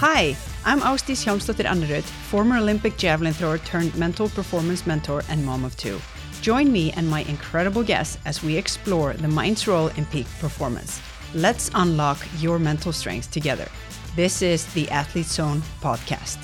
[0.00, 5.64] Hi, I'm Ásdís Hjálmsdóttir Annerud, former Olympic javelin thrower turned mental performance mentor and mom
[5.64, 6.00] of two.
[6.40, 11.00] Join me and my incredible guests as we explore the mind's role in peak performance.
[11.34, 13.66] Let's unlock your mental strengths together.
[14.14, 16.38] This is the Athlete Zone podcast.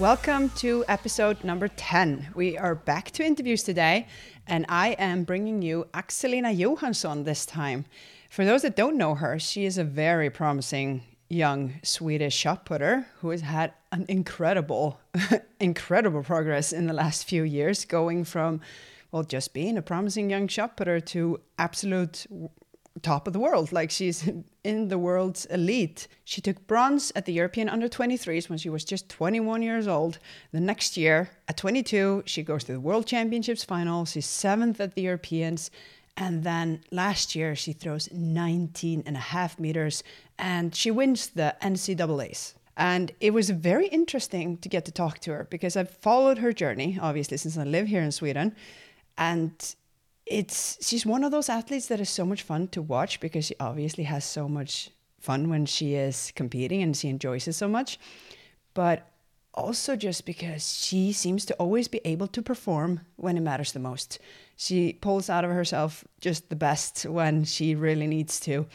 [0.00, 2.30] Welcome to episode number 10.
[2.34, 4.08] We are back to interviews today,
[4.48, 7.84] and I am bringing you Axelina Johansson this time.
[8.28, 11.02] For those that don't know her, she is a very promising
[11.32, 15.00] young Swedish shot putter who has had an incredible,
[15.60, 18.60] incredible progress in the last few years, going from,
[19.10, 22.26] well, just being a promising young shot putter to absolute
[23.00, 23.72] top of the world.
[23.72, 24.28] Like she's
[24.64, 26.06] in the world's elite.
[26.24, 30.18] She took bronze at the European under 23s when she was just 21 years old.
[30.52, 34.04] The next year, at 22, she goes to the World Championships final.
[34.04, 35.70] She's seventh at the Europeans.
[36.16, 40.04] And then last year, she throws 19 and a half meters
[40.42, 42.54] and she wins the NCAAs.
[42.76, 46.52] And it was very interesting to get to talk to her because I've followed her
[46.52, 48.56] journey, obviously, since I live here in Sweden.
[49.16, 49.52] And
[50.26, 53.54] it's she's one of those athletes that is so much fun to watch because she
[53.60, 54.90] obviously has so much
[55.20, 58.00] fun when she is competing and she enjoys it so much.
[58.74, 59.08] But
[59.54, 63.78] also just because she seems to always be able to perform when it matters the
[63.78, 64.18] most.
[64.56, 68.66] She pulls out of herself just the best when she really needs to.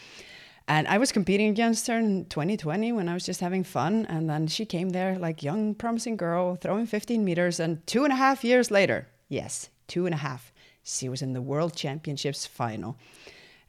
[0.68, 4.06] And I was competing against her in 2020 when I was just having fun.
[4.08, 7.60] And then she came there like young, promising girl, throwing 15 meters.
[7.60, 10.52] And two and a half years later, yes, two and a half,
[10.84, 12.98] she was in the World Championships final.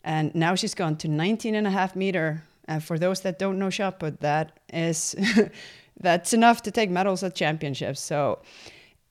[0.02, 2.42] And now she's gone to 19 and a half meter.
[2.66, 5.14] And for those that don't know shot put, that is
[6.00, 8.00] that's enough to take medals at championships.
[8.00, 8.40] So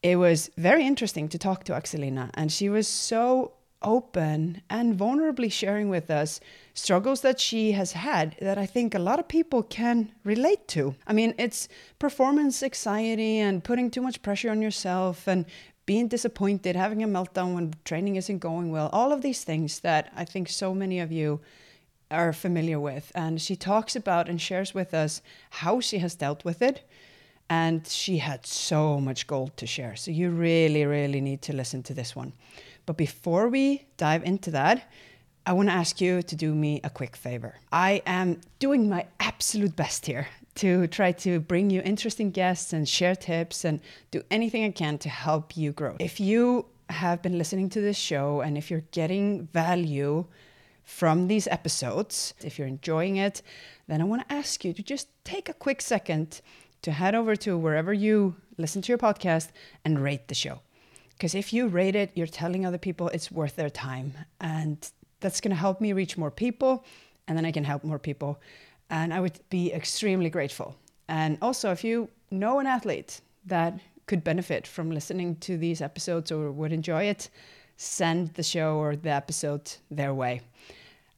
[0.04, 5.52] it was very interesting to talk to Axelina, and she was so open and vulnerably
[5.52, 6.40] sharing with us
[6.74, 10.96] struggles that she has had that I think a lot of people can relate to.
[11.06, 11.68] I mean, it's
[12.00, 15.46] performance anxiety and putting too much pressure on yourself and
[15.86, 20.12] being disappointed, having a meltdown when training isn't going well, all of these things that
[20.16, 21.40] I think so many of you
[22.12, 23.12] are familiar with.
[23.16, 26.88] And she talks about and shares with us how she has dealt with it.
[27.50, 29.96] And she had so much gold to share.
[29.96, 32.34] So you really, really need to listen to this one.
[32.88, 34.90] But before we dive into that,
[35.46, 37.56] I want to ask you to do me a quick favor.
[37.72, 42.88] I am doing my absolute best here to try to bring you interesting guests and
[42.88, 45.98] share tips and do anything I can to help you grow.
[46.00, 50.26] If you have been listening to this show and if you're getting value
[50.84, 53.42] from these episodes, if you're enjoying it,
[53.88, 56.42] then I want to ask you to just take a quick second
[56.84, 59.50] to head over to wherever you listen to your podcast
[59.84, 60.62] and rate the show.
[61.18, 64.14] Because if you rate it, you're telling other people it's worth their time.
[64.40, 64.78] And
[65.20, 66.86] that's going to help me reach more people.
[67.28, 68.40] And then I can help more people.
[68.90, 70.76] And I would be extremely grateful.
[71.08, 76.32] And also, if you know an athlete that could benefit from listening to these episodes
[76.32, 77.30] or would enjoy it,
[77.78, 80.42] send the show or the episode their way.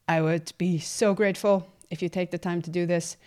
[0.07, 3.17] I would be so grateful if you take the time to do this.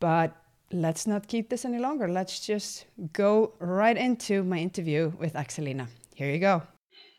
[0.00, 0.36] But
[0.72, 2.08] let's not keep this any longer.
[2.08, 5.86] Let's just go right into my interview with Axelina.
[6.16, 6.62] Here you go.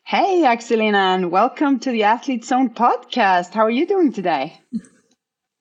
[0.03, 3.53] Hey, Axelina, and welcome to the Athlete Zone podcast.
[3.53, 4.59] How are you doing today?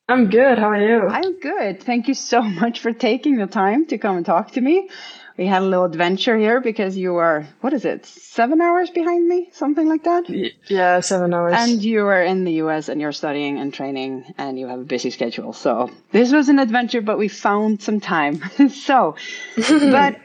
[0.08, 0.58] I'm good.
[0.58, 1.06] How are you?
[1.06, 1.82] I'm good.
[1.82, 4.88] Thank you so much for taking the time to come and talk to me.
[5.36, 9.28] We had a little adventure here because you are, what is it, seven hours behind
[9.28, 9.50] me?
[9.52, 10.30] Something like that?
[10.70, 11.56] Yeah, seven hours.
[11.58, 14.84] And you are in the US and you're studying and training and you have a
[14.84, 15.52] busy schedule.
[15.52, 18.40] So this was an adventure, but we found some time.
[18.70, 19.16] so,
[19.56, 20.16] but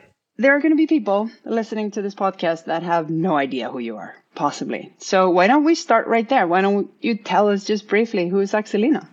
[0.42, 3.78] there are going to be people listening to this podcast that have no idea who
[3.78, 4.92] you are, possibly.
[4.98, 6.48] So why don't we start right there?
[6.48, 9.08] Why don't you tell us just briefly who is Axelina?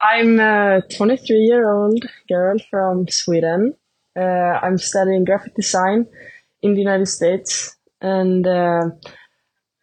[0.00, 3.74] I'm a 23 year old girl from Sweden.
[4.16, 6.06] Uh, I'm studying graphic design
[6.60, 8.90] in the United States, and uh,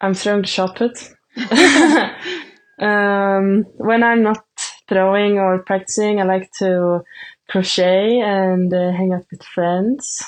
[0.02, 0.98] I'm throwing the shot put.
[2.78, 4.44] um, when I'm not
[4.86, 7.00] throwing or practicing, I like to
[7.50, 10.22] crochet and uh, hang out with friends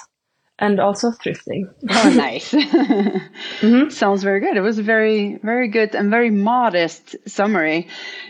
[0.59, 1.73] and also thrifting.
[1.91, 2.53] oh, nice.
[2.53, 3.91] mm-hmm.
[3.91, 4.57] Sounds very good.
[4.57, 7.89] It was a very, very good and very modest summary.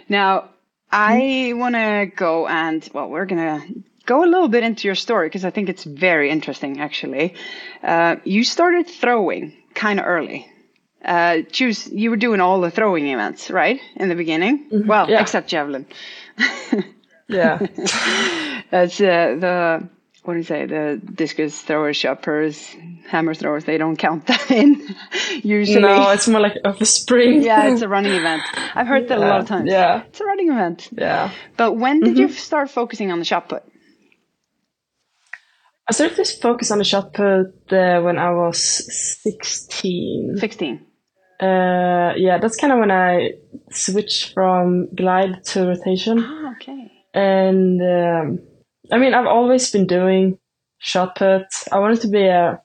[0.09, 0.51] Now,
[0.91, 1.59] I mm-hmm.
[1.59, 5.29] want to go and, well, we're going to go a little bit into your story
[5.29, 7.35] because I think it's very interesting, actually.
[7.83, 10.49] Uh, you started throwing kind of early.
[11.05, 13.81] Uh, choose, you were doing all the throwing events, right?
[13.97, 14.69] In the beginning?
[14.71, 14.89] Mm-hmm.
[14.89, 15.21] Well, yeah.
[15.21, 15.87] except javelin.
[17.29, 17.59] yeah.
[18.71, 19.89] That's uh, the
[20.25, 20.67] what do you say?
[20.67, 22.77] The discus throwers, shoppers,
[23.09, 23.65] hammer throwers.
[23.65, 24.95] They don't count that in
[25.43, 25.81] usually.
[25.81, 27.43] No, it's more like of a spring.
[27.43, 28.43] yeah, it's a running event.
[28.75, 29.69] I've heard that a lot of times.
[29.71, 30.89] Yeah, it's a running event.
[30.93, 31.31] Yeah.
[31.57, 32.21] But when did mm-hmm.
[32.21, 33.65] you start focusing on the shot put?
[35.89, 38.63] I started to focus on the shot put uh, when I was
[39.23, 40.37] sixteen.
[40.39, 40.87] Sixteen.
[41.41, 43.33] Uh, yeah, that's kind of when I
[43.73, 46.21] switched from glide to rotation.
[46.21, 47.02] Ah, okay.
[47.15, 48.41] And um,
[48.91, 50.39] I mean, I've always been doing
[50.79, 51.47] shot put.
[51.71, 52.61] I wanted to be a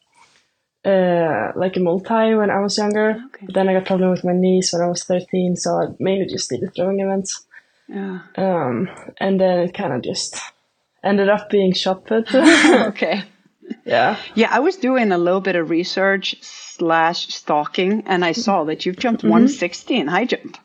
[0.86, 3.22] uh, like a multi when I was younger.
[3.28, 3.46] Okay.
[3.46, 6.28] But then I got problem with my knees when I was 13, so I mainly
[6.28, 7.46] just did the throwing events.
[7.88, 8.20] Yeah.
[8.36, 10.40] Um, and then it kind of just
[11.04, 12.34] ended up being shot put.
[12.36, 13.24] okay.
[13.86, 14.18] Yeah.
[14.36, 18.86] Yeah, I was doing a little bit of research slash stalking, and I saw that
[18.86, 19.32] you've jumped mm-hmm.
[19.32, 20.58] 160 in high jump.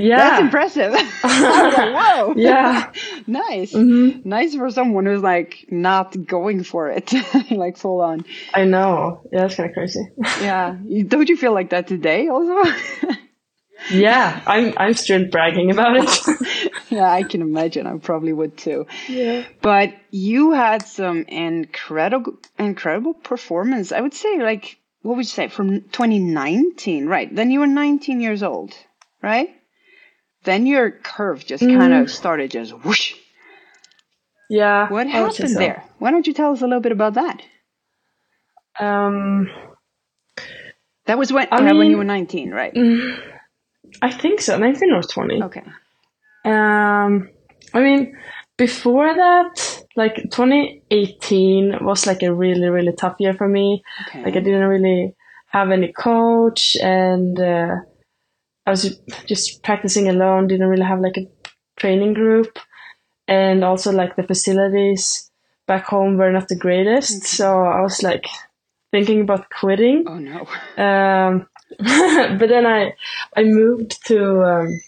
[0.00, 0.16] Yeah.
[0.18, 0.92] That's impressive.
[0.92, 2.34] like, whoa.
[2.36, 2.92] Yeah.
[3.26, 3.72] nice.
[3.72, 4.28] Mm-hmm.
[4.28, 7.12] Nice for someone who's like not going for it,
[7.50, 8.24] like full on.
[8.54, 9.22] I know.
[9.32, 10.08] Yeah, that's kind of crazy.
[10.40, 10.76] yeah.
[11.06, 12.62] Don't you feel like that today also?
[13.90, 16.70] yeah, I'm I'm still bragging about it.
[16.90, 17.86] yeah, I can imagine.
[17.86, 18.86] I probably would too.
[19.08, 19.44] Yeah.
[19.62, 23.92] But you had some incredible incredible performance.
[23.92, 27.34] I would say like what would you say from 2019, right?
[27.34, 28.74] Then you were 19 years old,
[29.22, 29.48] right?
[30.44, 31.78] Then your curve just mm.
[31.78, 33.14] kind of started just whoosh.
[34.48, 34.88] Yeah.
[34.88, 35.58] What happened so.
[35.58, 35.84] there?
[35.98, 37.42] Why don't you tell us a little bit about that?
[38.78, 39.50] Um,
[41.06, 42.74] that was when, uh, mean, when you were 19, right?
[42.74, 43.20] Mm,
[44.00, 45.42] I think so, 19 or 20.
[45.44, 45.62] Okay.
[46.44, 47.28] Um,
[47.74, 48.16] I mean,
[48.56, 53.82] before that, like 2018 was like a really, really tough year for me.
[54.08, 54.24] Okay.
[54.24, 55.14] Like I didn't really
[55.48, 57.76] have any coach and uh,
[58.66, 61.28] I was just practicing alone, didn't really have like a
[61.76, 62.58] training group.
[63.26, 65.30] And also like the facilities
[65.66, 67.18] back home were not the greatest.
[67.18, 67.26] Okay.
[67.26, 68.26] So I was like
[68.90, 70.04] thinking about quitting.
[70.06, 70.40] Oh no.
[70.82, 71.48] Um,
[72.38, 72.94] but then I,
[73.36, 74.80] I moved to, um,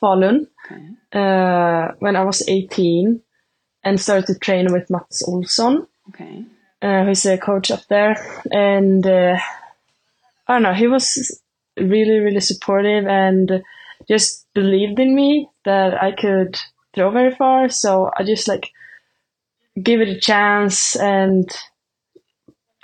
[0.00, 0.82] Falun okay.
[1.12, 3.20] uh, when I was 18
[3.84, 5.86] and started to train with Mats Olsson.
[6.08, 6.44] Okay.
[6.80, 8.16] Uh, who's a coach up there.
[8.50, 9.38] And uh,
[10.48, 11.40] I don't know, he was
[11.76, 13.62] really, really supportive and
[14.08, 16.58] just believed in me that I could
[16.94, 17.68] throw very far.
[17.68, 18.70] So I just like
[19.80, 21.48] give it a chance and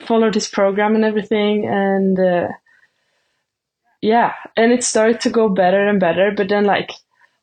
[0.00, 1.66] followed his program and everything.
[1.66, 2.48] And uh,
[4.00, 6.32] yeah, and it started to go better and better.
[6.36, 6.92] But then like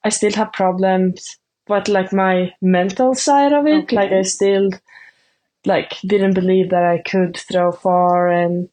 [0.04, 1.38] I still have problems,
[1.68, 3.96] but like my mental side of it, okay.
[3.96, 4.70] like I still
[5.66, 8.70] like didn't believe that I could throw far and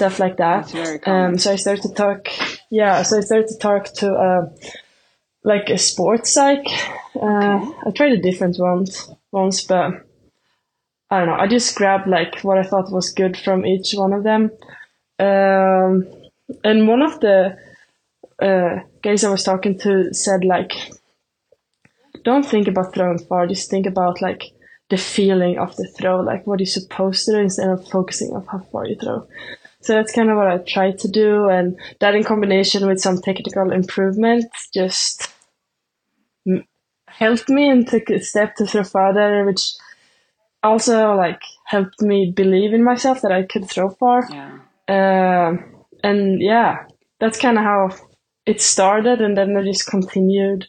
[0.00, 0.64] stuff like that.
[1.06, 2.28] Um, so I started to talk,
[2.70, 4.48] yeah, so I started to talk to uh,
[5.44, 6.66] like a sports psych.
[7.14, 7.74] Uh, okay.
[7.86, 10.06] I tried a different ones once, but
[11.10, 11.34] I don't know.
[11.34, 14.50] I just grabbed like what I thought was good from each one of them.
[15.18, 16.06] Um,
[16.64, 17.58] and one of the
[18.40, 20.72] uh, guys I was talking to said like,
[22.24, 23.46] don't think about throwing far.
[23.46, 24.44] Just think about like
[24.88, 28.46] the feeling of the throw, like what you're supposed to do instead of focusing on
[28.46, 29.28] how far you throw.
[29.82, 33.20] So that's kind of what I tried to do, and that in combination with some
[33.20, 35.32] technical improvements just
[37.08, 39.72] helped me and took a step to throw farther, which
[40.62, 44.28] also like helped me believe in myself that I could throw far.
[44.30, 44.58] Yeah.
[44.86, 45.56] Uh,
[46.02, 46.84] and yeah,
[47.18, 47.88] that's kind of how
[48.46, 50.66] it started, and then I just continued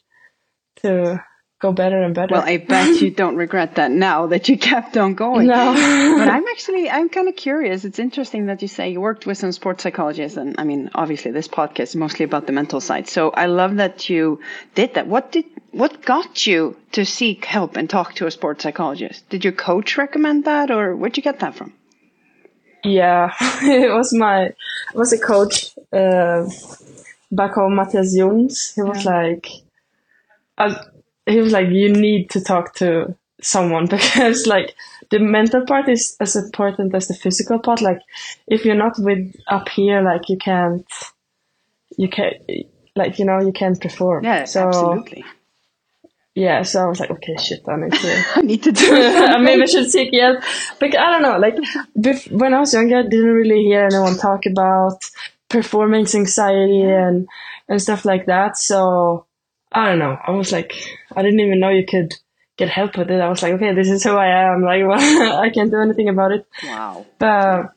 [0.77, 1.21] to
[1.61, 2.33] go better and better.
[2.33, 5.47] Well, I bet you don't regret that now that you kept on going.
[5.47, 5.73] No.
[6.17, 7.85] but I'm actually, I'm kind of curious.
[7.85, 10.37] It's interesting that you say you worked with some sports psychologists.
[10.37, 13.07] And I mean, obviously this podcast is mostly about the mental side.
[13.07, 14.41] So I love that you
[14.75, 15.07] did that.
[15.07, 19.29] What did, what got you to seek help and talk to a sports psychologist?
[19.29, 21.73] Did your coach recommend that or where'd you get that from?
[22.83, 24.55] Yeah, it was my, it
[24.95, 26.49] was a coach, uh,
[27.31, 28.73] back home, Matthias Jons.
[28.73, 29.11] He was yeah.
[29.11, 29.47] like,
[30.57, 30.75] I,
[31.25, 34.75] he was like, you need to talk to someone because like
[35.09, 37.81] the mental part is as important as the physical part.
[37.81, 37.99] Like
[38.47, 40.85] if you're not with up here, like you can't,
[41.97, 42.35] you can't,
[42.95, 44.23] like, you know, you can't perform.
[44.23, 45.25] Yeah, so, absolutely.
[46.33, 48.23] Yeah, so I was like, okay, shit, I need to.
[48.35, 49.41] I need to do it.
[49.41, 50.41] Maybe I should seek help.
[50.79, 51.55] But I don't know, like,
[51.97, 54.97] bef- when I was younger, I didn't really hear anyone talk about
[55.49, 57.27] performance anxiety and,
[57.67, 58.55] and stuff like that.
[58.55, 59.25] So
[59.71, 60.17] I don't know.
[60.25, 60.73] I was like,
[61.15, 62.13] I didn't even know you could
[62.57, 63.21] get help with it.
[63.21, 64.61] I was like, okay, this is who I am.
[64.69, 66.45] Like, well, I can't do anything about it.
[66.63, 67.05] Wow.
[67.17, 67.71] But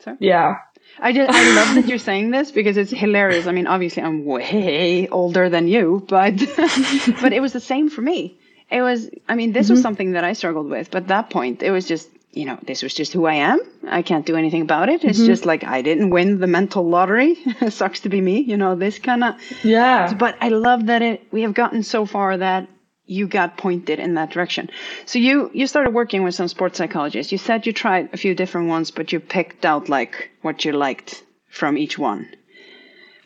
[0.00, 0.16] Sorry?
[0.20, 0.56] yeah.
[0.98, 3.46] I just I love that you're saying this because it's hilarious.
[3.46, 6.36] I mean, obviously I'm way older than you, but
[7.20, 8.38] but it was the same for me.
[8.70, 9.82] it was i mean this was mm-hmm.
[9.82, 12.82] something that i struggled with but at that point it was just you know this
[12.82, 13.58] was just who i am.
[13.88, 15.04] I can't do anything about it.
[15.04, 15.26] It's mm-hmm.
[15.32, 17.36] just like i didn't win the mental lottery.
[17.66, 20.14] It sucks to be me you know this kind of Yeah.
[20.14, 22.68] but i love that it we have gotten so far that
[23.08, 24.68] you got pointed in that direction.
[25.06, 27.30] So you you started working with some sports psychologists.
[27.32, 30.72] You said you tried a few different ones but you picked out like what you
[30.72, 32.26] liked from each one.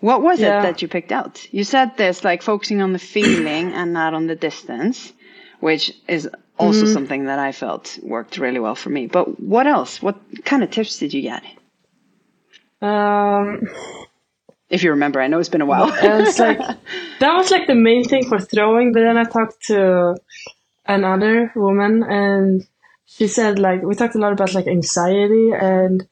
[0.00, 0.58] What was Yeah.
[0.58, 1.46] it that you picked out?
[1.52, 5.12] You said this like focusing on the feeling and not on the distance,
[5.60, 6.28] which is
[6.60, 6.92] also Mm-hmm.
[6.94, 9.06] something that I felt worked really well for me.
[9.06, 10.02] But what else?
[10.02, 11.42] What kind of tips did you get?
[12.82, 13.60] Um,
[14.70, 15.92] If you remember, I know it's been a while.
[16.02, 16.58] it's like
[17.20, 18.92] that was like the main thing for throwing.
[18.92, 20.16] But then I talked to
[20.86, 22.66] another woman, and
[23.06, 26.06] she said like we talked a lot about like anxiety, and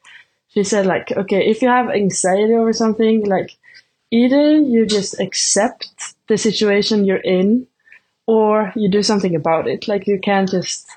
[0.49, 3.51] she said like okay, if you have anxiety over something, like
[4.11, 5.87] either you just accept
[6.27, 7.67] the situation you're in,
[8.35, 9.87] or you do something about it.
[9.91, 10.87] Like you can't just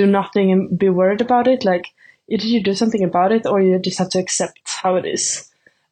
[0.00, 1.64] do nothing and be worried about it.
[1.64, 1.86] Like
[2.28, 5.48] either you do something about it, or you just have to accept how it is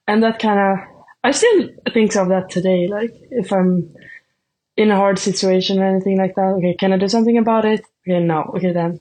[0.08, 0.78] and that kind of
[1.24, 2.86] I still think of that today.
[2.88, 3.70] Like if I'm
[4.76, 7.80] in a hard situation or anything like that, okay, can I do something about it?
[8.02, 8.40] Okay, no.
[8.56, 9.00] Okay, then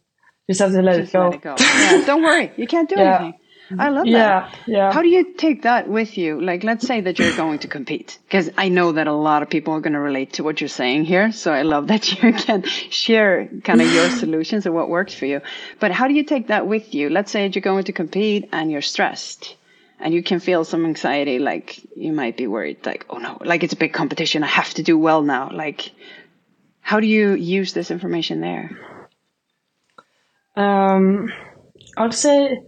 [0.49, 1.23] just have to let Just it go.
[1.29, 1.55] let it go.
[1.59, 3.17] Yeah, don't worry, you can't do Yeah.
[3.19, 3.39] anything.
[3.77, 4.57] I love Yeah, that.
[4.67, 4.93] yeah.
[4.93, 6.41] How do you take that with you?
[6.41, 9.49] Like, let's say that you're going to compete, because I know that a lot of
[9.49, 11.31] people are going to relate to what you're saying here.
[11.31, 15.25] So I love that you can share kind of your solutions and what works for
[15.25, 15.41] you.
[15.79, 17.09] But how do you take that with you?
[17.09, 19.55] Let's say you're going to compete and you're stressed
[19.99, 23.63] and you can feel some anxiety, like you might be worried, like, oh no, like
[23.63, 24.43] it's a big competition.
[24.43, 25.49] I have to do well now.
[25.51, 25.91] Like,
[26.81, 28.71] how do you use this information there?
[30.55, 31.27] Um,
[31.97, 32.59] I'd say,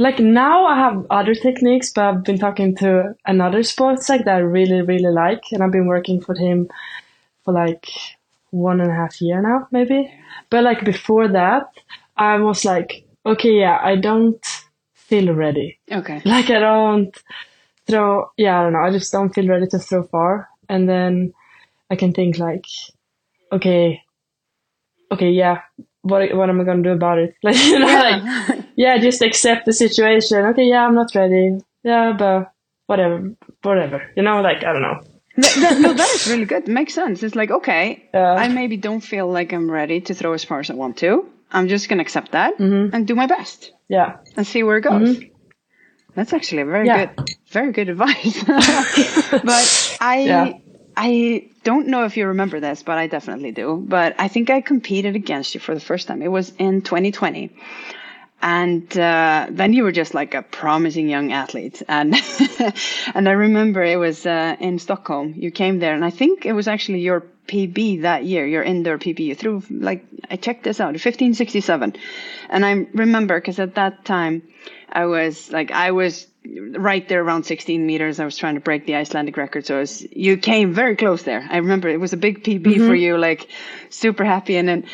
[0.00, 4.36] like now I have other techniques, but I've been talking to another sports like that
[4.36, 6.70] I really, really like, and I've been working for him
[7.44, 7.86] for like
[8.50, 10.10] one and a half year now, maybe.
[10.48, 11.64] But like before that,
[12.16, 14.42] I was like, okay, yeah, I don't
[14.94, 15.78] feel ready.
[15.92, 16.22] Okay.
[16.24, 17.14] Like I don't
[17.86, 18.30] throw.
[18.38, 18.80] Yeah, I don't know.
[18.80, 21.34] I just don't feel ready to throw far, and then
[21.90, 22.64] I can think like,
[23.52, 24.00] okay,
[25.12, 25.60] okay, yeah.
[26.00, 27.34] What what am I gonna do about it?
[27.42, 30.38] Like you know, like yeah, just accept the situation.
[30.50, 31.44] Okay, yeah, I'm not ready.
[31.90, 32.52] Yeah, but
[32.86, 33.16] whatever,
[33.62, 33.98] whatever.
[34.16, 34.98] You know, like I don't know.
[35.42, 36.66] That- that- no, that is really good.
[36.68, 37.22] Makes sense.
[37.26, 38.34] It's like, okay, Yeah.
[38.44, 41.10] I maybe don't feel like I'm ready to throw as far as I want to.
[41.52, 42.94] I'm just going to accept that Mm-hmm.
[42.94, 45.18] and do my best Yeah, and see where it goes.
[46.16, 47.06] That's actually very Yeah.
[47.06, 48.36] good, very good advice.
[49.52, 49.64] but
[50.00, 50.52] I, Yeah.
[50.96, 51.10] I
[51.64, 53.68] don't know if you remember this, but I definitely do.
[53.96, 56.20] But I think I competed against you for the first time.
[56.22, 57.50] It was in 2020.
[58.42, 62.14] And uh, then you were just like a promising young athlete, and
[63.14, 65.34] and I remember it was uh, in Stockholm.
[65.36, 68.96] You came there, and I think it was actually your PB that year, your indoor
[68.96, 69.18] PB.
[69.18, 71.96] You threw like I checked this out, 1567,
[72.48, 74.42] and I remember because at that time
[74.90, 78.18] I was like I was right there around 16 meters.
[78.18, 81.46] I was trying to break the Icelandic record, so was, you came very close there.
[81.50, 83.48] I remember it was a big PB for you, like
[83.90, 84.86] super happy, and then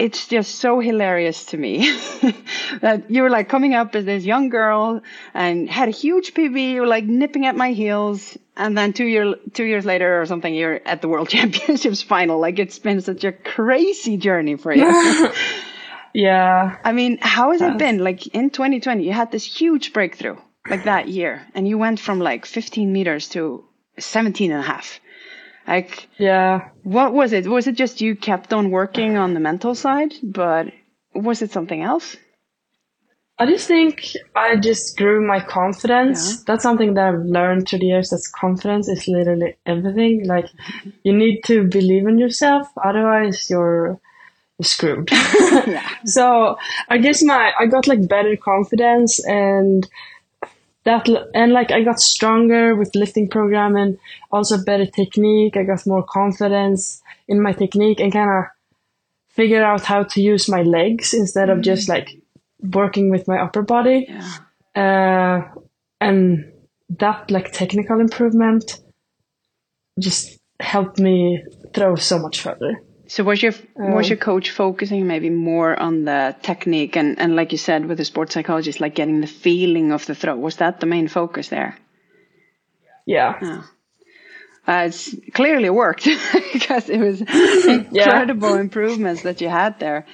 [0.00, 1.78] it's just so hilarious to me
[2.80, 5.02] that you were like coming up as this young girl
[5.34, 6.72] and had a huge PB.
[6.72, 10.24] You were like nipping at my heels, and then two year two years later or
[10.24, 12.40] something, you're at the World Championships final.
[12.40, 14.88] Like it's been such a crazy journey for you.
[16.14, 16.78] yeah.
[16.82, 17.98] I mean, how has it been?
[17.98, 20.38] Like in 2020, you had this huge breakthrough
[20.68, 23.64] like that year, and you went from like 15 meters to
[23.98, 24.98] 17 and a half.
[25.70, 26.68] Like, Yeah.
[26.82, 27.46] what was it?
[27.46, 30.66] Was it just you kept on working on the mental side, but
[31.14, 32.16] was it something else?
[33.38, 34.02] I just think
[34.36, 36.20] I just grew my confidence.
[36.30, 36.36] Yeah.
[36.46, 38.10] That's something that I've learned through the years.
[38.10, 40.26] That confidence is literally everything.
[40.26, 40.46] Like
[41.04, 43.98] you need to believe in yourself, otherwise you're,
[44.58, 45.08] you're screwed.
[45.66, 45.88] Yeah.
[46.04, 46.58] so
[46.88, 49.88] I guess my I got like better confidence and
[50.84, 53.98] that and like I got stronger with lifting program and
[54.32, 55.56] also better technique.
[55.56, 58.44] I got more confidence in my technique and kind of
[59.28, 62.10] figure out how to use my legs instead of just like
[62.60, 64.06] working with my upper body.
[64.08, 64.36] Yeah.
[64.74, 65.60] Uh,
[66.00, 66.52] and
[66.98, 68.80] that like technical improvement
[69.98, 71.42] just helped me
[71.74, 72.82] throw so much further.
[73.10, 77.50] So was your was your coach focusing maybe more on the technique and, and like
[77.50, 80.36] you said with the sports psychologist, like getting the feeling of the throw?
[80.36, 81.76] Was that the main focus there?
[83.06, 83.62] Yeah.
[84.68, 86.04] Uh, it's clearly worked
[86.52, 87.20] because it was
[87.66, 90.06] incredible improvements that you had there.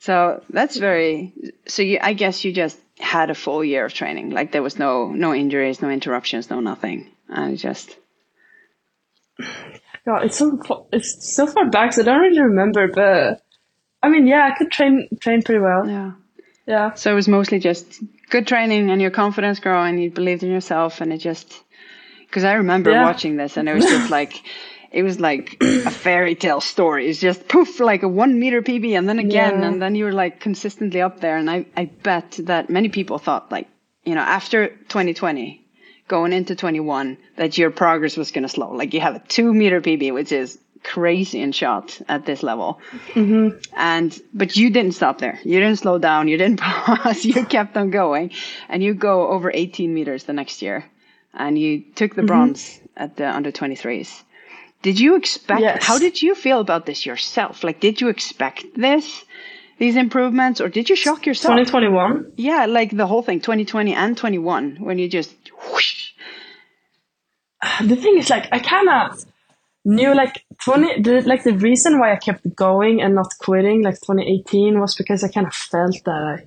[0.00, 1.32] So that's very.
[1.66, 4.28] So you, I guess you just had a full year of training.
[4.28, 7.10] Like there was no no injuries, no interruptions, no nothing.
[7.26, 7.96] I just
[10.06, 12.88] God, it's so it's so far back, so I don't really remember.
[12.88, 13.40] But
[14.02, 15.88] I mean, yeah, I could train train pretty well.
[15.88, 16.12] Yeah.
[16.66, 16.94] Yeah.
[16.94, 19.98] So it was mostly just good training and your confidence growing.
[19.98, 21.62] You believed in yourself, and it just
[22.26, 23.02] because I remember Yeah.
[23.02, 24.42] watching this, and it was just like
[24.92, 27.08] it was like a fairy tale story.
[27.08, 29.68] It's just poof, like a one meter PB, and then again, Yeah.
[29.68, 31.36] and then you were like consistently up there.
[31.36, 33.68] And I I bet that many people thought like
[34.04, 35.63] you know after 2020.
[36.06, 38.72] Going into 21, that your progress was going to slow.
[38.72, 42.78] Like you have a two meter PB, which is crazy in shot at this level.
[43.14, 43.58] Mm-hmm.
[43.74, 45.40] And but you didn't stop there.
[45.42, 46.28] You didn't slow down.
[46.28, 47.24] You didn't pause.
[47.24, 48.30] you kept on going,
[48.68, 50.84] and you go over 18 meters the next year,
[51.32, 52.26] and you took the mm-hmm.
[52.26, 54.22] bronze at the under 23s.
[54.82, 55.62] Did you expect?
[55.62, 55.82] Yes.
[55.82, 57.64] How did you feel about this yourself?
[57.64, 59.24] Like, did you expect this,
[59.78, 61.54] these improvements, or did you shock yourself?
[61.56, 62.32] 2021.
[62.36, 65.34] Yeah, like the whole thing, 2020 and 21, when you just
[65.72, 66.12] whoosh.
[67.84, 69.24] the thing is like I kind of
[69.84, 73.96] knew like 20 the, like the reason why I kept going and not quitting like
[73.96, 76.42] 2018 was because I kind of felt that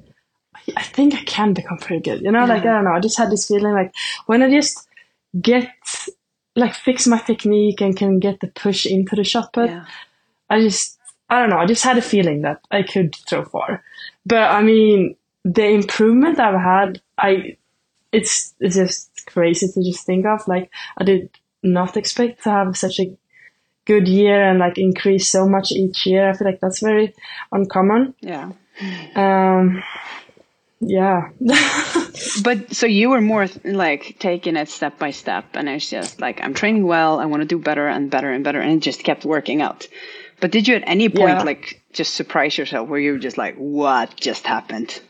[0.55, 2.99] I, I think I can become pretty good you know like I don't know I
[2.99, 3.93] just had this feeling like
[4.25, 4.87] when I just
[5.39, 5.69] get
[6.55, 9.85] like fix my technique and can get the push into the shot put Yeah.
[10.49, 10.97] I just
[11.29, 13.83] I don't know I just had a feeling that I could throw far
[14.25, 17.57] but I mean the improvement I've had I
[18.11, 20.47] it's it's just crazy to just think of.
[20.47, 21.29] Like I did
[21.63, 23.15] not expect to have such a
[23.85, 26.29] good year and like increase so much each year.
[26.29, 27.13] I feel like that's very
[27.51, 28.13] uncommon.
[28.21, 28.51] Yeah.
[29.15, 29.83] Um,
[30.79, 31.29] yeah,
[32.43, 36.39] But so you were more like taking it step by step, and it's just like
[36.43, 37.19] I'm training well.
[37.19, 39.87] I want to do better and better and better, and it just kept working out.
[40.39, 41.43] But did you at any point Yeah.
[41.43, 45.01] like just surprise yourself where you were just like, "What just happened?"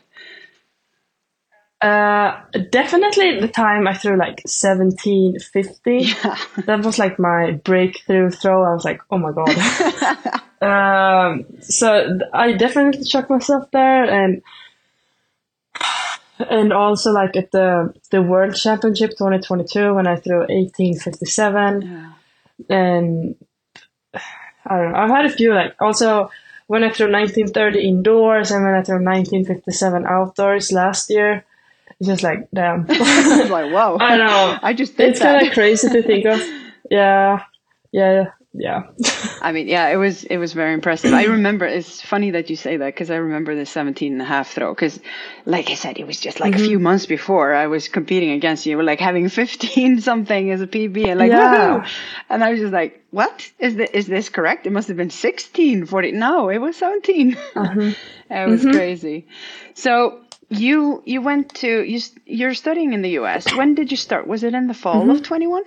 [1.80, 5.96] Uh, definitely the time I threw like 17, 50.
[5.98, 6.36] Yeah.
[6.66, 8.64] That was like my breakthrough throw.
[8.64, 9.48] I was like, oh my god.
[10.60, 14.42] um, so I definitely shocked myself there, and
[16.40, 22.12] and also like at the the World Championship 2022 when I threw 1857, Yeah.
[22.76, 23.36] and
[24.66, 24.98] I don't know.
[24.98, 26.30] I've had a few like also
[26.66, 31.44] when I threw 1930 indoors and when I threw 1957 outdoors last year.
[32.00, 32.86] It's just like damn.
[32.88, 34.58] I was like, "Whoa!" I know.
[34.62, 36.40] I just did it's kind of crazy to think of.
[36.90, 37.44] Yeah,
[37.92, 38.84] yeah, yeah.
[39.42, 41.12] I mean, yeah, it was it was very impressive.
[41.12, 44.24] I remember it's funny that you say that because I remember the 17 and a
[44.24, 44.98] half throw because
[45.44, 46.66] like I said it was just like a mm-hmm.
[46.66, 48.70] few months before I was competing against you.
[48.70, 51.80] You were like having 15 something as a PB and like Yeah.
[51.80, 51.88] woohoo.
[52.30, 53.50] And I was just like, "What?
[53.58, 54.66] Is this is this correct?
[54.66, 56.12] It must have been 16 40.
[56.12, 57.80] No, it was 17." Uh-huh.
[58.30, 58.70] it was mm-hmm.
[58.70, 59.26] crazy.
[59.74, 63.52] So, you you went to you you're studying in the US.
[63.54, 64.26] When did you start?
[64.26, 65.62] Was it in the fall of 21?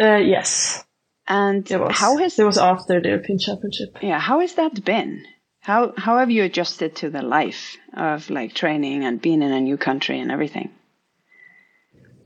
[0.00, 0.84] Uh, yes,
[1.26, 1.96] And it was.
[1.96, 3.98] how has it was after the European Championship?
[4.02, 5.24] Yeah, how has that been?
[5.60, 9.60] How how have you adjusted to the life of like training and being in a
[9.60, 10.70] new country and everything?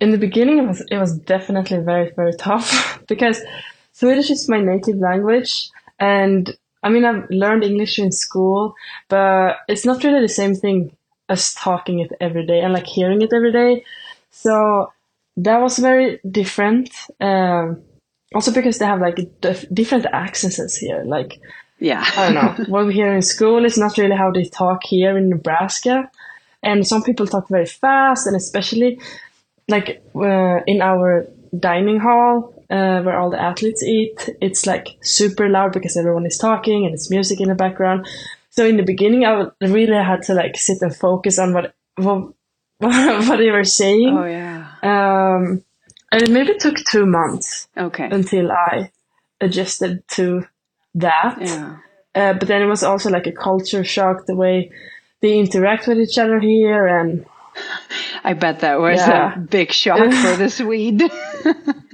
[0.00, 3.40] In the beginning, it was it was definitely very very tough because
[3.92, 8.74] Swedish is my native language, and I mean I've learned English in school,
[9.08, 10.96] but it's not really the same thing
[11.28, 13.84] as talking it every day and like hearing it every day.
[14.30, 14.92] So
[15.36, 16.90] that was very different.
[17.20, 17.82] Um,
[18.34, 21.40] also because they have like dif- different accents here, like.
[21.78, 22.64] Yeah, I don't know.
[22.68, 26.10] what we hear in school is not really how they talk here in Nebraska.
[26.62, 29.00] And some people talk very fast, and especially
[29.68, 31.26] like uh, in our
[31.58, 36.38] dining hall uh, where all the athletes eat, it's like super loud because everyone is
[36.38, 38.06] talking and it's music in the background.
[38.50, 42.32] So in the beginning, I really had to like sit and focus on what what,
[42.78, 44.16] what they were saying.
[44.18, 44.66] Oh yeah.
[44.82, 45.62] Um,
[46.10, 48.08] and it maybe took two months Okay.
[48.10, 48.90] until I
[49.40, 50.46] adjusted to
[50.94, 51.36] that.
[51.40, 51.76] Yeah.
[52.14, 54.70] Uh, but then it was also like a culture shock the way
[55.20, 57.24] they interact with each other here and
[58.24, 59.34] I bet that was Yeah.
[59.34, 61.02] a big shock for the Swede.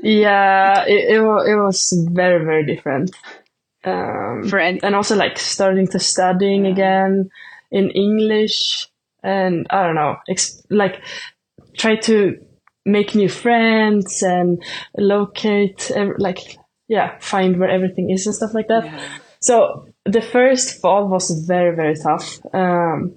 [0.03, 3.14] yeah it, it, it was very very different
[3.85, 7.31] um, for any and also like starting to studying again
[7.71, 8.87] in english
[9.23, 11.03] and i don't know ex- like
[11.77, 12.38] try to
[12.85, 14.62] make new friends and
[14.97, 16.38] locate ev- like
[16.88, 18.85] yeah find where everything is and stuff like that
[19.40, 22.40] So the first fall was very very tough.
[22.53, 23.14] Um,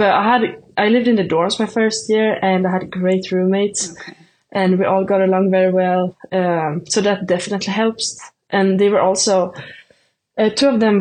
[0.00, 0.42] but I had
[0.84, 4.14] I lived in the dorms my first year, and I had great roommates, Okay.
[4.60, 6.02] and we all got along very well.
[6.32, 8.06] Um, so that definitely helps.
[8.58, 9.34] And they were also
[10.40, 10.94] uh, two of them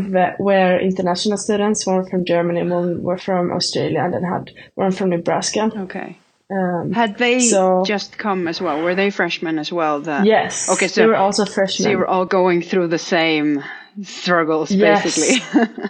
[0.47, 1.87] were, international students.
[1.87, 5.63] One from Germany, one were from Australia, and then had one from Nebraska.
[5.85, 6.09] Okay.
[6.51, 8.77] Um, Had they so- just come as well?
[8.83, 10.01] Were they freshmen as well?
[10.01, 10.67] The, yes.
[10.73, 11.83] Okay, so they were also freshmen.
[11.83, 13.63] so you were all going through the same
[14.03, 15.03] struggles, Yes.
[15.03, 15.39] basically.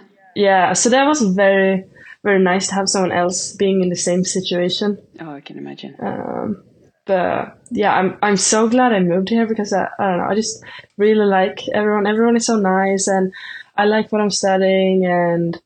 [0.36, 1.84] Yeah, so that was very,
[2.22, 4.98] very nice to have someone else being in the same situation.
[5.20, 5.96] oh, I can imagine.
[6.00, 6.62] Um,
[7.06, 10.34] but yeah, I'm I'm so glad I moved here because I, I don't know, I
[10.34, 10.62] just
[10.96, 12.06] really like everyone.
[12.06, 13.32] Everyone is so nice, and
[13.76, 15.60] I like what I'm studying, and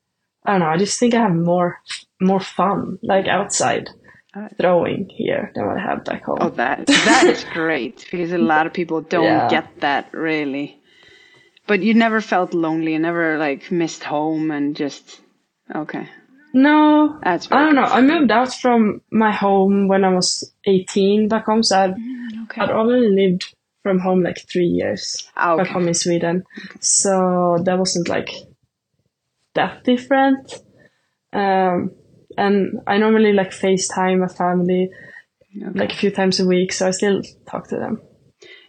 [0.45, 0.67] I don't know.
[0.69, 1.81] I just think I have more
[2.21, 3.91] more fun like outside
[4.35, 4.57] Alright.
[4.57, 6.39] throwing here than what I have back home.
[6.41, 9.49] Oh, that that is great because a lot of people don't Yeah.
[9.51, 10.81] get that really.
[11.67, 12.93] But you never felt lonely.
[12.93, 15.21] You never like missed home and just
[15.75, 16.09] okay.
[16.55, 17.83] No, That's I don't know.
[17.83, 21.95] I moved out from my home when I was 18 back home, so I'd,
[22.45, 22.61] Okay.
[22.61, 26.45] I'd already lived from home like three years Ah, back home in Sweden.
[26.81, 28.31] So that wasn't like
[29.55, 30.63] that different.
[31.33, 31.91] Um,
[32.39, 34.91] and I normally like FaceTime my family
[35.57, 35.79] Okay.
[35.79, 38.01] like a few times a week, so I still talk to them.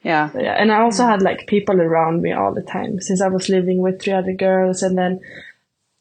[0.03, 0.29] Yeah.
[0.33, 3.27] But yeah, and I also had like people around me all the time since I
[3.27, 5.19] was living with three other girls and then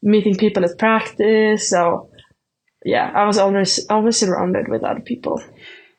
[0.05, 1.69] meeting people at practice.
[1.69, 2.11] So
[2.85, 5.43] yeah, I was always always surrounded with other people.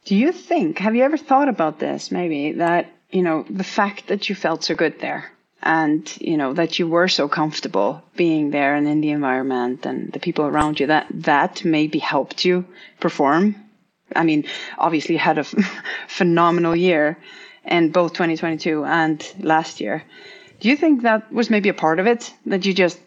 [0.06, 4.08] Do you think, have you ever thought about this maybe, that, you know, the fact
[4.08, 5.32] that you felt so good there
[5.64, 10.14] and, you know, that you were so comfortable being there and in the environment and
[10.14, 12.66] the people around you, that that maybe helped you
[13.00, 13.56] perform?
[14.16, 14.46] I mean,
[14.78, 15.44] obviously you had a
[16.08, 17.18] phenomenal year
[17.66, 20.04] in both 2022 and last year.
[20.60, 22.32] Do you think that was maybe a part of it?
[22.46, 23.00] That you just,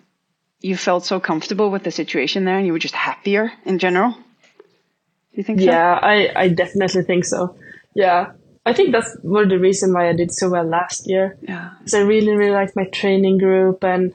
[0.61, 4.11] you felt so comfortable with the situation there and you were just happier in general?
[4.11, 5.67] Do you think so?
[5.67, 7.57] Yeah, I, I definitely think so.
[7.95, 8.33] Yeah.
[8.67, 11.39] I think that's one of the reason why I did so well last year.
[11.43, 11.71] Yeah.
[11.79, 14.13] Because I really, really liked my training group and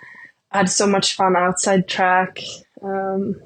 [0.52, 2.40] I had so much fun outside track.
[2.82, 3.42] Um,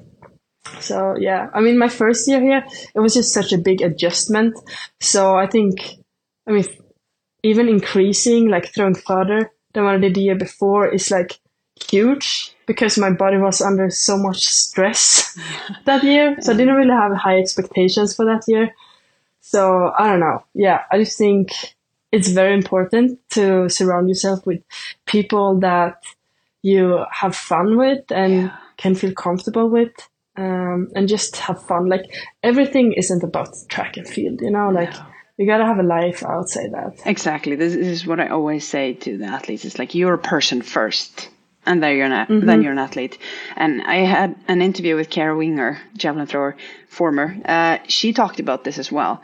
[0.80, 4.54] so yeah, I mean, my first year here, it was just such a big adjustment.
[5.00, 5.96] So I think,
[6.46, 6.64] I mean,
[7.42, 11.38] even increasing, like throwing further than what I did the year before is like
[11.82, 15.38] huge because my body was under so much stress
[15.84, 16.36] that year.
[16.40, 18.74] So I didn't really have high expectations for that year.
[19.40, 20.44] So I don't know.
[20.54, 21.48] Yeah, I just think
[22.12, 24.62] it's very important to surround yourself with
[25.06, 26.02] people that
[26.62, 29.92] you have fun with and can feel comfortable with.
[30.36, 31.86] Um, and just have fun.
[31.86, 32.04] Like
[32.44, 34.94] everything isn't about track and field, you know, like
[35.36, 37.00] you gotta have a life outside that.
[37.06, 37.56] Exactly.
[37.56, 39.64] This is what I always say to the athletes.
[39.64, 41.28] It's like you're a person first,
[41.68, 43.18] and then you're an then you're an athlete.
[43.56, 46.56] And I had an interview with Kara Winger, javelin thrower,
[46.88, 47.36] former.
[47.44, 49.22] Uh, she talked about this as well.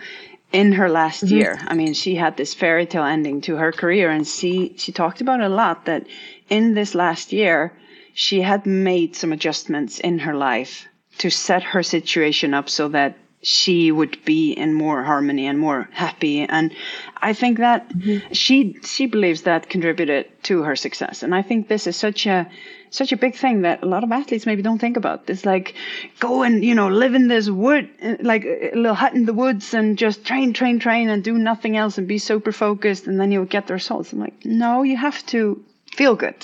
[0.53, 4.11] In her last year, I mean, she had this fairy tale ending to her career,
[4.11, 6.07] and she she talked about a lot that
[6.49, 7.73] in this last year
[8.13, 10.87] she had made some adjustments in her life
[11.19, 15.89] to set her situation up so that she would be in more harmony and more
[15.93, 16.41] happy.
[16.41, 16.75] And
[17.17, 18.33] i think that mm-hmm.
[18.33, 21.23] she she believes that contributed to her success.
[21.23, 22.49] And i think this is such a
[22.91, 25.29] such a big thing that a lot of athletes maybe don't think about.
[25.29, 25.75] It's like
[26.21, 27.89] go and you know live in this wood
[28.21, 31.77] like a little hut in the woods and just train train train and do nothing
[31.77, 34.13] else and be super focused and then you'll get the results.
[34.13, 36.41] I'm like no you have to feel good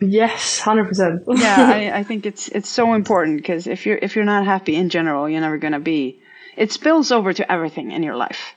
[0.00, 1.22] Yes, hundred percent.
[1.26, 1.56] yeah,
[1.92, 4.90] I, I think it's it's so important because if you're if you're not happy in
[4.90, 6.20] general, you're never gonna be.
[6.56, 8.54] It spills over to everything in your life,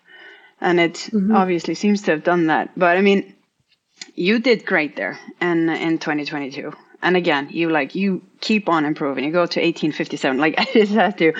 [0.59, 1.35] and it mm-hmm.
[1.35, 2.71] obviously seems to have done that.
[2.77, 3.35] But I mean,
[4.13, 9.23] you did great there in in 2022, and again, you like you keep on improving.
[9.23, 10.37] You go to 1857.
[10.37, 11.33] Like I just had to,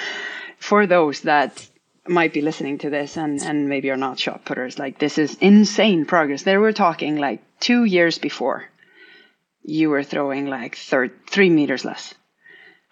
[0.57, 1.67] for those that
[2.07, 5.37] might be listening to this and and maybe are not shot putters, like this is
[5.41, 6.41] insane progress.
[6.41, 8.70] There we're talking like two years before
[9.63, 12.13] you were throwing like third, three meters less.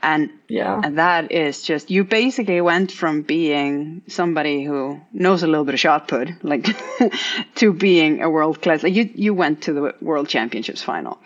[0.02, 0.80] And, yeah.
[0.82, 5.74] and that is just, you basically went from being somebody who knows a little bit
[5.74, 6.68] of shot put, like,
[7.56, 11.20] to being a world class, like you, you went to the world championships final.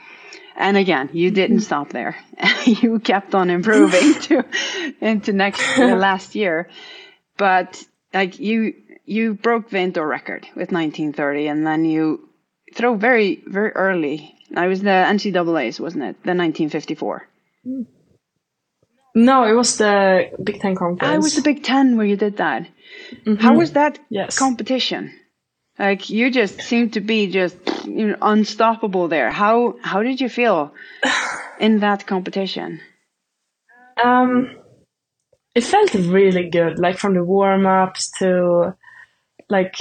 [0.56, 2.18] And again, you didn't stop there.
[2.66, 4.46] you kept on improving to,
[5.02, 6.70] into next, uh, last year.
[7.38, 8.74] But like you,
[9.06, 12.28] you broke the indoor record with 1930 and then you
[12.74, 16.16] throw very, very early I was the NCAA's, wasn't it?
[16.24, 17.28] The 1954.
[19.16, 21.14] No, it was the Big Ten conference.
[21.14, 22.68] I was the Big Ten where you did that.
[23.40, 24.38] How was that Yes.
[24.38, 25.14] competition?
[25.78, 29.32] Like you just seemed to be just you know, unstoppable there.
[29.32, 30.74] How how did you feel
[31.60, 32.80] in that competition?
[34.04, 34.56] Um,
[35.56, 38.76] it felt really good, like from the warm ups to
[39.50, 39.76] like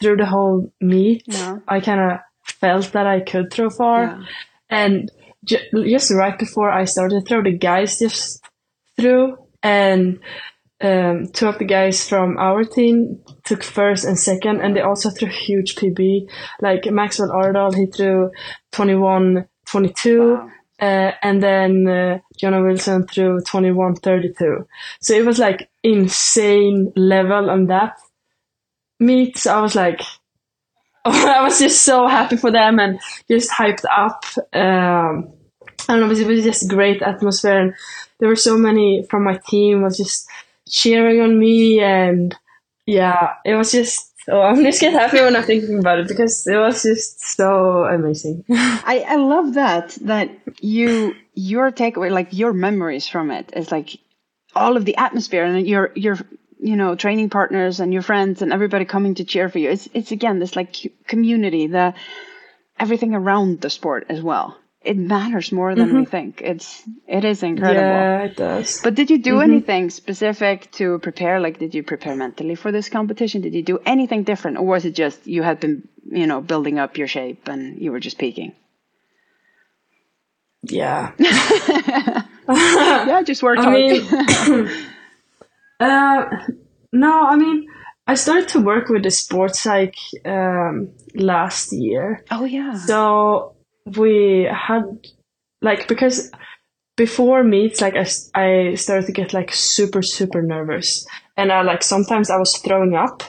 [0.00, 1.22] through the whole meet.
[1.26, 1.58] Yeah.
[1.66, 2.18] I kind of
[2.60, 4.22] felt that I could throw far, Yeah.
[4.70, 5.10] and
[5.44, 8.42] ju- just right before I started to throw, the guys just
[8.98, 10.18] threw, and
[10.80, 15.10] um, two of the guys from our team took first and second, and they also
[15.10, 16.28] threw huge PB.
[16.60, 18.30] Like Maxwell Otterdahl, he threw
[18.72, 20.34] 21 22.
[20.34, 20.50] Wow.
[20.78, 24.66] Uh, and then uh, Jonah Wilson threw 21-32.
[25.00, 27.94] So it was like insane level on that
[29.00, 29.38] meet.
[29.38, 30.02] So I was like,
[31.14, 34.24] I was just so happy for them and just hyped up.
[34.52, 35.32] Um,
[35.88, 37.58] I don't know, it was just great atmosphere.
[37.58, 37.74] And
[38.18, 40.28] there were so many from my team was just
[40.68, 41.80] cheering on me.
[41.80, 42.34] And
[42.86, 46.46] yeah, it was just so I'm just get happy when I'm thinking about it because
[46.46, 48.44] it was just so amazing.
[48.50, 53.98] I, I love that that you your takeaway like your memories from it is like
[54.54, 56.18] all of the atmosphere and your your
[56.58, 59.70] you know training partners and your friends and everybody coming to cheer for you.
[59.70, 61.94] It's it's again this like community the
[62.78, 65.98] everything around the sport as well it matters more than mm-hmm.
[65.98, 66.40] we think.
[66.40, 67.80] It's it is incredible.
[67.80, 68.80] Yeah, it does.
[68.82, 69.50] But did you do mm-hmm.
[69.50, 71.40] anything specific to prepare?
[71.40, 73.42] Like, did you prepare mentally for this competition?
[73.42, 76.78] Did you do anything different, or was it just you had been, you know, building
[76.78, 78.52] up your shape and you were just peaking?
[80.62, 81.12] Yeah.
[82.48, 83.74] yeah, just worked I hard.
[83.74, 84.86] Mean,
[85.80, 86.24] uh,
[86.92, 87.66] no, I mean,
[88.06, 92.24] I started to work with the sports psych um, last year.
[92.30, 92.74] Oh yeah.
[92.74, 93.56] So
[93.96, 94.84] we had
[95.62, 96.30] like because
[96.96, 101.82] before meets like I, I started to get like super super nervous and I like
[101.82, 103.22] sometimes I was throwing up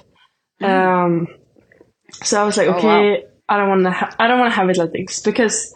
[0.62, 0.68] mm.
[0.68, 1.28] um
[2.24, 3.28] so I was like okay oh, wow.
[3.50, 5.74] I don't want to ha- I don't want to have it like this because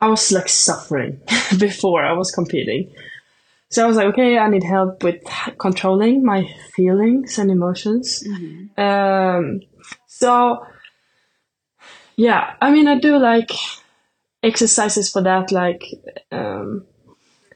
[0.00, 1.20] I was like suffering
[1.58, 2.92] before I was competing
[3.72, 5.22] so I was like okay I need help with
[5.58, 8.80] controlling my feelings and emotions mm-hmm.
[8.80, 9.60] um
[10.06, 10.64] so
[12.16, 13.50] yeah I mean I do like
[14.42, 15.84] exercises for that like
[16.30, 16.84] um,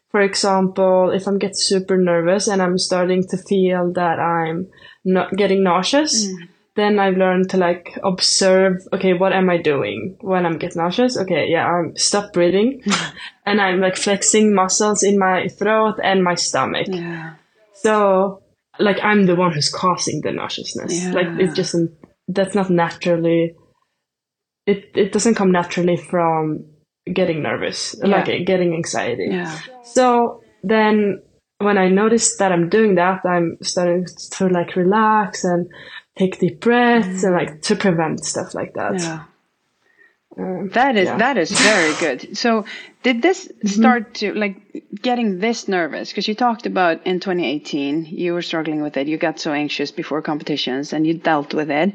[0.09, 4.69] for example if i'm get super nervous and i'm starting to feel that i'm
[5.05, 6.49] not getting nauseous mm.
[6.77, 11.17] Then i've learned to like observe okay what am i doing when i'm getting nauseous
[11.17, 12.83] okay yeah i'm stop breathing
[13.47, 17.35] and i'm like flexing muscles in my throat and my stomach yeah.
[17.75, 18.43] so
[18.79, 21.13] like i'm the one who's causing the nauseousness yeah.
[21.13, 21.89] like it's just um,
[22.29, 23.55] that's not naturally
[24.67, 26.65] it, it doesn't come naturally from
[27.13, 28.09] getting nervous, yeah.
[28.09, 29.29] like getting anxiety.
[29.31, 29.59] Yeah.
[29.85, 31.23] So then
[31.59, 35.69] when I noticed that I'm doing that, I'm starting to like relax and
[36.17, 37.25] take deep breaths mm.
[37.25, 39.01] and like to prevent stuff like that.
[39.01, 39.25] Yeah.
[40.39, 41.17] Um, that is yeah.
[41.17, 42.37] that is very good.
[42.37, 42.65] So,
[43.03, 43.69] did this mm-hmm.
[43.69, 44.57] start to like
[45.01, 46.11] getting this nervous?
[46.11, 49.07] Because you talked about in 2018 you were struggling with it.
[49.07, 51.95] You got so anxious before competitions, and you dealt with it.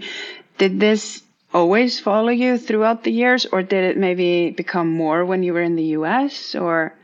[0.57, 1.21] Did this
[1.53, 5.61] always follow you throughout the years, or did it maybe become more when you were
[5.61, 6.55] in the US?
[6.55, 6.95] Or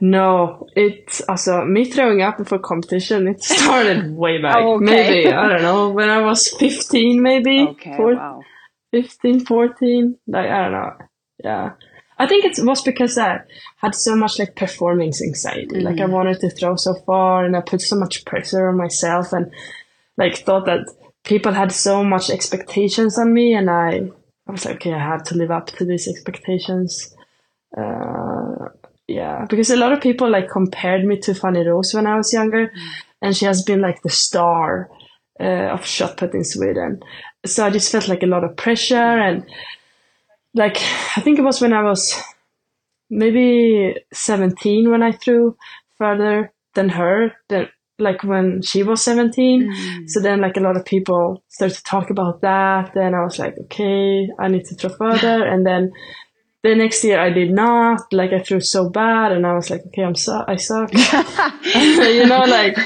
[0.00, 3.28] no, it's also me throwing up before competition.
[3.28, 4.56] It started way back.
[4.58, 4.84] Oh, okay.
[4.84, 7.60] Maybe I don't know when I was fifteen, maybe.
[7.68, 8.42] Okay, Four, wow.
[8.92, 10.18] 15, 14.
[10.26, 10.92] Like I don't know.
[11.44, 11.72] Yeah.
[12.18, 13.40] I think it was because I
[13.76, 15.66] had so much like performance anxiety.
[15.66, 15.86] Mm-hmm.
[15.86, 16.10] Like I mm.
[16.10, 19.52] wanted to throw so far and I put so much pressure on myself and
[20.16, 20.86] like thought that
[21.24, 24.10] people had so much expectations on me and I,
[24.48, 27.14] I was like, okay, I have to live up to these expectations.
[27.76, 28.70] Uh,
[29.08, 32.32] yeah, because a lot of people like compared me to Fanny Roos when I was
[32.32, 32.90] younger, mm.
[33.22, 34.90] and she has been like the star
[35.40, 37.00] uh, of shot put in Sweden.
[37.44, 39.44] So I just felt like a lot of pressure, and
[40.54, 40.78] like
[41.16, 42.20] I think it was when I was
[43.08, 45.56] maybe 17 when I threw
[45.98, 47.32] further than her.
[47.48, 50.10] Then like when she was 17 mm.
[50.10, 53.38] so then like a lot of people started to talk about that then i was
[53.38, 55.90] like okay i need to throw further and then
[56.62, 58.12] the next year i did not.
[58.12, 60.92] Like i threw so bad and i was like okay i'm so i suck.
[61.64, 62.78] You know like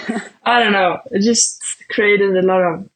[0.45, 0.99] i don't know.
[1.11, 2.89] It just created a lot of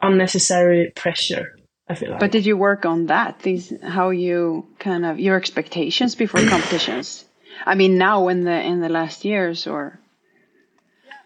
[0.00, 1.56] unnecessary pressure
[1.88, 2.20] i feel like.
[2.20, 3.40] but did you work on that?
[3.40, 7.24] These how you kind of your expectations before competitions?
[7.64, 9.98] I mean now in the in the last years or?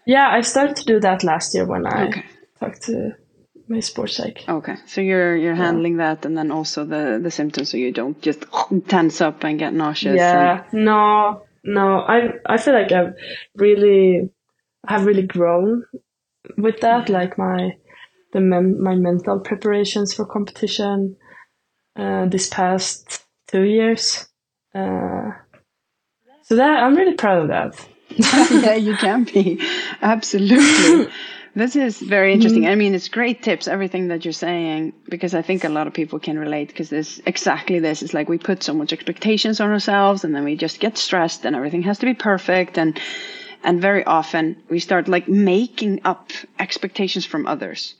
[0.05, 2.25] Yeah, I started to do that last year when I okay.
[2.59, 3.15] talked to
[3.67, 4.43] my sports psych.
[4.47, 8.21] Okay, so you're you're handling that, and then also the the symptoms, so you don't
[8.21, 8.45] just
[8.87, 10.15] tense up and get nauseous.
[10.15, 10.85] Yeah, and...
[10.85, 11.99] no, no.
[11.99, 13.13] I I feel like I've
[13.55, 14.29] really
[14.87, 15.83] have really grown
[16.57, 17.09] with that.
[17.09, 17.71] Like my
[18.33, 21.17] the mem- my mental preparations for competition
[21.95, 24.27] uh, this past two years.
[24.73, 25.31] Uh,
[26.43, 27.87] so that I'm really proud of that.
[28.51, 29.59] yeah, you can be.
[30.01, 31.11] Absolutely.
[31.57, 32.63] This is very interesting.
[32.63, 32.71] Mm-hmm.
[32.71, 35.93] I mean, it's great tips, everything that you're saying, because I think a lot of
[35.93, 38.03] people can relate because this exactly this.
[38.03, 41.45] It's like we put so much expectations on ourselves and then we just get stressed
[41.45, 42.99] and everything has to be perfect and
[43.63, 47.95] And very often we start like making up expectations from others.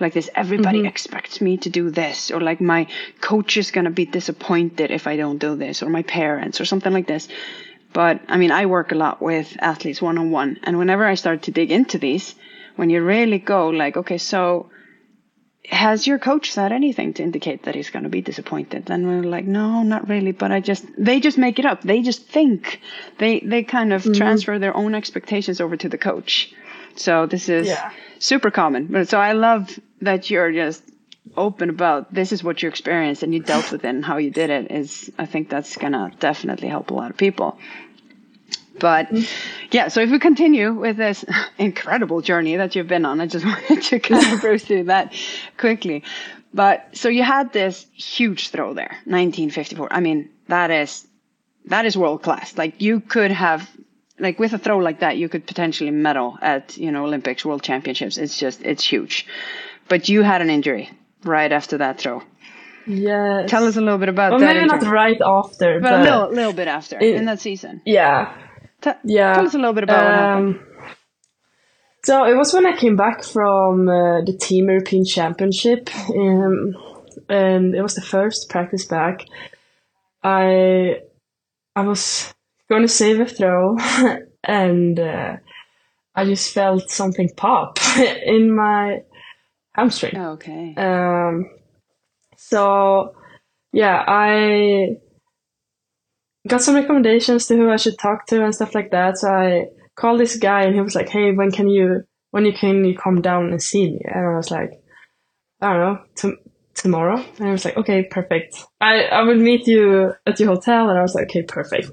[0.00, 2.86] Like this, everybody expects me to do this, or like my
[3.20, 6.64] coach is going to be disappointed if I don't do this, or my parents, or
[6.64, 7.26] something like this.
[7.92, 10.60] But I mean, I work a lot with athletes one on one.
[10.62, 12.36] And whenever I start to dig into these,
[12.78, 14.70] when you really go like, okay, so
[15.68, 18.86] has your coach said anything to indicate that he's going to be disappointed?
[18.86, 20.32] Then we're like, no, not really.
[20.32, 21.82] But I just, they just make it up.
[21.82, 22.80] They just think
[23.18, 24.12] they, they kind of mm-hmm.
[24.12, 26.54] transfer their own expectations over to the coach.
[26.94, 27.90] So this is Yeah.
[28.20, 28.86] super common.
[28.86, 30.82] But so I love that you're just
[31.36, 34.30] open about this is what you experienced and you dealt with it and how you
[34.30, 37.58] did it is I think that's gonna definitely help a lot of people.
[38.78, 39.28] But mm.
[39.70, 41.24] yeah, so if we continue with this
[41.58, 45.14] incredible journey that you've been on, I just wanted to kind of go through that
[45.56, 46.04] quickly.
[46.52, 49.92] But so you had this huge throw there, 1954.
[49.92, 51.06] I mean, that is
[51.66, 52.56] that is world class.
[52.56, 53.68] Like you could have
[54.18, 57.62] like with a throw like that, you could potentially medal at, you know, Olympics, world
[57.62, 58.16] championships.
[58.16, 59.26] It's just it's huge.
[59.88, 60.90] But you had an injury
[61.24, 62.22] right after that throw.
[62.86, 63.50] Yes.
[63.50, 64.54] Tell us a little bit about well, that.
[64.54, 67.82] maybe not right after, but but, a little, little bit after it- in that season.
[67.84, 68.34] yeah,
[68.80, 69.34] T- yeah.
[69.34, 70.56] Tell us a little bit about what happened.
[70.56, 70.64] Um,
[72.04, 76.74] So it was when I came back from uh, the Team European Championship, um,
[77.28, 79.24] and it was the first practice back.
[80.22, 81.00] I
[81.74, 82.32] I was
[82.68, 83.76] going to save a throw,
[84.44, 85.36] and uh,
[86.14, 89.02] I just felt something pop in my
[89.74, 90.16] hamstring.
[90.16, 90.74] Okay.
[90.76, 91.50] Um,
[92.36, 93.14] so
[93.72, 94.96] yeah, I
[96.48, 99.18] got some recommendations to who I should talk to and stuff like that.
[99.18, 102.52] So I called this guy and he was like, "Hey, when can you when you
[102.52, 104.70] can you come down and see me?" And I was like,
[105.60, 106.38] "I don't know, to-
[106.74, 108.56] tomorrow." And I was like, "Okay, perfect.
[108.80, 111.90] I I will meet you at your hotel." And I was like, "Okay, perfect."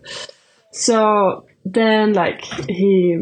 [0.71, 3.17] So then, like he,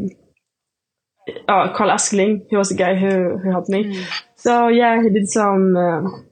[1.47, 4.05] oh, Carl Askling, he was the guy who who helped me.
[4.35, 6.27] So yeah, he did some um,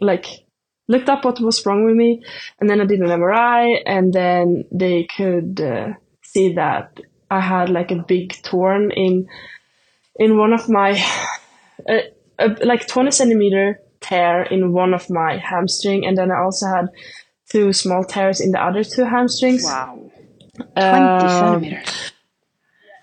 [0.00, 0.26] like
[0.88, 2.22] looked up what was wrong with me,
[2.60, 7.68] and then I did an MRI, and then they could uh, see that I had
[7.70, 9.28] like a big torn in
[10.16, 10.92] in one of my
[11.88, 11.98] uh,
[12.38, 16.86] uh, like twenty centimeter tear in one of my hamstring, and then I also had
[17.50, 19.64] two small tears in the other two hamstrings.
[19.64, 20.10] Wow.
[20.56, 21.28] 20 Um,
[21.62, 22.12] centimeters.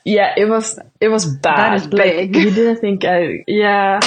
[0.06, 1.58] yeah, it was it was bad.
[1.82, 2.36] That is Like, big.
[2.36, 4.00] you didn't think I yeah.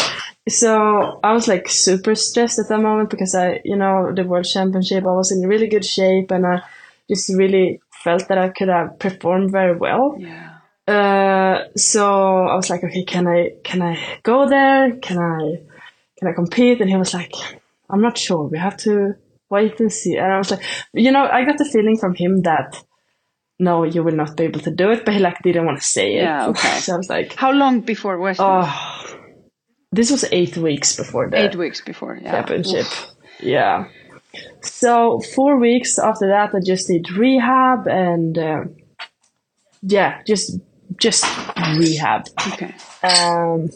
[0.49, 4.45] So I was like super stressed at that moment because I, you know, the world
[4.45, 6.63] championship, I was in really good shape and I
[7.09, 10.17] just really felt that I could have performed very well.
[10.19, 10.53] Yeah.
[10.87, 14.93] Uh, so I was like, okay, can I can I go there?
[14.99, 15.61] Can I
[16.17, 16.81] can I compete?
[16.81, 17.33] And he was like,
[17.91, 18.45] I'm not sure.
[18.45, 19.17] We have to
[19.51, 20.17] wait and see.
[20.17, 22.81] And I was like, you know, I got the feeling from him that
[23.59, 25.85] no, you will not be able to do it, but he like didn't want to
[25.85, 26.23] say it.
[26.23, 26.79] Yeah, okay.
[26.81, 28.45] so I was like, How long before was this?
[28.47, 29.16] oh,
[29.97, 32.19] this was eight weeks before the Eight weeks before.
[32.21, 32.33] Yeah.
[32.33, 32.87] championship.
[32.87, 33.11] Oof.
[33.41, 33.89] Yeah.
[34.63, 38.65] So four weeks after that, I just did rehab and uh,
[39.83, 40.59] yeah, just
[40.99, 41.25] just
[41.79, 42.27] rehab.
[42.53, 42.75] Okay.
[43.03, 43.71] Um,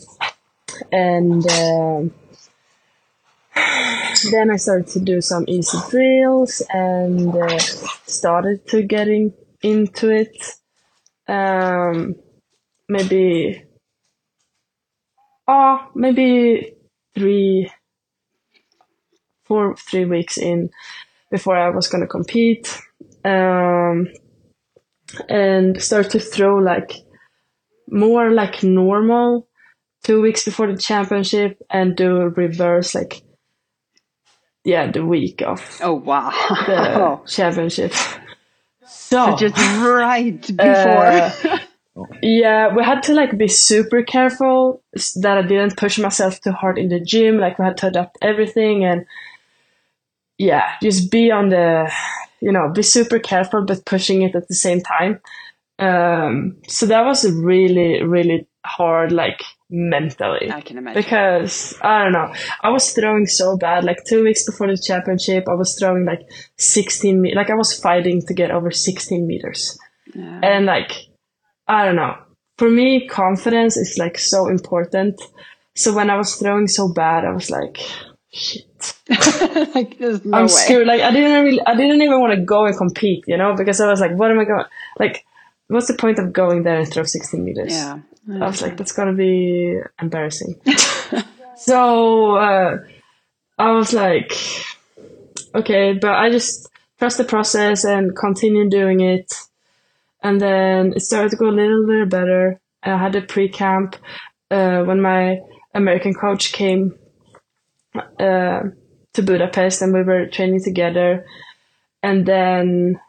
[0.93, 2.13] and um,
[4.31, 7.59] then I started to do some easy drills and uh,
[8.07, 10.37] started to getting into it.
[11.29, 12.17] Um,
[12.89, 13.65] maybe,
[15.51, 16.75] oh, maybe
[17.15, 17.71] three,
[19.45, 20.71] four, three weeks in
[21.31, 22.81] before I was gonna compete.
[23.25, 24.09] Um,
[25.29, 26.93] and start to throw like
[27.91, 29.49] more like normal
[30.05, 33.23] two weeks before the championship and do a reverse like
[34.65, 36.31] yeah the week of Oh wow.
[36.67, 37.93] the championship
[38.87, 41.07] so, Just right before.
[41.07, 41.59] uh,
[42.23, 44.83] yeah we had to like be super careful
[45.23, 48.19] that i didn't push myself too hard in the gym like we had to adapt
[48.23, 49.05] everything and
[50.39, 51.91] yeah just be on the
[52.41, 55.21] you know be super careful but pushing it at the same time
[55.79, 61.01] um so that was really really hard like mentally I can imagine.
[61.01, 62.35] because I don't know.
[62.61, 63.85] I was throwing so bad.
[63.85, 66.23] Like two weeks before the championship, I was throwing like
[66.59, 69.79] 16 me- like I was fighting to get over 16 meters,
[70.13, 70.41] Yeah.
[70.43, 70.91] and like
[71.71, 72.17] I don't know.
[72.59, 75.23] For me, confidence is like so important.
[75.77, 77.79] So when I was throwing so bad, I was like,
[78.33, 78.67] shit.
[79.75, 80.49] like there's no I'm way.
[80.49, 80.89] scared.
[80.89, 83.81] Like I didn't really, I didn't even want to go and compete, you know, because
[83.81, 84.65] I was like, what am I going?
[84.99, 85.25] Like,
[85.69, 87.73] what's the point of going there and throw 16 meters?
[87.73, 88.01] Yeah.
[88.29, 90.61] I was like, that's gonna be embarrassing.
[91.57, 92.79] so uh,
[93.59, 94.37] I was like,
[95.55, 96.69] okay, but I just
[96.99, 99.33] trust the process and continue doing it.
[100.23, 102.61] And then it started to go a little bit better.
[102.83, 103.97] I had a pre-camp
[104.51, 105.41] uh, when my
[105.75, 106.99] American coach came
[107.95, 108.61] uh,
[109.13, 111.27] to Budapest, and we were training together.
[112.03, 113.01] And then,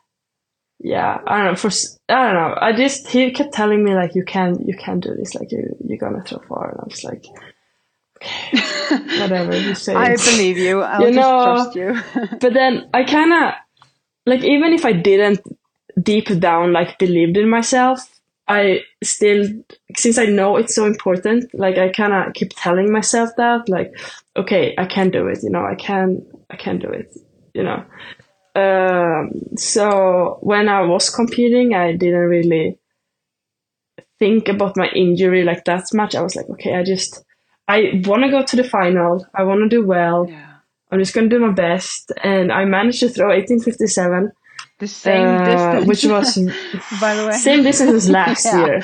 [0.80, 1.56] yeah, I don't know.
[1.56, 1.72] For
[2.10, 2.58] I don't know.
[2.60, 5.36] I just he kept telling me like you can you can do this.
[5.36, 7.26] Like you you're gonna throw far, and I was like.
[8.24, 9.96] Okay, whatever you say.
[9.96, 10.82] I believe you.
[10.84, 12.00] I'll you know, trust you.
[12.40, 13.54] but then I kind of
[14.28, 15.40] like even if I didn't
[16.02, 18.00] deep down like believed in myself,
[18.48, 19.46] I still
[19.96, 23.94] since I know it's so important, like I kind of keep telling myself that like
[24.36, 27.16] okay, I can do it, you know, I can I can do it,
[27.54, 27.86] you know.
[28.54, 32.78] Um, so when I was competing, I didn't really
[34.20, 36.16] think about my injury like that much.
[36.16, 37.24] I was like, okay, I just
[37.68, 39.26] I want to go to the final.
[39.34, 40.28] I want to do well.
[40.30, 40.48] Yeah.
[40.92, 42.12] I'm just going to do my best.
[42.22, 44.32] And I managed to throw 1857.
[44.82, 45.88] The same uh, distance.
[45.88, 46.36] Which was,
[47.00, 48.66] by the way, same distance as last yeah.
[48.66, 48.82] year.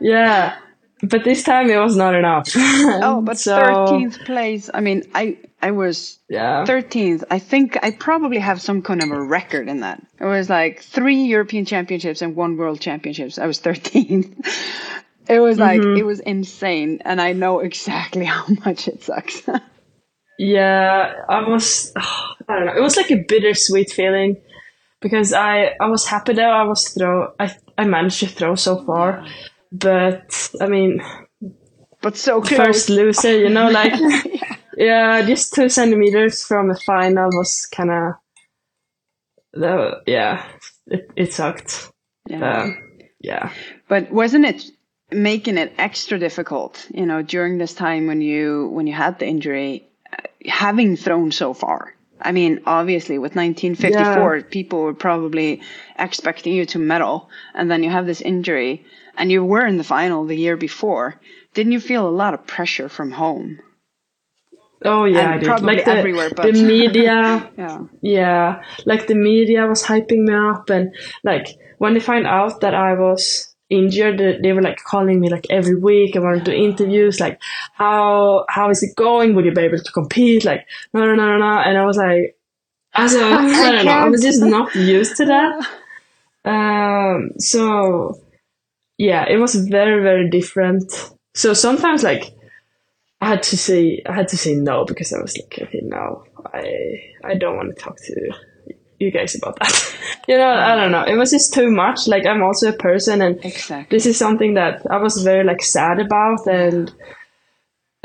[0.00, 0.58] Yeah.
[1.04, 2.48] But this time it was not enough.
[2.56, 4.68] oh, but so, 13th place.
[4.74, 6.64] I mean, I I was yeah.
[6.66, 7.22] 13th.
[7.30, 10.02] I think I probably have some kind of a record in that.
[10.18, 13.38] It was like three European championships and one world championships.
[13.38, 14.34] I was 13th.
[15.28, 15.96] It was like mm-hmm.
[15.96, 19.48] it was insane, and I know exactly how much it sucks.
[20.40, 21.92] yeah, I was.
[21.96, 22.76] Oh, I don't know.
[22.76, 24.38] It was like a bittersweet feeling
[25.00, 27.32] because I I was happy that I was throw.
[27.38, 29.26] I I managed to throw so far,
[29.72, 31.02] but I mean,
[32.00, 32.56] but so close.
[32.56, 33.92] first loser, you know, like
[34.24, 34.56] yeah.
[34.76, 35.22] yeah.
[35.26, 38.12] just two centimeters from the final was kind of.
[39.52, 40.46] The yeah,
[40.86, 41.90] it it sucked.
[42.28, 42.44] Yeah.
[42.44, 42.70] Uh,
[43.20, 43.50] yeah.
[43.88, 44.64] But wasn't it
[45.12, 49.26] making it extra difficult you know during this time when you when you had the
[49.26, 54.42] injury uh, having thrown so far i mean obviously with 1954 yeah.
[54.50, 55.60] people were probably
[55.98, 58.84] expecting you to medal and then you have this injury
[59.16, 61.20] and you were in the final the year before
[61.54, 63.58] didn't you feel a lot of pressure from home
[64.82, 65.46] Oh yeah, and I did.
[65.46, 70.32] Probably like the, everywhere, but the media, yeah, yeah, like the media was hyping me
[70.32, 75.20] up, and like when they find out that I was injured they were like calling
[75.20, 77.40] me like every week i wanted to do interviews like
[77.72, 79.34] how how is it going?
[79.34, 80.44] Would you be able to compete?
[80.44, 81.58] Like no no no no no.
[81.58, 82.36] And i was like
[82.94, 83.92] as a, I don't know.
[83.92, 85.68] I was just not used to that.
[86.42, 88.18] Um so
[88.96, 90.90] yeah it was very very different.
[91.34, 92.34] So sometimes like
[93.20, 96.24] i had to say i had to say no because i was like okay no
[96.54, 96.64] i
[97.24, 98.32] i don't want to talk to
[99.00, 99.96] you guys about that.
[100.28, 101.04] you know, I don't know.
[101.04, 102.06] It was just too much.
[102.06, 103.96] Like I'm also a person, and exactly.
[103.96, 106.92] this is something that I was very like sad about, and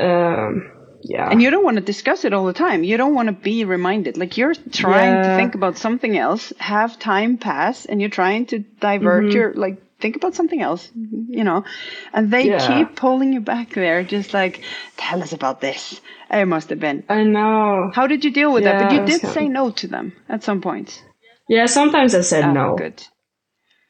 [0.00, 0.72] um,
[1.02, 1.30] yeah.
[1.30, 2.82] And you don't want to discuss it all the time.
[2.82, 4.16] You don't want to be reminded.
[4.16, 5.22] Like you're trying yeah.
[5.22, 9.36] to think about something else, have time pass, and you're trying to divert mm-hmm.
[9.36, 11.64] your like think about something else, you know.
[12.12, 12.66] And they yeah.
[12.66, 14.62] keep pulling you back there, just like,
[14.96, 16.00] tell us about this.
[16.30, 17.04] It must have been.
[17.08, 17.90] I know.
[17.94, 18.90] How did you deal with yeah, that?
[18.90, 21.02] But you did say no to them at some point.
[21.48, 22.76] Yeah, sometimes I said oh, no.
[22.76, 23.06] Good.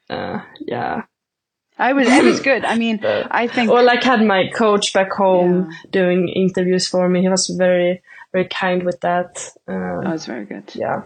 [0.09, 1.03] Uh, yeah.
[1.79, 2.65] I was it was good.
[2.65, 5.77] I mean, but, I think or like had my coach back home yeah.
[5.91, 7.23] doing interviews for me.
[7.23, 8.03] He was very
[8.33, 9.53] very kind with that.
[9.69, 10.71] Uh, oh, it's very good.
[10.75, 11.03] Yeah.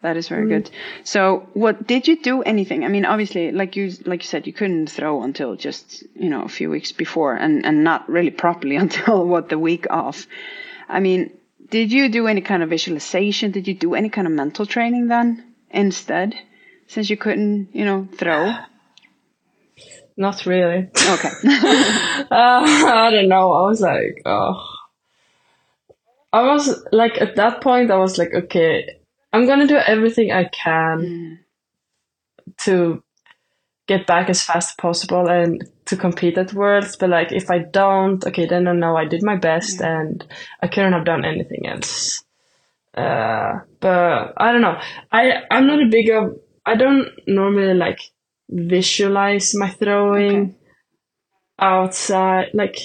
[0.00, 0.48] That is very mm.
[0.48, 0.70] good.
[1.02, 2.84] So, what did you do anything?
[2.84, 6.42] I mean, obviously, like you like you said, you couldn't throw until just you know
[6.42, 10.26] a few weeks before, and and not really properly until what the week off.
[10.88, 11.32] I mean,
[11.68, 13.50] did you do any kind of visualization?
[13.50, 16.34] Did you do any kind of mental training then instead,
[16.86, 18.54] since you couldn't you know throw?
[20.16, 20.90] Not really.
[20.94, 21.30] Okay.
[21.44, 23.52] uh, I don't know.
[23.52, 24.64] I was like, oh.
[26.32, 27.90] I was like at that point.
[27.90, 28.97] I was like, okay,
[29.32, 32.56] I'm gonna do everything I can mm.
[32.64, 33.02] to
[33.88, 36.96] get back as fast as possible and to compete at Worlds.
[36.96, 40.00] But like, if I don't, okay, then I know I did my best yeah.
[40.00, 40.26] and
[40.62, 42.22] I couldn't have done anything else.
[42.94, 44.80] Uh, but I don't know.
[45.10, 46.38] I I'm not a big of.
[46.64, 48.00] I don't normally like
[48.50, 50.54] visualize my throwing okay.
[51.58, 52.78] outside, like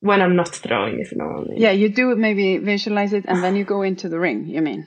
[0.00, 1.00] when I'm not throwing.
[1.00, 1.60] If you know what I mean.
[1.60, 4.46] Yeah, you do maybe visualize it and then you go into the ring.
[4.46, 4.86] You mean?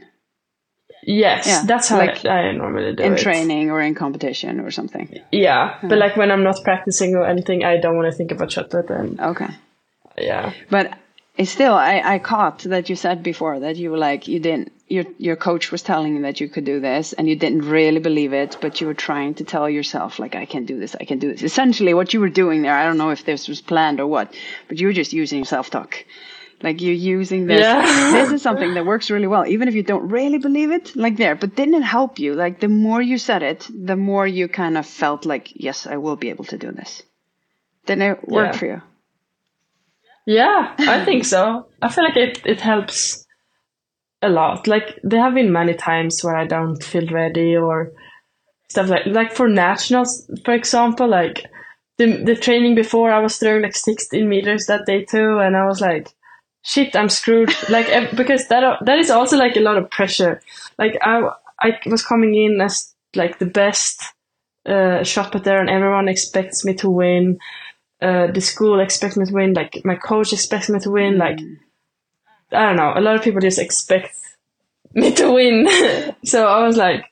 [1.04, 1.64] Yes, yeah.
[1.66, 3.06] that's how like I, I, normally do it.
[3.06, 3.20] in it.
[3.20, 5.20] training or in competition or something.
[5.32, 8.52] Yeah, but like when I'm not practicing or anything, I don't want to think about
[8.52, 8.90] shot put.
[8.90, 9.50] And okay,
[10.18, 10.54] yeah.
[10.70, 10.94] But
[11.44, 15.06] still, I I caught that you said before that you were like you didn't your
[15.18, 18.34] your coach was telling you that you could do this and you didn't really believe
[18.34, 21.18] it, but you were trying to tell yourself like I can do this, I can
[21.18, 21.42] do this.
[21.42, 24.36] Essentially, what you were doing there, I don't know if this was planned or what,
[24.68, 26.06] but you were just using self talk
[26.64, 27.62] Like you're using this.
[27.62, 28.12] Yeah.
[28.12, 30.96] this is something that works really well, even if you don't really believe it.
[30.96, 32.36] Like there, but didn't it help you?
[32.36, 35.98] Like the more you said it, the more you kind of felt like, yes, I
[35.98, 37.02] will be able to do this.
[37.86, 38.58] Didn't it work Yeah.
[38.60, 38.82] for you?
[40.28, 41.68] Yeah, I think so.
[41.82, 43.26] I feel like it, it helps
[44.22, 44.68] a lot.
[44.68, 47.92] Like there have been many times where I don't feel ready or
[48.70, 51.46] stuff like like for nationals, for example, like
[51.98, 55.66] the the training before I was throwing like 16 meters that day too, and I
[55.66, 56.08] was like,
[56.64, 57.54] shit, I'm screwed.
[57.70, 60.42] like because that that is also like a lot of pressure.
[60.78, 64.02] Like I I was coming in as like the best
[64.66, 67.40] uh, shot putter, and everyone expects me to win
[68.02, 71.40] uh, the school expects me to win, like my coach expects me to win, like
[72.52, 74.16] I don't know, a lot of people just expect
[74.94, 75.68] me to win.
[76.26, 77.06] so I was like,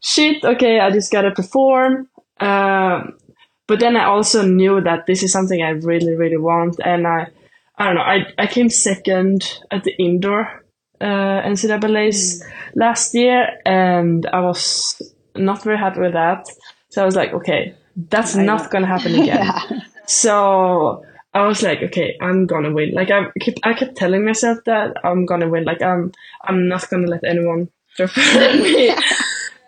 [0.00, 2.08] shit, okay, I just gotta perform.
[2.40, 3.18] Um,
[3.66, 7.28] but then I also knew that this is something I really, really want, and I,
[7.76, 10.64] I don't know, I I came second at the indoor
[11.00, 12.44] uh, NCAA's
[12.74, 15.02] last year, and I was
[15.34, 16.46] not very happy with that.
[16.90, 19.50] So I was like, okay, that's not gonna happen again.
[20.06, 22.92] So I was like, okay, I'm gonna win.
[22.92, 25.64] Like I kept, I kept telling myself that I'm gonna win.
[25.64, 26.12] Like I'm,
[26.44, 28.94] I'm not gonna let anyone defeat me.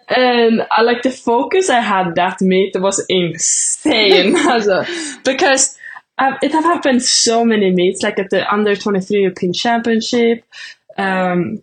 [0.08, 4.36] And I like the focus I had that meet was insane.
[4.36, 4.84] Also,
[5.24, 5.75] because
[6.18, 10.44] um, it have happened so many meets, like at the under 23 European Championship,
[10.96, 11.62] um,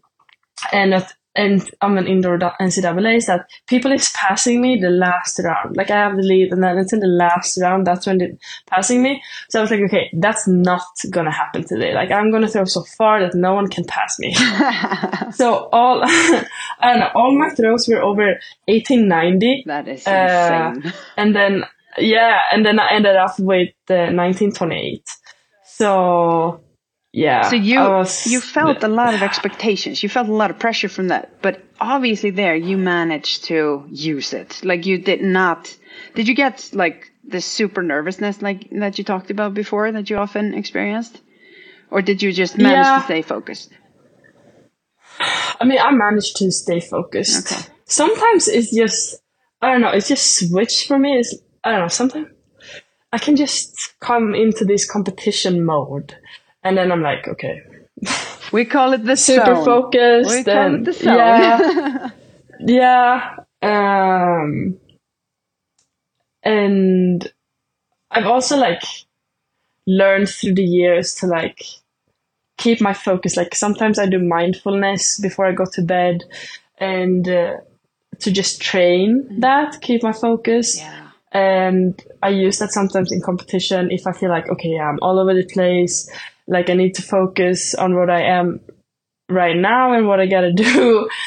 [0.72, 5.40] and at and I'm an indoor NCAA is that people is passing me the last
[5.44, 5.76] round.
[5.76, 8.38] Like I have the lead and then it's in the last round, that's when they're
[8.68, 9.22] passing me.
[9.50, 11.94] So I was like, okay, that's not gonna happen today.
[11.94, 14.34] Like I'm gonna throw so far that no one can pass me.
[15.32, 16.46] so all, I
[16.84, 19.64] don't know, all my throws were over 1890.
[19.66, 20.94] That is Uh, insane.
[21.18, 21.64] And then,
[21.98, 25.04] yeah, and then I ended up with uh, 1928.
[25.66, 26.62] So,
[27.12, 27.50] yeah.
[27.50, 30.02] So you was- you felt a lot of expectations.
[30.04, 31.42] You felt a lot of pressure from that.
[31.42, 34.62] But obviously there you managed to use it.
[34.64, 35.76] Like you did not
[36.16, 40.18] did you get like the super nervousness like that you talked about before that you
[40.18, 41.20] often experienced?
[41.92, 42.98] Or did you just manage Yeah.
[43.00, 43.70] to stay focused?
[45.62, 47.52] I mean, I managed to stay focused.
[47.52, 47.62] Okay.
[47.86, 49.22] Sometimes it's just,
[49.62, 51.20] I don't know, it's just switched for me.
[51.20, 52.28] It's, I don't know, sometimes
[53.12, 56.16] I can just come into this competition mode.
[56.64, 57.62] And then I'm like, okay,
[58.52, 59.66] We call it the super zone.
[59.66, 60.30] focused.
[60.30, 61.16] We call it the zone.
[61.16, 62.10] Yeah.
[62.60, 63.36] yeah.
[63.62, 64.78] Um,
[66.44, 67.32] and
[68.12, 68.84] I've also like
[69.88, 71.64] learned through the years to like
[72.58, 73.38] keep my focus.
[73.38, 76.24] Like sometimes I do mindfulness before I go to bed
[76.78, 77.58] and uh,
[78.20, 80.78] to just train that, keep my focus.
[80.78, 81.03] Yeah.
[81.34, 85.34] And I use that sometimes in competition if I feel like, okay, I'm all over
[85.34, 86.10] the place.
[86.48, 88.60] Like I need to focus on what I am
[89.30, 91.10] right now and what I gotta do.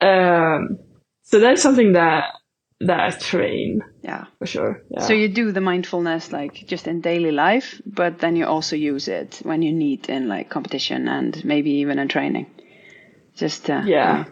[0.00, 0.80] Um,
[1.22, 2.24] so that's something that,
[2.80, 4.26] that I train Yeah.
[4.38, 4.82] for sure.
[4.90, 5.00] Yeah.
[5.00, 9.08] So you do the mindfulness like just in daily life, but then you also use
[9.08, 12.46] it when you need in like competition and maybe even in training.
[13.36, 14.26] Just uh, Yeah.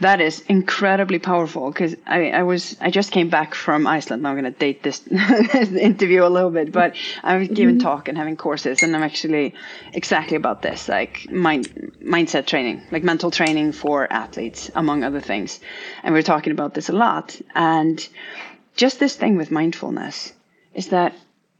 [0.00, 4.22] that is incredibly powerful because I I was I just came back from Iceland.
[4.22, 5.06] Now I'm gonna date this,
[5.90, 9.52] interview a little bit, but I was giving talk and having courses, and I'm actually
[9.92, 15.60] exactly about this like mind mindset training, like mental training for athletes, among other things.
[16.02, 18.08] And we we're talking about this a lot, and
[18.74, 20.32] just this thing with mindfulness
[20.72, 21.12] is that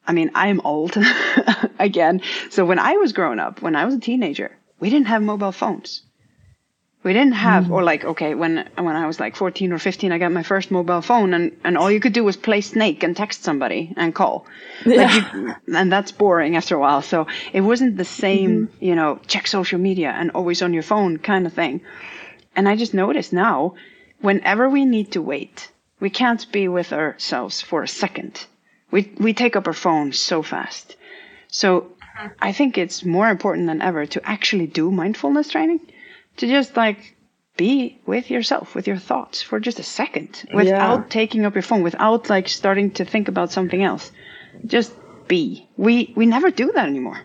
[0.08, 0.96] I mean, I'm old
[1.78, 2.22] again.
[2.48, 5.52] So when I was growing up, when I was a teenager, we didn't have mobile
[5.52, 6.05] phones.
[7.06, 7.70] We didn't have, mm.
[7.70, 10.72] or like, okay, when when I was like 14 or 15, I got my first
[10.72, 14.12] mobile phone, and and all you could do was play Snake and text somebody and
[14.12, 14.44] call.
[14.84, 17.02] Like you, and that's boring after a while.
[17.02, 18.84] So it wasn't the same, mm-hmm.
[18.84, 21.80] you know, check social media and always on your phone kind of thing.
[22.56, 23.76] And I just noticed now,
[24.20, 28.46] whenever we need to wait, we can't be with ourselves for a second.
[28.90, 30.96] We we take up our phone so fast.
[31.46, 32.26] So mm-hmm.
[32.48, 35.80] I think it's more important than ever to actually do mindfulness training,
[36.38, 37.16] to just like
[37.56, 41.82] be with yourself, with your thoughts for just a second, without taking up your phone,
[41.82, 44.10] without like starting to think about something else.
[44.66, 44.92] Just
[45.28, 45.68] be.
[45.76, 47.20] We we never do that anymore.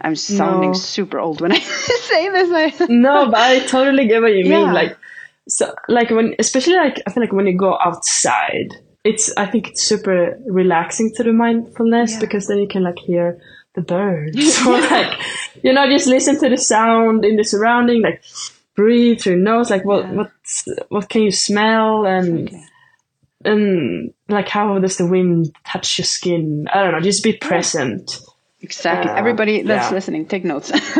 [0.00, 0.74] I'm sounding No.
[0.74, 2.80] super old when I say this.
[2.80, 4.64] I, no, but I totally get what you Yeah.
[4.64, 4.74] mean.
[4.74, 4.96] Like,
[5.48, 8.68] so, like when, especially like, I feel like when you go outside,
[9.04, 12.20] it's, I think it's super relaxing to do mindfulness Yeah.
[12.20, 13.40] because then you can like hear
[13.74, 15.18] the birds or like,
[15.62, 18.22] you know, just listen to the sound in the surrounding, like
[18.76, 20.12] breathe through your nose, like what, Yeah.
[20.12, 22.66] what's, what can you smell and, Exactly.
[23.44, 26.66] and like how does the wind touch your skin?
[26.72, 28.20] I don't know, just be present
[28.64, 29.10] Exactly.
[29.10, 29.94] Uh, Everybody that's yeah.
[29.94, 30.70] listening, take notes.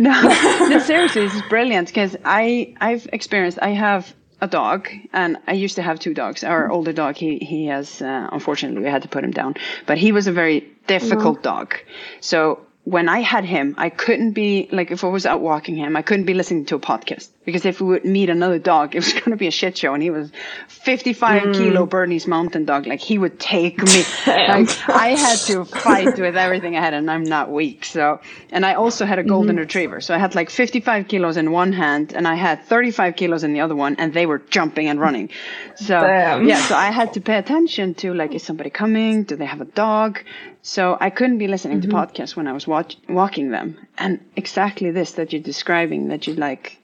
[0.00, 3.58] no, no, seriously, this is brilliant because I I've experienced.
[3.60, 6.44] I have a dog, and I used to have two dogs.
[6.44, 9.54] Our older dog, he he has uh, unfortunately we had to put him down,
[9.86, 11.42] but he was a very difficult mm.
[11.42, 11.74] dog.
[12.20, 15.96] So when I had him, I couldn't be like if I was out walking him,
[15.96, 18.98] I couldn't be listening to a podcast because if we would meet another dog, it
[18.98, 19.94] was going to be a shit show.
[19.94, 20.32] And he was
[20.68, 21.54] 55 mm.
[21.54, 22.88] kilo Bernese Mountain Dog.
[22.88, 24.02] Like he would take me.
[24.26, 27.84] like I had to fight with everything I had, and I'm not weak.
[27.84, 28.20] So,
[28.50, 29.60] and I also had a golden mm-hmm.
[29.60, 30.00] retriever.
[30.00, 33.52] So I had like 55 kilos in one hand, and I had 35 kilos in
[33.52, 35.30] the other one, and they were jumping and running.
[35.76, 36.48] So Damn.
[36.48, 39.22] yeah, so I had to pay attention to like, is somebody coming?
[39.22, 40.20] Do they have a dog?
[40.62, 41.90] So I couldn't be listening mm-hmm.
[41.90, 43.78] to podcasts when I was watch- walking them.
[43.96, 46.78] And exactly this that you're describing, that you like,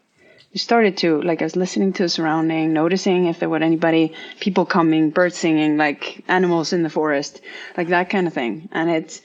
[0.53, 4.15] you started to, like, I was listening to the surrounding, noticing if there were anybody,
[4.41, 7.43] people coming, birds singing, like animals in the forest,
[7.77, 8.69] like that kind of thing.
[8.73, 9.21] And it's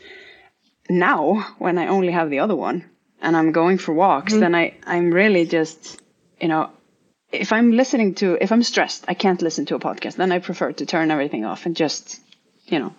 [0.90, 2.84] now when I only have the other one
[3.22, 4.42] and I'm going for walks, mm-hmm.
[4.42, 6.02] then I, I'm really just,
[6.42, 6.70] you know,
[7.32, 10.18] if I'm listening to, if I'm stressed, I can't listen to a podcast.
[10.18, 12.20] Then I prefer to turn everything off and just,
[12.66, 12.94] you know,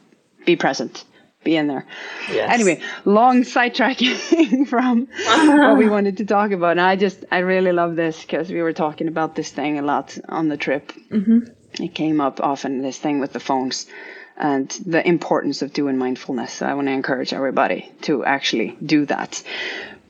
[0.46, 1.04] be present
[1.44, 1.86] be in there.
[2.30, 2.52] Yes.
[2.52, 6.72] Anyway, long sidetracking from what we wanted to talk about.
[6.72, 9.82] And I just, I really love this because we were talking about this thing a
[9.82, 10.92] lot on the trip.
[11.10, 11.82] Mm-hmm.
[11.82, 13.86] It came up often, this thing with the phones
[14.36, 16.52] and the importance of doing mindfulness.
[16.54, 19.42] So I want to encourage everybody to actually do that.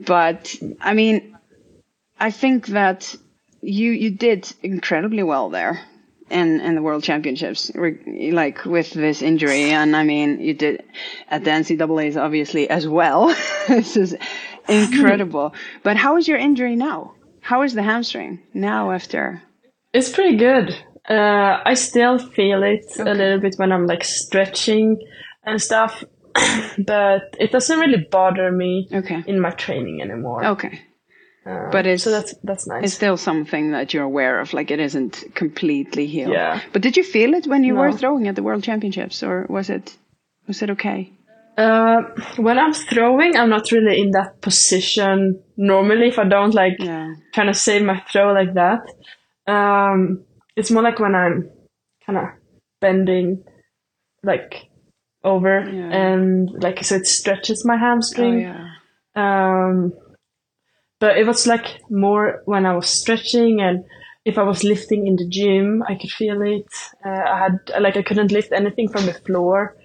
[0.00, 1.36] But I mean,
[2.18, 3.14] I think that
[3.60, 5.80] you, you did incredibly well there
[6.30, 9.70] in in the World Championships, like with this injury.
[9.70, 10.82] And I mean, you did
[11.28, 13.34] at the NCAA's obviously as well.
[13.68, 14.16] this is
[14.68, 15.54] incredible.
[15.82, 17.14] but how is your injury now?
[17.40, 19.42] How is the hamstring now after?
[19.92, 20.74] It's pretty good.
[21.08, 23.10] Uh, I still feel it okay.
[23.10, 24.98] a little bit when I'm like stretching
[25.44, 26.04] and stuff,
[26.78, 29.24] but it doesn't really bother me okay.
[29.26, 30.44] in my training anymore.
[30.44, 30.80] Okay.
[31.44, 32.84] Uh, but it's so that's that's nice.
[32.84, 36.32] It's still something that you're aware of, like it isn't completely healed.
[36.32, 36.60] Yeah.
[36.72, 37.80] But did you feel it when you no.
[37.80, 39.96] were throwing at the World Championships, or was it
[40.46, 41.10] was it okay?
[41.58, 42.02] Uh,
[42.36, 46.08] when I'm throwing, I'm not really in that position normally.
[46.08, 47.12] If I don't like yeah.
[47.34, 48.80] kind of save my throw like that,
[49.46, 50.24] um,
[50.56, 51.50] it's more like when I'm
[52.06, 52.24] kind of
[52.80, 53.44] bending,
[54.22, 54.70] like
[55.24, 55.90] over, yeah.
[55.90, 58.46] and like so it stretches my hamstring.
[58.46, 58.68] Oh, yeah.
[59.14, 59.92] Um,
[61.02, 63.84] but it was like more when I was stretching and
[64.24, 66.68] if I was lifting in the gym, I could feel it.
[67.04, 69.76] Uh, I had like I couldn't lift anything from the floor,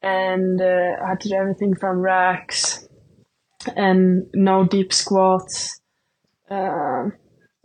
[0.00, 2.88] and uh, I had to do everything from racks,
[3.74, 5.80] and no deep squats.
[6.48, 7.10] Uh,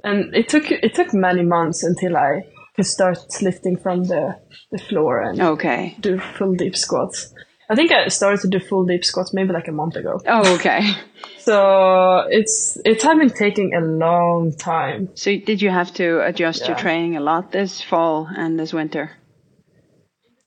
[0.04, 2.42] and it took it took many months until I
[2.76, 4.36] could start lifting from the
[4.72, 7.32] the floor and okay do full deep squats.
[7.70, 10.20] I think I started to do full deep squats maybe like a month ago.
[10.26, 10.82] Oh, okay.
[11.40, 15.10] So it's it has been taking a long time.
[15.14, 16.70] So did you have to adjust yeah.
[16.70, 19.12] your training a lot this fall and this winter?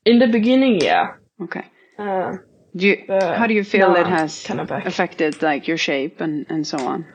[0.05, 1.14] In the beginning, yeah.
[1.41, 1.64] Okay.
[1.97, 2.39] Uh,
[2.75, 6.47] do you, how do you feel it has kind of affected like your shape and
[6.49, 7.07] and so on?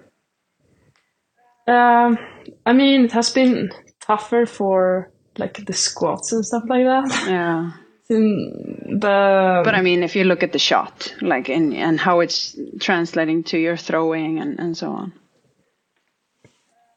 [1.68, 2.18] Um,
[2.66, 7.26] I mean, it has been tougher for like the squats and stuff like that.
[7.28, 7.72] Yeah.
[8.08, 12.58] the but I mean, if you look at the shot, like in and how it's
[12.80, 15.14] translating to your throwing and and so on.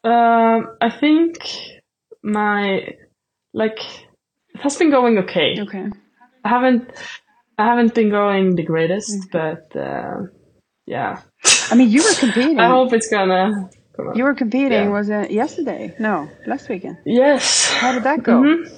[0.04, 1.38] Um, I think
[2.22, 2.94] my
[3.52, 3.80] like
[4.54, 5.56] it has been going okay.
[5.60, 5.86] Okay.
[6.44, 6.90] I haven't
[7.58, 9.28] I haven't been going the greatest, okay.
[9.32, 10.26] but uh,
[10.86, 11.22] yeah.
[11.70, 12.60] I mean, you were competing.
[12.64, 13.70] I hope it's gonna.
[14.14, 14.72] You were competing.
[14.72, 14.88] Yeah.
[14.88, 15.94] Was it yesterday?
[15.98, 16.98] No, last weekend.
[17.06, 17.72] Yes.
[17.72, 18.42] How did that go?
[18.42, 18.75] Mm-hmm.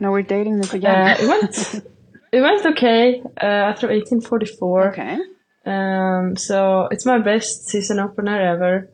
[0.00, 0.96] No, we're dating this again.
[0.96, 1.84] Uh, it went.
[2.32, 3.20] it went okay.
[3.20, 4.92] Uh, after 1844.
[4.92, 5.18] Okay.
[5.66, 8.90] Um, so it's my best season opener ever.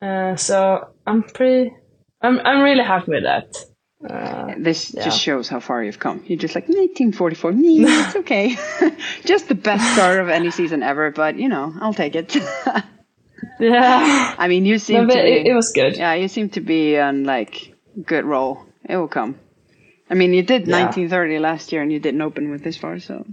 [0.00, 1.74] Uh, so I'm pretty.
[2.22, 3.56] I'm I'm really happy with that.
[4.08, 5.04] Uh, this yeah.
[5.04, 6.22] just shows how far you've come.
[6.26, 7.52] You're just like 1844.
[7.56, 8.56] it's okay.
[9.24, 12.36] just the best start of any season ever, but you know, I'll take it.
[13.58, 14.34] yeah.
[14.38, 15.20] I mean, you seem no, to.
[15.20, 15.96] It, it was good.
[15.96, 17.74] Yeah, you seem to be on like
[18.04, 18.64] good roll.
[18.84, 19.40] It will come.
[20.08, 20.84] I mean, you did yeah.
[20.84, 23.26] 1930 last year and you didn't open with this far, so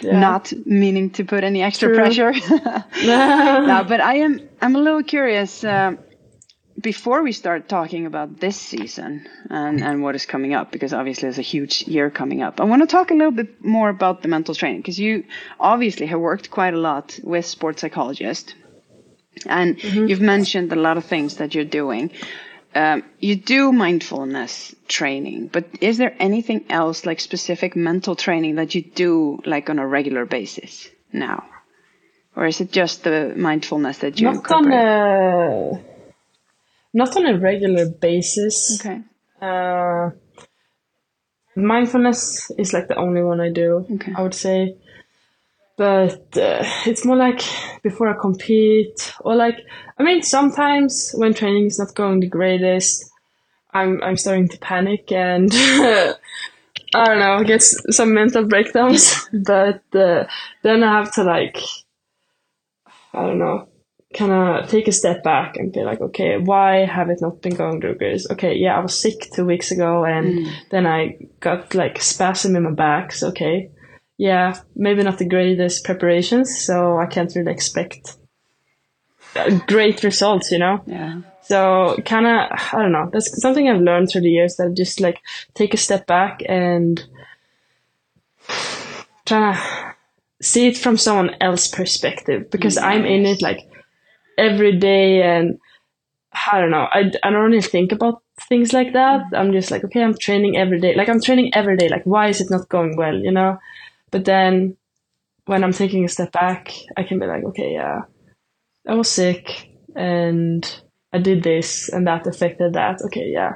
[0.00, 0.18] yeah.
[0.18, 1.96] not meaning to put any extra True.
[1.96, 2.32] pressure.
[3.04, 5.64] no, but I am I'm a little curious.
[5.64, 5.96] Uh,
[6.80, 11.22] before we start talking about this season and, and what is coming up, because obviously
[11.22, 14.22] there's a huge year coming up, I want to talk a little bit more about
[14.22, 15.24] the mental training because you
[15.58, 18.54] obviously have worked quite a lot with sports psychologists
[19.46, 20.06] and mm-hmm.
[20.06, 22.10] you've mentioned a lot of things that you're doing
[22.74, 28.74] um, you do mindfulness training, but is there anything else like specific mental training that
[28.74, 30.88] you do like on a regular basis?
[31.12, 31.44] now,
[32.36, 35.80] or is it just the mindfulness that you not on a
[36.92, 38.80] not on a regular basis.
[38.80, 39.00] Okay.
[39.40, 40.10] Uh,
[41.56, 43.86] mindfulness is like the only one I do.
[43.94, 44.12] Okay.
[44.16, 44.76] I would say,
[45.80, 47.40] but uh, it's more like
[47.82, 49.60] before I compete, or like
[49.98, 53.10] I mean, sometimes when training is not going the greatest,
[53.72, 55.50] I'm I'm starting to panic and.
[56.92, 60.24] I don't know, get some mental breakdowns, but uh,
[60.62, 61.58] then I have to like,
[63.14, 63.68] I don't know,
[64.12, 67.54] kind of take a step back and be like, okay, why have it not been
[67.54, 68.20] going through good?
[68.32, 72.64] Okay, yeah, I was sick two weeks ago and then I got like spasm in
[72.64, 73.12] my back.
[73.12, 73.70] So, okay,
[74.20, 78.18] yeah, maybe not the greatest preparations, so I can't really expect
[79.34, 80.82] uh, great results, you know?
[80.86, 81.22] Yeah.
[81.40, 83.08] So kind of, I don't know.
[83.10, 85.22] That's something I've learned through the years that just like
[85.54, 87.02] take a step back and
[89.24, 89.94] try to
[90.42, 93.70] see it from someone else's perspective because I'm in it like
[94.36, 95.58] every day and
[96.52, 96.88] I don't know.
[96.92, 99.22] I, I don't really think about things like that.
[99.34, 100.94] I'm just like, okay, I'm training every day.
[100.94, 101.88] Like I'm training every day.
[101.88, 103.58] Like why is it not going well, you know?
[104.10, 104.76] But then
[105.46, 108.02] when I'm taking a step back, I can be like, okay, yeah,
[108.86, 110.64] I was sick and
[111.12, 113.00] I did this and that affected that.
[113.06, 113.54] Okay, yeah.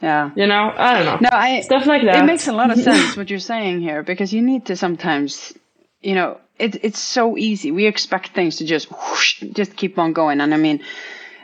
[0.00, 0.30] Yeah.
[0.36, 1.28] You know, I don't know.
[1.30, 2.22] No, I Stuff like that.
[2.22, 5.52] It makes a lot of sense what you're saying here because you need to sometimes,
[6.00, 7.72] you know, it, it's so easy.
[7.72, 10.80] We expect things to just whoosh, just keep on going, and I mean,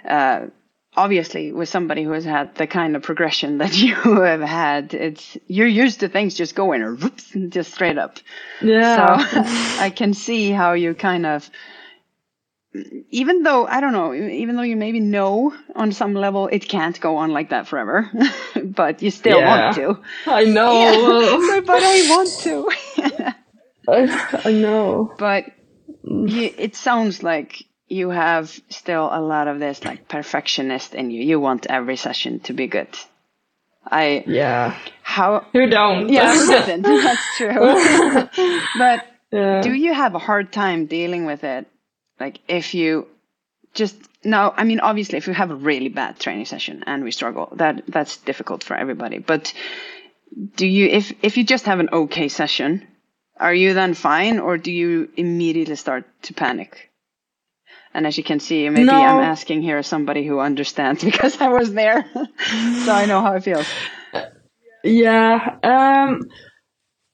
[0.09, 0.47] uh,
[0.97, 5.37] obviously, with somebody who has had the kind of progression that you have had, it's
[5.47, 8.19] you're used to things just going or whoops, just straight up.
[8.61, 9.19] Yeah.
[9.19, 9.41] So
[9.83, 11.49] I can see how you kind of,
[13.11, 17.01] even though I don't know, even though you maybe know on some level it can't
[17.01, 18.11] go on like that forever,
[18.65, 19.65] but you still Yeah.
[19.65, 19.99] want to.
[20.27, 21.61] I know.
[21.67, 22.71] but I want to.
[23.87, 25.13] I, I know.
[25.19, 25.45] but
[26.05, 26.31] mm.
[26.31, 31.23] you, it sounds like you have still a lot of this like perfectionist in you.
[31.23, 32.89] You want every session to be good.
[33.87, 34.77] I Yeah.
[35.03, 36.09] how Who don't?
[36.09, 36.83] yeah, who doesn't?
[36.83, 38.29] That's true.
[38.79, 39.61] but yeah.
[39.61, 41.67] do you have a hard time dealing with it?
[42.19, 43.07] Like if you
[43.75, 47.11] just no, I mean obviously if you have a really bad training session and we
[47.11, 49.19] struggle, that that's difficult for everybody.
[49.19, 49.53] But
[50.57, 52.87] do you if if you just have an okay session,
[53.39, 56.91] are you then fine or do you immediately start to panic?
[57.95, 59.01] And as you can see, maybe No.
[59.01, 62.05] I'm asking here somebody who understands because I was there.
[62.13, 63.67] so I know how it feels.
[64.83, 65.59] Yeah.
[65.63, 66.29] Um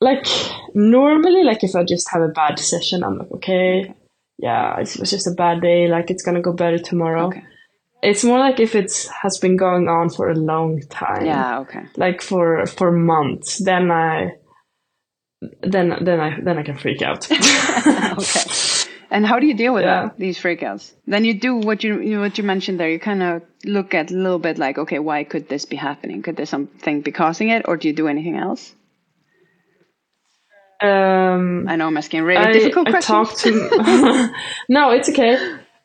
[0.01, 0.26] like
[0.74, 3.95] normally like if I just have a bad session, I'm like, okay,
[4.39, 7.26] yeah, it was just a bad day, like it's gonna go better tomorrow.
[7.26, 7.45] Okay.
[8.03, 8.91] It's more like if it
[9.22, 11.26] has been going on for a long time.
[11.26, 11.83] Yeah, okay.
[11.97, 14.37] Like for for months, then I
[15.62, 17.31] then then I then I can freak out.
[17.31, 18.87] okay.
[19.11, 20.07] And how do you deal with Yeah.
[20.07, 20.19] that?
[20.19, 20.93] These freakouts.
[21.07, 22.89] Then you do what you, you what you mentioned there.
[22.91, 26.23] You kind of look at a little bit like, okay, why could this be happening?
[26.23, 28.73] Could there something be causing it, or do you do anything else?
[30.83, 33.43] um I know I'm asking really I, difficult I questions.
[33.43, 34.31] to
[34.69, 35.37] no, it's okay.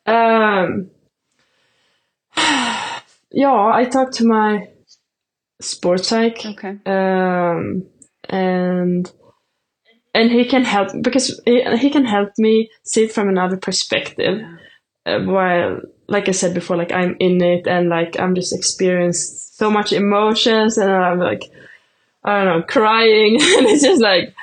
[0.06, 0.90] Um,
[3.30, 4.68] yeah, I talked to my
[5.60, 6.78] sports psych, okay.
[6.86, 7.86] um,
[8.28, 9.10] and
[10.16, 14.40] and he can help because he, he can help me see it from another perspective.
[15.04, 19.56] Uh, while, like I said before, like I'm in it and like I'm just experienced
[19.58, 21.42] so much emotions and I'm like,
[22.24, 24.34] I don't know, crying and it's just like,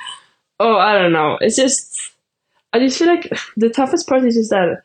[0.60, 1.38] oh, I don't know.
[1.40, 2.14] It's just,
[2.72, 4.82] I just feel like the toughest part is just that,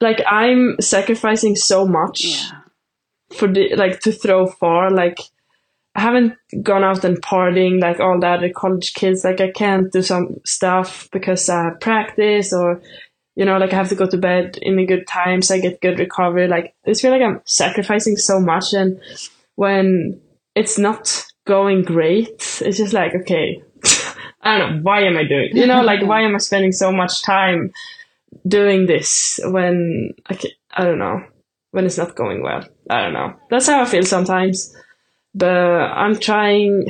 [0.00, 2.60] like I'm sacrificing so much Yeah.
[3.36, 4.90] for the like to throw far.
[4.90, 5.18] Like
[5.96, 9.24] I haven't gone out and partying like all the other college kids.
[9.24, 12.82] Like I can't do some stuff because I practice or
[13.34, 15.60] you know, like I have to go to bed in a good time so I
[15.60, 16.48] get good recovery.
[16.48, 19.00] Like I feel like I'm sacrificing so much and
[19.54, 20.20] when
[20.54, 23.62] it's not going great, it's just like, okay,
[24.42, 26.92] I don't know, why am I doing you know, like why am I spending so
[26.92, 27.72] much time
[28.46, 31.22] doing this when I, ca- I don't know,
[31.70, 32.68] when it's not going well.
[32.90, 33.34] I don't know.
[33.48, 34.74] That's how I feel sometimes.
[35.36, 36.86] But I'm trying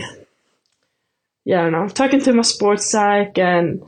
[1.46, 3.80] yeah, I don't know, talking to my sports psych and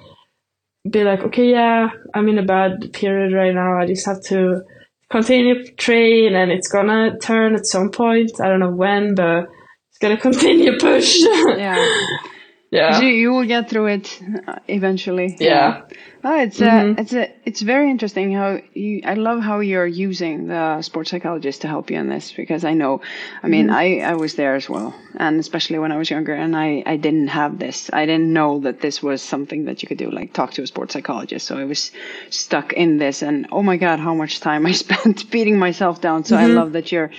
[0.89, 3.77] be like, okay, yeah, I'm in a bad period right now.
[3.77, 4.63] I just have to
[5.11, 8.41] continue train and it's gonna turn at some point.
[8.41, 9.49] I don't know when, but
[9.91, 11.17] it's gonna continue push.
[11.19, 11.85] Yeah.
[12.71, 13.01] yeah.
[13.01, 15.37] You, you will get through it uh, eventually.
[15.41, 15.83] Yeah.
[16.23, 19.03] Oh, it's uh, it's a it's very interesting how you.
[19.05, 22.75] I love how you're using the sports psychologist to help you in this because I
[22.75, 23.01] know,
[23.43, 26.57] I mean, I I was there as well, and especially when I was younger, and
[26.57, 27.89] I I didn't have this.
[27.93, 30.66] I didn't know that this was something that you could do, like talk to a
[30.66, 31.47] sports psychologist.
[31.47, 31.93] So I was
[32.31, 36.25] stuck in this, and oh my god, how much time I spent beating myself down.
[36.25, 37.12] So I love that you're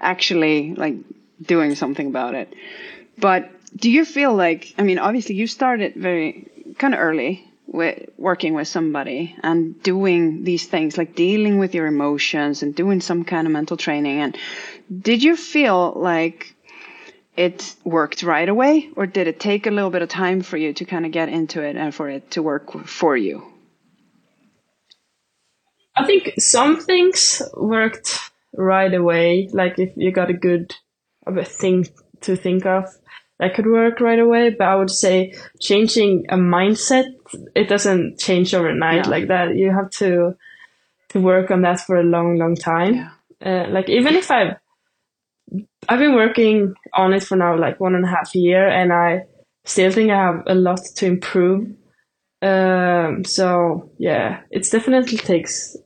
[0.00, 0.94] actually like
[1.42, 2.54] doing something about it.
[3.18, 8.08] But do you feel like, I mean, obviously you started very kind of early with
[8.18, 13.24] working with somebody and doing these things, like dealing with your emotions and doing some
[13.24, 14.20] kind of mental training.
[14.20, 14.38] And
[15.00, 16.54] did you feel like
[17.36, 20.72] it worked right away, or did it take a little bit of time for you
[20.72, 23.42] to kind of get into it and for it to work for you?
[25.96, 29.48] I think some things worked right away.
[29.52, 30.74] Like if you got a good
[31.44, 31.86] thing
[32.20, 32.84] to think of,
[33.44, 34.50] that could work right away.
[34.50, 37.04] But I would say changing a mindset,
[37.54, 39.10] it doesn't change overnight Yeah.
[39.10, 39.56] like that.
[39.56, 40.36] You have to
[41.10, 42.94] to work on that for a long, long time.
[42.94, 43.10] Yeah.
[43.44, 44.56] Uh, like even if I've
[45.88, 49.24] I've been working on it for now like one and a half year, and I
[49.64, 51.68] still think I have a lot to improve.
[52.42, 55.76] Um, so yeah, it definitely takes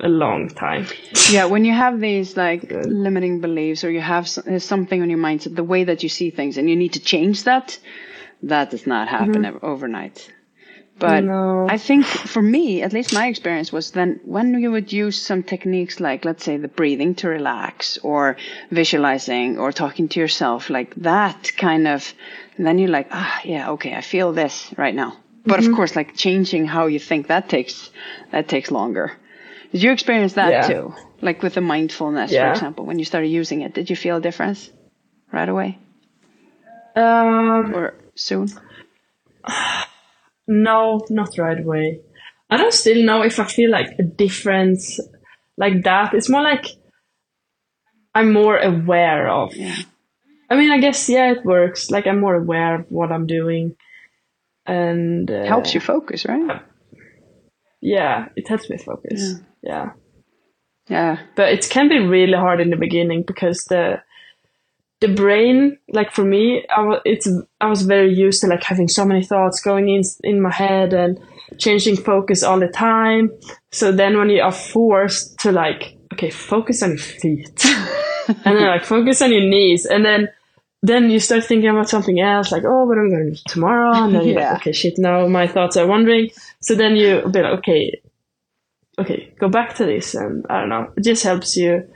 [0.00, 0.86] a long time.
[1.30, 5.18] yeah when you have these like limiting beliefs or you have uh, something on your
[5.18, 7.78] mindset the way that you see things and you need to change that
[8.42, 9.44] that does not happen mm-hmm.
[9.44, 10.32] ever overnight.
[10.98, 11.66] But No.
[11.68, 15.42] i think for me at least my experience was then when you would use some
[15.42, 18.36] techniques like let's say the breathing to relax or
[18.70, 22.14] visualizing or talking to yourself like that kind of
[22.58, 25.12] then you're like ah yeah okay i feel this right now.
[25.44, 25.76] But of mm-hmm.
[25.76, 27.90] course like changing how you think that takes
[28.32, 29.12] that takes longer
[29.72, 30.66] did you experience that Yeah.
[30.68, 30.94] too?
[31.20, 34.20] Like with the mindfulness, for example, when you started using it, did you feel a
[34.20, 34.70] difference
[35.32, 35.78] right away
[36.96, 38.48] Um, or soon?
[40.46, 42.00] no, not right away.
[42.50, 44.98] I don't still know if I feel like a difference
[45.56, 46.14] like that.
[46.14, 46.66] It's more like
[48.14, 49.54] I'm more aware of.
[49.54, 49.76] Yeah.
[50.50, 51.90] I mean, I guess yeah, it works.
[51.90, 53.76] Like I'm more aware of what I'm doing,
[54.64, 56.62] and uh, Helps you focus, right?
[57.82, 59.20] Yeah, it helps me focus.
[59.20, 59.44] Yeah.
[59.62, 59.90] Yeah.
[60.88, 61.18] Yeah.
[61.36, 64.02] But it can be really hard in the beginning because the
[65.00, 67.28] the brain like for me I was it's
[67.60, 70.92] I was very used to like having so many thoughts going in in my head
[70.92, 71.20] and
[71.58, 73.30] changing focus all the time.
[73.70, 77.64] So then when you are forced to like okay focus on your feet.
[78.44, 79.86] And then like focus on your knees.
[79.86, 80.28] And then
[80.82, 83.42] then you start thinking about something else like oh what am i going to do
[83.48, 83.92] tomorrow?
[84.04, 84.52] And then you're Yeah.
[84.52, 86.30] like okay shit now my thoughts are wandering.
[86.60, 88.00] So then you be like okay
[88.98, 91.88] okay, go back to this, and I don't know, it just helps you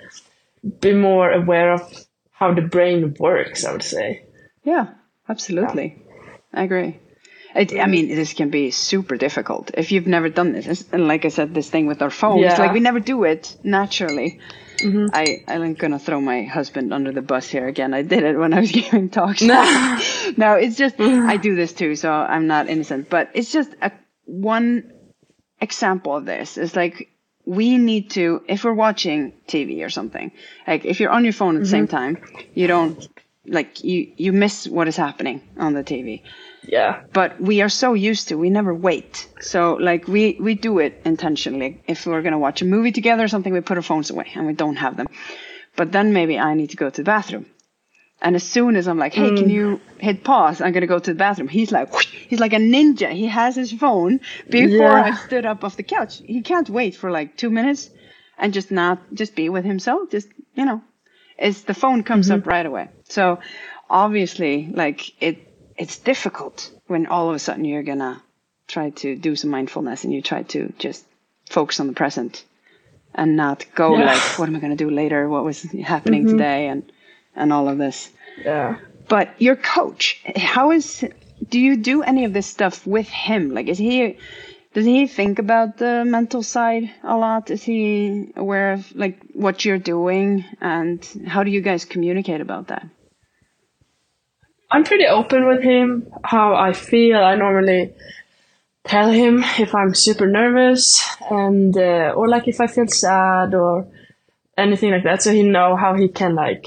[0.81, 3.65] be more aware of how the brain works.
[3.65, 4.25] I would say.
[4.65, 4.89] Yeah,
[5.29, 6.03] absolutely.
[6.53, 6.99] I agree.
[7.55, 10.85] It, I mean, this can be super difficult if you've never done this.
[10.91, 12.59] And like I said, this thing with our phones, Yeah.
[12.59, 14.41] like we never do it naturally.
[14.79, 15.07] Mm-hmm.
[15.13, 17.93] I, I'm gonna throw my husband under the bus here again.
[17.93, 19.43] I did it when I was giving talks.
[19.43, 19.63] No,
[20.37, 21.29] no, it's just mm-hmm.
[21.29, 23.11] I do this too, so I'm not innocent.
[23.11, 23.93] But it's just a
[24.25, 24.92] one
[25.63, 26.59] example of this.
[26.59, 27.09] is like
[27.45, 30.31] we need to, if we're watching TV or something,
[30.67, 31.97] like if you're on your phone at the same mm-hmm.
[31.97, 33.09] time, you don't
[33.47, 36.23] like you you miss what is happening on the TV
[36.63, 37.03] Yeah.
[37.13, 39.29] but we are so used to we never wait.
[39.41, 41.83] So like we we do it intentionally.
[41.89, 44.29] If we're going to watch a movie together or something we put our phones away
[44.37, 45.09] and we don't have them.
[45.75, 47.47] But then maybe i need to go to the bathroom
[48.23, 49.51] and as soon as i'm like hey can mm.
[49.51, 52.55] you hit pause i'm going to go to the bathroom he's like whoosh, he's like
[52.55, 55.03] a ninja he has his phone before Yeah.
[55.03, 57.91] i stood up off the couch he can't wait for like two minutes
[58.39, 60.81] and just not just be with himself just you know
[61.43, 62.49] is the phone comes up mm-hmm.
[62.49, 62.89] right away.
[63.09, 63.41] So
[63.91, 65.39] obviously, like it,
[65.77, 68.23] it's difficult when all of a sudden you're gonna
[68.69, 71.05] try to do some mindfulness and you try to just
[71.51, 72.45] focus on the present
[73.15, 74.07] and not go Yeah.
[74.07, 75.29] like, what am I gonna do later?
[75.29, 76.39] What was happening mm-hmm.
[76.39, 76.69] today?
[76.69, 76.92] And
[77.35, 78.11] and all of this.
[78.45, 78.79] Yeah.
[79.09, 81.05] But your coach, how is?
[81.49, 83.51] Do you do any of this stuff with him?
[83.51, 84.17] Like, is he?
[84.75, 87.51] Does he think about the mental side a lot?
[87.51, 92.69] Is he aware of like what you're doing, and how do you guys communicate about
[92.69, 92.87] that?
[94.71, 97.19] I'm pretty open with him how I feel.
[97.19, 97.93] I normally
[98.85, 103.87] tell him if I'm super nervous and uh, or like if I feel sad or
[104.57, 106.65] anything like that, so he know how he can like.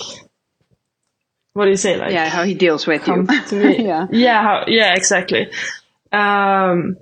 [1.55, 1.95] What do you say?
[1.95, 3.25] Like Yeah, how he deals with you.
[3.25, 3.85] to me.
[3.85, 5.49] yeah, yeah, how, yeah, exactly.
[6.11, 6.97] Um,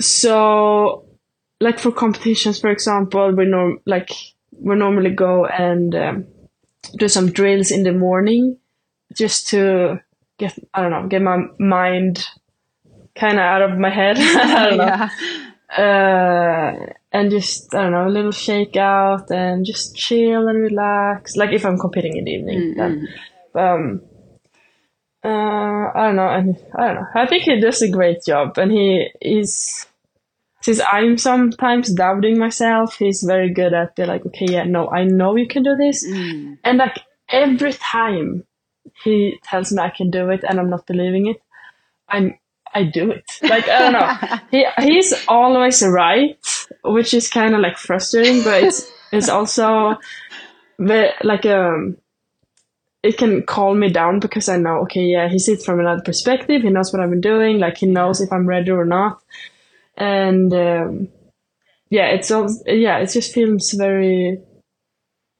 [0.00, 1.04] so,
[1.60, 4.10] like for competitions, for example, we norm like
[4.50, 6.26] we normally go and um,
[6.96, 8.58] do some drills in the morning,
[9.14, 10.00] just to
[10.36, 12.26] get I don't know get my mind
[13.14, 14.16] kind of out of my head.
[14.18, 14.84] I don't know.
[14.84, 15.10] yeah.
[15.70, 16.72] Uh,
[17.12, 21.36] and just I don't know a little shake out and just chill and relax.
[21.36, 23.08] Like if I'm competing in the evening, then
[23.54, 24.02] um,
[25.22, 25.28] uh,
[25.94, 27.06] I don't know, and I don't know.
[27.14, 29.86] I think he does a great job, and he is.
[30.60, 35.04] Since I'm sometimes doubting myself, he's very good at be like, okay, yeah, no, I
[35.04, 36.04] know you can do this,
[36.64, 36.98] and like
[37.28, 38.44] every time
[39.04, 41.40] he tells me I can do it, and I'm not believing it,
[42.08, 42.38] I'm
[42.78, 43.24] I do it.
[43.42, 46.38] Like I don't know, he he's always right,
[46.84, 48.80] which is kind of like frustrating, but it's
[49.12, 49.96] it's also
[50.78, 51.96] like um
[53.02, 56.62] it can calm me down because I know, okay, yeah, he sees from another perspective.
[56.62, 57.58] He knows what I've been doing.
[57.58, 59.22] Like he knows if I'm ready or not.
[59.96, 61.08] And um,
[61.90, 64.40] yeah, it's all yeah, it just feels very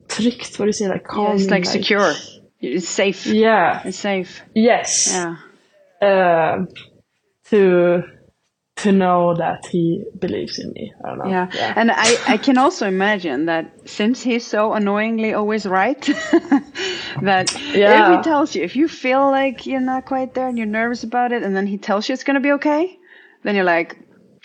[0.07, 0.59] tryggt.
[0.59, 0.89] What do you say?
[0.89, 1.36] Like Yeah, calm.
[1.36, 2.14] it's like secure.
[2.61, 3.26] It's safe.
[3.26, 3.82] Yeah.
[3.84, 4.43] It's safe.
[4.55, 5.12] Yes.
[5.12, 5.36] Yeah.
[6.01, 6.66] Uh,
[7.51, 8.03] to
[8.76, 10.92] to know that he believes in me.
[11.05, 11.30] I don't know.
[11.30, 11.72] Yeah.
[11.76, 16.01] And I, I can also imagine that since he's so annoyingly always right,
[17.22, 18.12] that Yeah.
[18.12, 21.03] if he tells you, if you feel like you're not quite there and you're nervous
[21.03, 22.96] about it, and then he tells you it's going to be okay,
[23.42, 23.99] then you're like,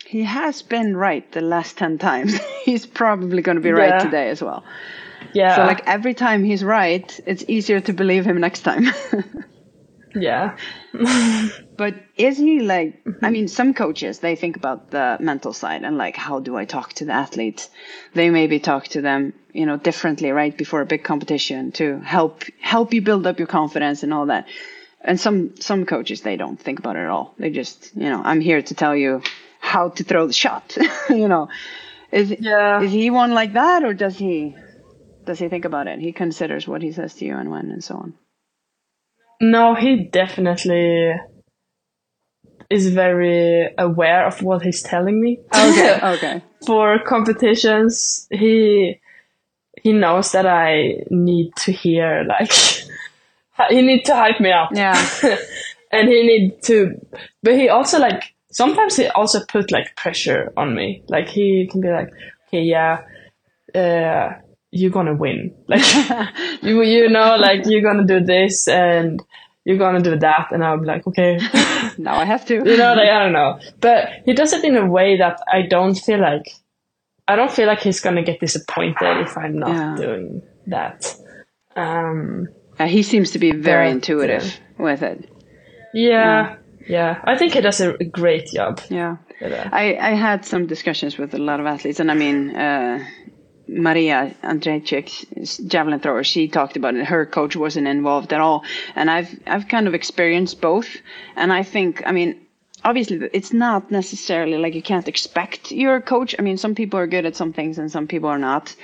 [0.07, 2.39] he has been right the last 10 times.
[2.63, 4.63] he's probably going to be right today as well.
[5.33, 5.55] yeah.
[5.55, 8.87] So, like, every time he's right, it's easier to believe him next time.
[10.15, 10.57] yeah.
[11.75, 13.01] But is he like?
[13.23, 16.65] I mean, some coaches they think about the mental side and like, how do I
[16.65, 17.69] talk to the athlete?
[18.13, 22.43] They maybe talk to them, you know, differently right before a big competition to help
[22.61, 24.47] help you build up your confidence and all that.
[25.01, 27.33] And some some coaches they don't think about it at all.
[27.39, 29.21] They just, you know, I'm here to tell you
[29.59, 30.77] how to throw the shot.
[31.09, 31.49] you know,
[32.11, 32.81] is Yeah.
[32.81, 34.55] is he one like that or does he
[35.25, 35.99] does he think about it?
[35.99, 38.13] He considers what he says to you and when and so on.
[39.43, 41.15] No, he definitely
[42.69, 45.39] is very aware of what he's telling me.
[45.53, 45.99] Okay.
[46.03, 46.41] okay.
[46.65, 49.01] For competitions, he
[49.81, 52.53] he knows that I need to hear like
[53.69, 54.69] he need to hype me up.
[54.73, 54.95] Yeah.
[55.91, 57.05] and he need to
[57.41, 61.03] but he also like sometimes he also put like pressure on me.
[61.09, 62.13] Like he can be like,
[62.47, 63.01] Okay, yeah,
[63.75, 64.39] uh
[64.79, 65.39] you're gonna win.
[65.71, 65.85] Like
[66.67, 69.21] you you know, like you're gonna do this and
[69.65, 71.37] you're gonna do that and I'll be like, Okay
[71.97, 72.55] Now I have to.
[72.55, 73.59] you know, like I don't know.
[73.79, 76.47] But he does it in a way that I don't feel like
[77.27, 79.95] I don't feel like he's gonna get disappointed if I'm not Yeah.
[80.05, 80.41] doing
[80.75, 80.99] that.
[81.75, 82.47] Um
[82.79, 84.45] Uh, he seems to be very But, intuitive
[84.79, 85.19] with it.
[85.93, 86.55] yeah,
[86.87, 87.21] yeah.
[87.31, 88.81] I think he does a great job.
[88.89, 89.17] Yeah.
[89.83, 92.97] I, I had some discussions with a lot of athletes, and I mean, uh,
[93.67, 97.05] Maria Andrzejczyk, javelin thrower, she talked about it.
[97.05, 98.63] Her coach wasn't involved at all,
[98.95, 100.87] and I've I've kind of experienced both,
[101.35, 102.39] and I think, I mean,
[102.83, 106.35] obviously, it's not necessarily like you can't expect your coach.
[106.37, 108.75] I mean, some people are good at some things, and some people are not,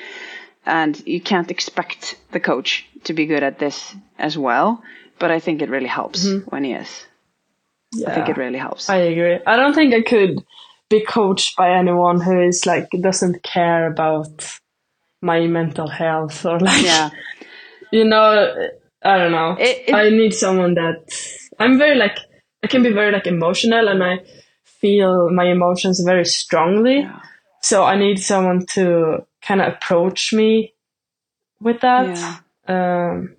[0.66, 4.82] and you can't expect the coach to be good at this as well.
[5.20, 6.50] But I think it really helps mm-hmm.
[6.50, 7.06] when he is.
[8.08, 8.90] I think it really helps.
[8.90, 9.40] I agree.
[9.46, 10.44] I don't think I could
[10.90, 14.60] be coached by anyone who is like doesn't care about
[15.22, 17.10] my mental health or like yeah.
[17.92, 18.70] you know
[19.04, 19.56] I don't know.
[19.60, 21.06] It- it- I need someone that
[21.60, 22.18] I'm very like
[22.64, 24.20] I can be very like emotional and I
[24.66, 27.00] feel my emotions very strongly.
[27.00, 27.20] Yeah.
[27.62, 30.74] So I need someone to kind of approach me
[31.62, 32.42] with that.
[32.68, 33.36] Um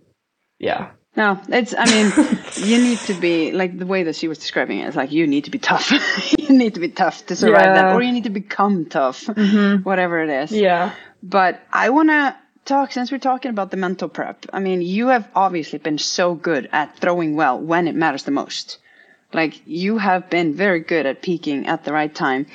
[0.59, 0.91] yeah.
[1.17, 1.75] No, it's.
[1.77, 2.13] I mean,
[2.71, 4.87] you need to be like the way that she was describing it.
[4.87, 5.91] It's like you need to be tough.
[6.39, 9.29] you need to be tough to survive that, or you need to become tough,
[9.83, 10.53] whatever it is.
[10.53, 10.95] Yeah.
[11.23, 14.47] But I want to talk since we're talking about the mental prep.
[14.53, 18.31] I mean, you have obviously been so good at throwing well when it matters the
[18.31, 18.79] most.
[19.33, 22.47] Like you have been very good at peaking at the right time,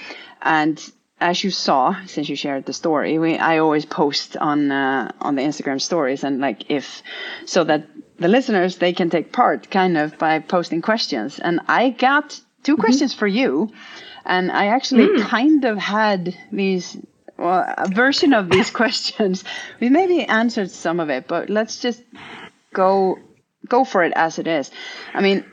[0.41, 0.81] and
[1.21, 5.35] as you saw, since you shared the story, we I always post on uh, on
[5.35, 7.01] the Instagram stories, and like if
[7.45, 7.87] so that
[8.19, 12.77] the listeners they can take part kind of by posting questions, and I got 2
[12.77, 13.71] questions for you,
[14.25, 16.97] and I actually kind of had these
[17.45, 19.43] well, a version of these questions.
[19.79, 22.01] We maybe answered some of it, but let's just
[22.73, 23.19] go
[23.67, 24.71] go for it as it is.
[25.13, 25.45] I mean,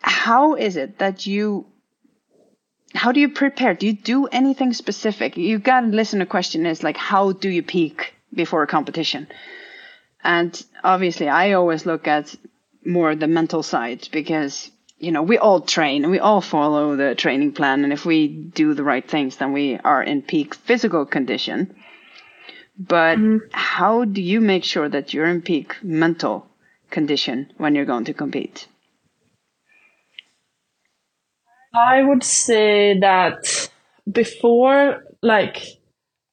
[0.00, 1.66] how is it that you
[2.94, 3.74] how do you prepare?
[3.74, 5.36] Do you do anything specific?
[5.36, 9.28] You got to listen to question is like how do you peak before a competition?
[10.22, 12.34] And obviously I always look at
[12.84, 17.14] more the mental side because you know we all train and we all follow the
[17.14, 17.84] training plan.
[17.84, 21.74] And if we do the right things then we are in peak physical condition.
[22.78, 23.46] But mm-hmm.
[23.52, 26.46] how do you make sure that you're in peak mental
[26.90, 28.68] condition when you're going to compete?
[31.74, 33.70] I would say that
[34.10, 35.62] before, like,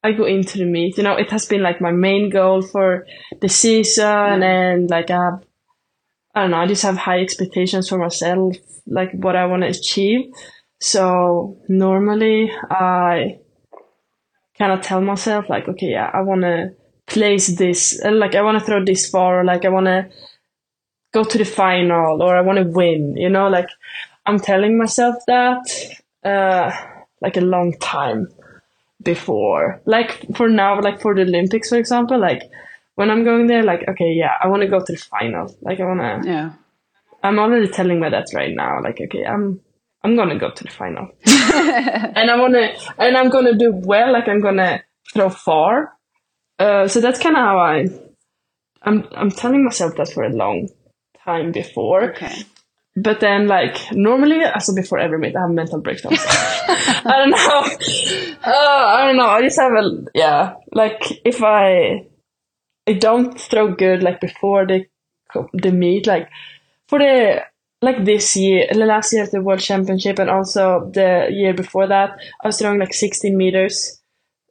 [0.04, 3.06] I go into the meet, you know, it has been like my main goal for
[3.42, 4.44] the season, mm.
[4.44, 5.44] and like I have,
[6.36, 8.56] I don't know, I just have high expectations for myself,
[8.88, 10.32] like what I want to achieve.
[10.80, 13.40] So normally I
[14.58, 16.74] kind of tell myself like, okay, yeah, I want to
[17.06, 20.10] place this, like I want to throw this far, or like I want to
[21.14, 23.16] go to the final, or I want to win.
[23.16, 23.70] You know, like
[24.26, 25.62] I'm telling myself that
[26.24, 26.72] uh,
[27.22, 28.28] like a long time
[29.04, 29.82] before.
[29.86, 32.42] Like for now, like for the Olympics, for example, like
[32.96, 35.56] when I'm going there, like okay, yeah, I want to go to the final.
[35.62, 36.30] Like I want to.
[36.30, 36.54] Yeah.
[37.24, 38.82] I'm already telling my that right now.
[38.82, 39.62] Like okay, I'm
[40.04, 44.12] I'm gonna go to the final, and I wanna and I'm gonna do well.
[44.12, 44.84] Like I'm gonna
[45.14, 45.94] throw far.
[46.60, 47.88] Uh, so that's kind of how I.
[48.82, 50.70] I'm I'm telling myself that for a long
[51.24, 52.12] time before.
[52.12, 52.44] Okay.
[52.96, 56.20] But then, like normally, also before every meet, I have mental breakdowns.
[56.28, 58.46] I don't know.
[58.46, 59.26] Uh, I don't know.
[59.26, 60.56] I just have a yeah.
[60.72, 62.08] Like if I,
[62.88, 64.86] I don't throw good like before the
[65.54, 66.30] the meet, like
[66.88, 67.44] for the
[67.82, 71.88] like this year, the last year of the World Championship, and also the year before
[71.88, 72.12] that,
[72.44, 74.00] I was throwing like 16 meters.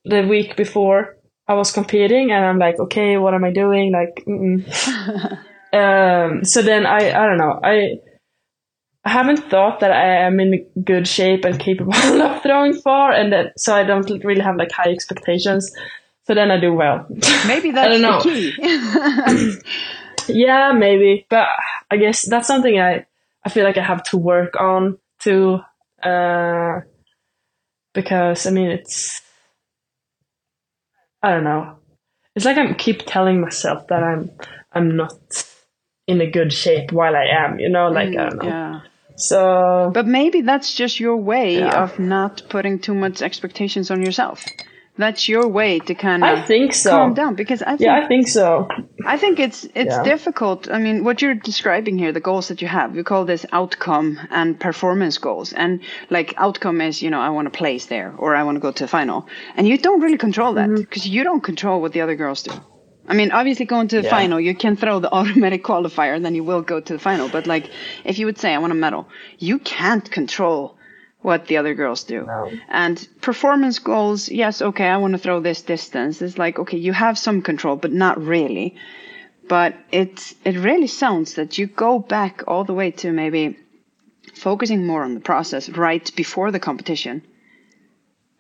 [0.05, 1.17] The week before,
[1.49, 3.93] I was competing, and I'm like, okay, what am I doing?
[3.93, 4.25] Like,
[5.73, 6.45] um.
[6.45, 7.61] So then I, I don't know.
[7.63, 7.99] I
[9.05, 13.33] I haven't thought that I am in good shape and capable of throwing far, and
[13.33, 15.73] that so I don't really have like high expectations.
[16.25, 17.07] So then I do well.
[17.47, 18.21] Maybe that's don't the know.
[18.21, 19.59] key.
[20.29, 21.49] yeah, maybe, but
[21.91, 23.07] I guess that's something I
[23.45, 25.59] I feel like I have to work on too,
[26.03, 26.81] uh,
[27.93, 29.21] because I mean it's
[31.23, 31.77] I don't know.
[32.35, 34.31] It's like I keep telling myself that I'm
[34.73, 35.13] I'm not
[36.07, 38.49] in a good shape while I am, you know, like I don't know.
[38.49, 38.81] yeah.
[39.17, 41.83] So But maybe that's just your way Yeah.
[41.85, 44.45] of not putting too much expectations on yourself.
[44.99, 46.91] That's your way to kind I of think so.
[46.91, 48.69] calm down because I think Yeah, I think so.
[49.07, 50.03] I think it's it's Yeah.
[50.05, 50.69] difficult.
[50.71, 54.19] I mean, what you're describing here, the goals that you have, we call this outcome
[54.31, 55.53] and performance goals.
[55.55, 55.81] And
[56.11, 58.71] like outcome is, you know, I want to place there or I want to go
[58.71, 59.27] to the final,
[59.57, 60.83] and you don't really control that Mm-hmm.
[60.83, 62.53] because you don't control what the other girls do.
[63.09, 64.11] I mean, obviously, going to the Yeah.
[64.11, 67.29] final, you can throw the automatic qualifier, and then you will go to the final.
[67.29, 67.71] But like,
[68.05, 70.77] if you would say, "I want a medal," you can't control
[71.23, 72.25] what the other girls do.
[72.27, 72.51] No.
[72.69, 76.21] And performance goals, yes, okay, I want to throw this distance.
[76.21, 78.75] It's like, okay, you have some control, but not really.
[79.49, 83.57] But it it really sounds that you go back all the way to maybe
[84.35, 87.23] focusing more on the process right before the competition.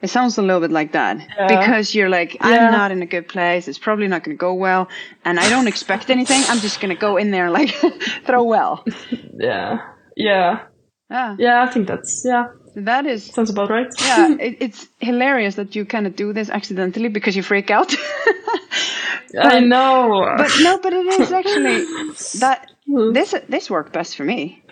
[0.01, 1.47] It sounds a little bit like that Yeah.
[1.47, 3.69] because you're like, I'm not in a good place.
[3.69, 4.89] It's probably not going to go well,
[5.25, 6.43] and I don't expect anything.
[6.49, 7.71] I'm just going to go in there like
[8.27, 8.85] throw well.
[9.39, 9.79] Yeah.
[10.17, 10.59] Yeah.
[11.11, 12.47] Yeah, Yeah, I think that's yeah.
[12.75, 13.87] That is Sounds about right.
[14.01, 17.95] yeah, it, it's hilarious that you kind of do this accidentally because you freak out.
[19.41, 20.35] I know.
[20.37, 21.85] but no, but it is actually
[22.41, 24.63] that this this worked best for me.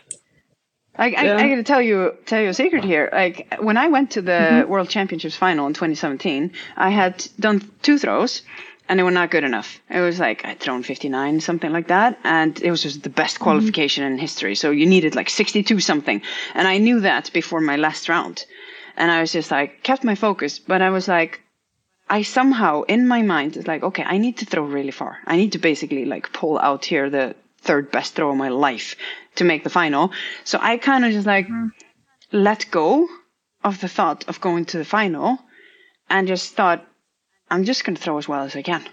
[0.96, 1.36] I, I, Yeah.
[1.36, 3.08] I gotta tell you tell you a secret here.
[3.12, 4.70] Like when I went to the mm-hmm.
[4.70, 8.42] World Championships final in 2017, I had done two throws,
[8.90, 9.80] and they were not good enough.
[9.88, 13.36] It was like I'd thrown 59, something like that, and it was just the best
[13.36, 13.44] mm-hmm.
[13.44, 14.56] qualification in history.
[14.56, 16.20] So you needed like 62 something,
[16.54, 18.44] and I knew that before my last round,
[18.96, 21.40] and I was just like kept my focus, but I was like.
[22.12, 25.18] I somehow in my mind is like, okay, I need to throw really far.
[25.26, 28.96] I need to basically like pull out here the third best throw of my life
[29.36, 30.10] to make the final.
[30.42, 31.68] So I kind of just like mm-hmm.
[32.32, 33.06] let go
[33.62, 35.38] of the thought of going to the final
[36.08, 36.84] and just thought,
[37.50, 38.84] I'm just going to throw as well as I can.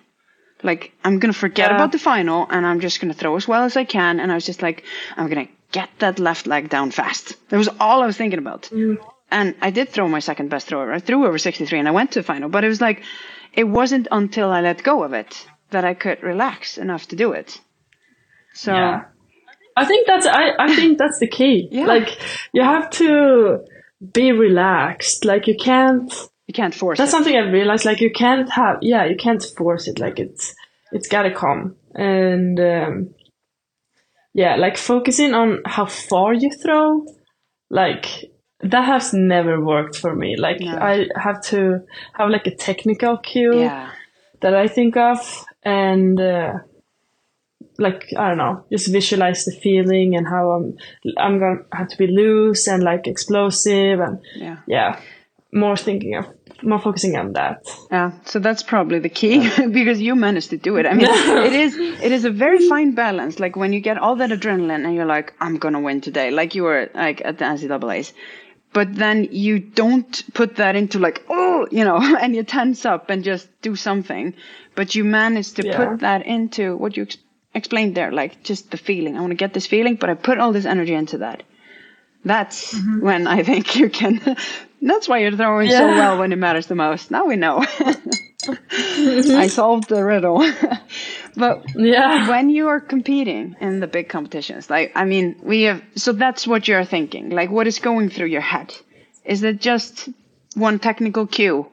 [0.63, 1.75] Like, I'm going to forget Yeah.
[1.75, 4.19] about the final and I'm just going to throw as well as I can.
[4.19, 4.83] And I was just like,
[5.15, 7.35] I'm going to get that left leg down fast.
[7.49, 8.63] That was all I was thinking about.
[8.71, 8.97] Mm.
[9.29, 10.91] And I did throw my second best throw.
[10.91, 12.49] I threw over 63 and I went to the final.
[12.49, 13.03] But it was like,
[13.53, 17.33] it wasn't until I let go of it that I could relax enough to do
[17.33, 17.59] it.
[18.53, 19.03] So, Yeah.
[19.75, 21.67] I think that's I, I think that's the key.
[21.71, 21.85] Yeah.
[21.85, 22.17] Like
[22.51, 23.59] you have to
[24.13, 25.23] be relaxed.
[25.23, 26.11] Like you can't
[26.47, 27.15] you can't force that's it.
[27.15, 27.85] something I've realized.
[27.85, 29.99] Like you can't have yeah, you can't force it.
[29.99, 30.55] Like it's
[30.91, 31.75] it's gotta come.
[31.93, 33.13] And um
[34.33, 37.05] yeah, like focusing on how far you throw,
[37.69, 38.05] like
[38.61, 40.35] that has never worked for me.
[40.37, 40.77] Like No.
[40.77, 41.81] I have to
[42.13, 43.91] have like a technical cue Yeah.
[44.41, 46.53] that I think of and uh,
[47.77, 50.77] like I don't know, just visualize the feeling and how I'm
[51.17, 54.57] I'm gonna have to be loose and like explosive and Yeah.
[54.67, 54.99] yeah,
[55.51, 56.25] more thinking of
[56.63, 57.65] more focusing on that.
[57.91, 60.85] Yeah, so that's probably the key because you managed to do it.
[60.85, 63.39] I mean, it is it is a very fine balance.
[63.39, 66.55] Like when you get all that adrenaline and you're like, I'm gonna win today, like
[66.55, 68.13] you were like at the NCAA's.
[68.73, 73.09] but then you don't put that into like oh you know and you tense up
[73.09, 74.33] and just do something
[74.75, 75.77] but you manage to Yeah.
[75.79, 77.17] put that into what you ex-
[77.59, 80.37] explained there like just the feeling i want to get this feeling but i put
[80.37, 81.43] all this energy into that
[82.27, 82.99] that's Mm-hmm.
[83.01, 84.19] when i think you can
[84.81, 87.09] that's why you're throwing so well when it matters the most.
[87.11, 87.65] Now we know.
[89.35, 90.39] I solved the riddle.
[91.35, 92.27] But Yeah.
[92.27, 96.47] when you are competing in the big competitions like i mean we have so that's
[96.47, 97.29] what you're thinking.
[97.29, 98.73] Like what is going through your head?
[99.25, 100.09] Is it just
[100.55, 101.67] one technical cue?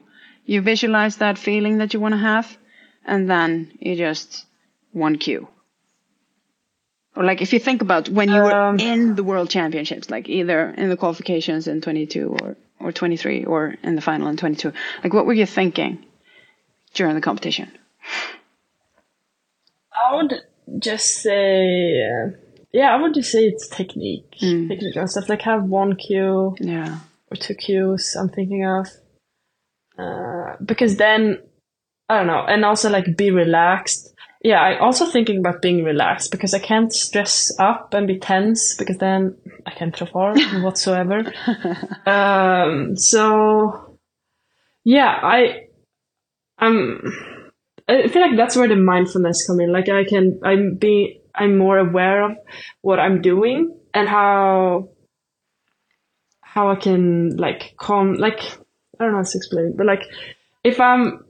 [0.45, 2.57] You visualize that feeling that you want to have
[3.05, 4.45] and then you just
[4.93, 5.47] one cue
[7.15, 10.29] or like if you think about when you were Um, in the world championships like
[10.29, 14.71] either in the qualifications in 22 or or 23 or in the final in 22
[15.03, 16.03] like what were you thinking
[16.93, 17.71] during the competition
[19.95, 20.33] I would
[20.79, 22.31] just say, uh,
[22.71, 25.29] yeah, I would just say it's technique, technique and stuff.
[25.29, 26.99] Like have one cue yeah
[27.31, 28.87] or two cues I'm thinking of,
[29.97, 31.39] uh, because then
[32.09, 34.13] I don't know, and also like be relaxed.
[34.45, 38.75] Yeah, I also thinking about being relaxed because I can't stress up and be tense
[38.77, 39.35] because then
[39.65, 41.33] I can't perform whatsoever.
[42.05, 43.97] um, so
[44.83, 45.65] yeah, I
[46.59, 47.01] I'm
[47.89, 49.71] I feel like that's where the mindfulness come in.
[49.71, 52.37] Like I can, I'm be, I'm more aware of
[52.81, 54.89] what I'm doing and how,
[56.41, 58.43] how I can like calm, like,
[58.99, 60.03] I don't know how to explain it, but like,
[60.63, 61.24] if I'm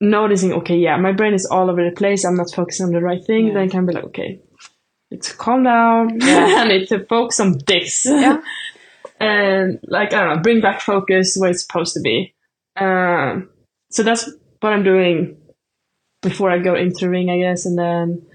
[0.00, 3.00] noticing, okay, yeah, my brain is all over the place, I'm not focusing on the
[3.00, 3.54] right thing, Yeah.
[3.54, 4.40] then I can be like, okay,
[5.18, 8.04] to calm down, I need to focus on this.
[8.04, 8.38] Yeah.
[9.20, 12.34] and like, I don't know, bring back focus where it's supposed to be.
[12.76, 13.50] Um,
[13.90, 14.28] so that's
[14.60, 15.36] what I'm doing
[16.22, 18.26] before I go into the ring, I guess, and then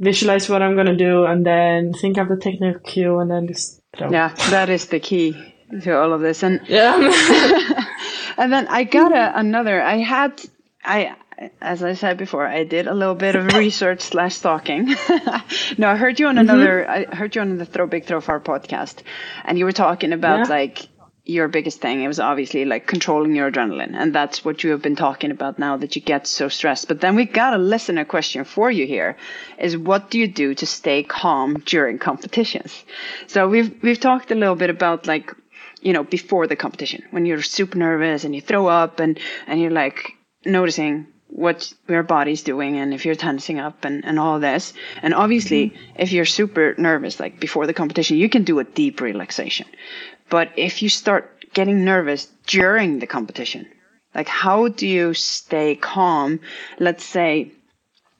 [0.00, 3.80] visualize what I'm gonna do, and then think of the technical cue, and then just
[3.96, 4.10] throw.
[4.10, 6.42] Yeah, that is the key to all of this.
[6.42, 6.96] And Yeah.
[8.36, 9.80] and then I got a, another.
[9.80, 10.42] I had
[10.84, 11.16] I
[11.60, 14.86] as I said before, I did a little bit of research slash stalking.
[15.78, 16.48] no, I heard you on mm-hmm.
[16.48, 16.88] another.
[16.88, 19.02] I heard you on the Throw Big Throw Far podcast,
[19.44, 20.54] and you were talking about Yeah.
[20.54, 20.88] like
[21.24, 22.02] your biggest thing.
[22.02, 25.58] It was obviously like controlling your adrenaline, and that's what you have been talking about
[25.58, 26.86] now that you get so stressed.
[26.86, 29.16] But then we got a listener question for you here:
[29.58, 32.84] is what do you do to stay calm during competitions?
[33.26, 35.32] So we've we've talked a little bit about like
[35.80, 39.60] you know before the competition when you're super nervous and you throw up and and
[39.60, 40.14] you're like
[40.46, 44.72] noticing what your body's doing and if you're tensing up and, and all this.
[45.02, 45.96] And obviously mm-hmm.
[45.96, 49.66] if you're super nervous like before the competition you can do a deep relaxation.
[50.30, 53.66] But if you start getting nervous during the competition
[54.14, 56.38] like how do you stay calm?
[56.78, 57.50] Let's say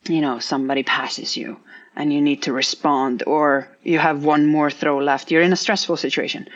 [0.08, 1.56] you know somebody passes you
[1.94, 5.56] and you need to respond or you have one more throw left you're in a
[5.64, 6.48] stressful situation.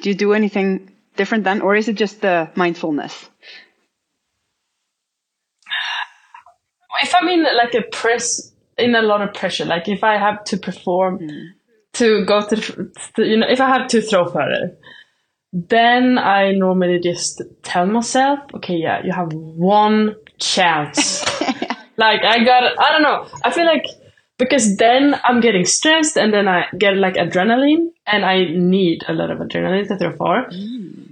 [0.00, 3.28] Do you do anything different then or is it just the mindfulness
[7.02, 10.44] if I'm in like a press, in a lot of pressure, like if I have
[10.44, 11.20] to perform,
[11.94, 14.76] to go to, to, you know, if I have to throw further,
[15.52, 21.24] then I normally just tell myself, okay, yeah, you have one chance.
[21.96, 23.26] like I got, I don't know.
[23.42, 23.86] I feel like
[24.38, 29.12] because then I'm getting stressed and then I get like adrenaline and I need a
[29.12, 30.50] lot of adrenaline to throw far.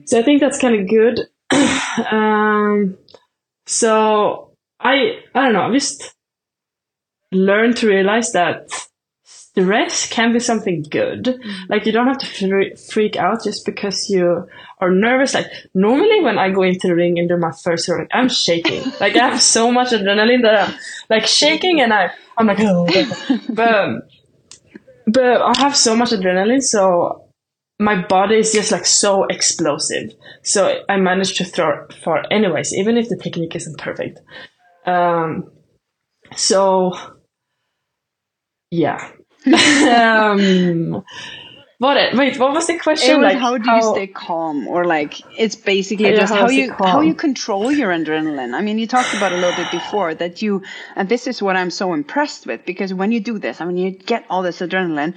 [0.04, 1.28] So I think that's kind of good.
[2.10, 2.96] um,
[3.66, 4.45] so
[4.86, 6.14] I, I don't know, I just
[7.32, 8.70] learned to realize that
[9.24, 11.24] stress can be something good.
[11.24, 11.72] Mm-hmm.
[11.72, 14.46] Like you don't have to fre- freak out just because you
[14.80, 15.34] are nervous.
[15.34, 18.84] Like normally when I go into the ring and do my first run, I'm shaking.
[19.00, 20.74] like I have so much adrenaline that I'm
[21.10, 22.86] like shaking and I, I'm like, oh,
[23.48, 24.02] but, um,
[25.06, 26.62] but I have so much adrenaline.
[26.62, 27.24] So
[27.78, 30.12] my body is just like so explosive.
[30.42, 34.20] So I managed to throw far anyways, even if the technique isn't perfect.
[34.86, 35.50] Um,
[36.34, 36.92] so
[38.70, 39.12] yeah.
[39.46, 41.04] um,
[41.78, 41.96] what?
[41.96, 43.18] It, wait, what was the question?
[43.18, 46.72] Was like how do you stay calm, or like it's basically just how how you
[46.72, 48.54] how you control your adrenaline.
[48.54, 50.62] I mean, you talked about a little bit before that you,
[50.96, 53.76] and this is what I'm so impressed with because when you do this, I mean,
[53.76, 55.14] you get all this adrenaline.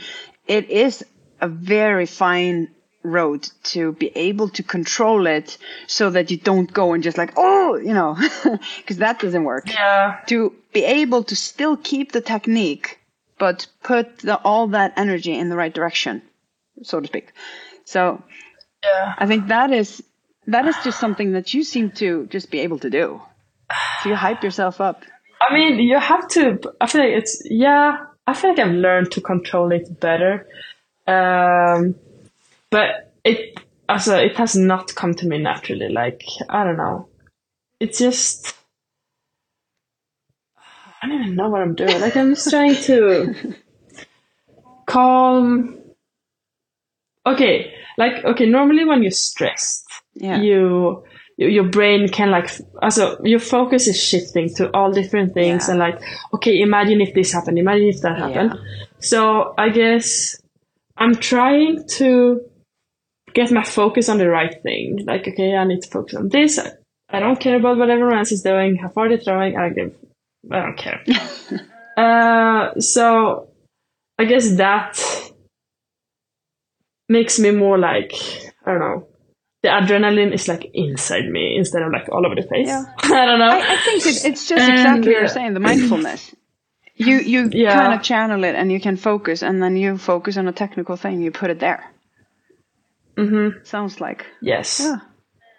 [0.48, 1.06] It is
[1.40, 2.70] a very fine
[3.04, 5.58] road to be able to control it
[5.88, 8.18] so that you don't go and just like oh you know
[8.78, 10.20] because that doesn't work Yeah.
[10.28, 13.00] to be able to still keep the technique
[13.38, 16.22] but put the, all that energy in the right direction
[16.84, 17.32] so to speak
[17.86, 18.22] so
[18.84, 19.14] Yeah.
[19.18, 20.04] i think that is
[20.48, 23.22] that is just something that you seem to just be able to do
[24.04, 25.04] so you hype yourself up
[25.42, 26.60] I mean, you have to.
[26.82, 27.98] I feel like it's yeah.
[28.28, 30.46] I feel like I've learned to control it better.
[31.08, 31.96] Um,
[32.72, 35.90] but it also it has not come to me naturally.
[35.90, 37.10] Like I don't know,
[37.80, 38.56] it's just
[41.02, 42.00] I don't even know what I'm doing.
[42.02, 43.56] Like I'm just trying to
[44.88, 45.78] calm.
[47.26, 48.46] Okay, like okay.
[48.46, 49.86] Normally when you're stressed,
[50.16, 50.42] Yeah.
[50.42, 51.04] you
[51.38, 52.50] your brain can like
[52.82, 55.72] also your focus is shifting to all different things Yeah.
[55.72, 56.02] and like
[56.34, 58.60] okay imagine if this happened imagine if that happened
[59.00, 60.36] so i guess
[60.98, 62.42] i'm trying to
[63.34, 66.60] get my focus on the right thing like okay i need to focus on this
[66.60, 66.72] i,
[67.10, 69.76] I don't care about what everyone else is doing how far they're throwing i don't
[69.76, 69.96] give
[70.52, 71.04] i don't care
[71.98, 73.50] uh so
[74.18, 75.00] i guess that
[77.08, 78.14] makes me more like
[78.66, 79.08] i don't know
[79.62, 82.68] the adrenaline is like inside me instead of like all over the place.
[82.68, 82.86] Yeah.
[83.04, 83.50] I don't know.
[83.50, 86.34] I, I think it, it's just And, exactly what you're saying, the mindfulness.
[86.96, 87.74] You you Yeah.
[87.74, 90.96] kind of channel it and you can focus and then you focus on a technical
[90.96, 91.84] thing, you put it there.
[93.20, 93.66] Mhm.
[93.68, 94.26] Sounds like.
[94.42, 94.80] Yes.
[94.80, 95.00] Yeah.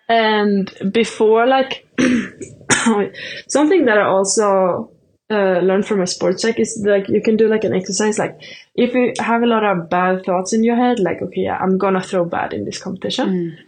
[0.08, 1.86] And before, like
[3.48, 4.90] something that I also
[5.30, 8.18] uh, learned from a sports psych is like you can do like an exercise.
[8.18, 8.40] Like
[8.74, 11.78] if you have a lot of bad thoughts in your head, like okay, yeah, I'm
[11.78, 13.58] gonna throw bad in this competition.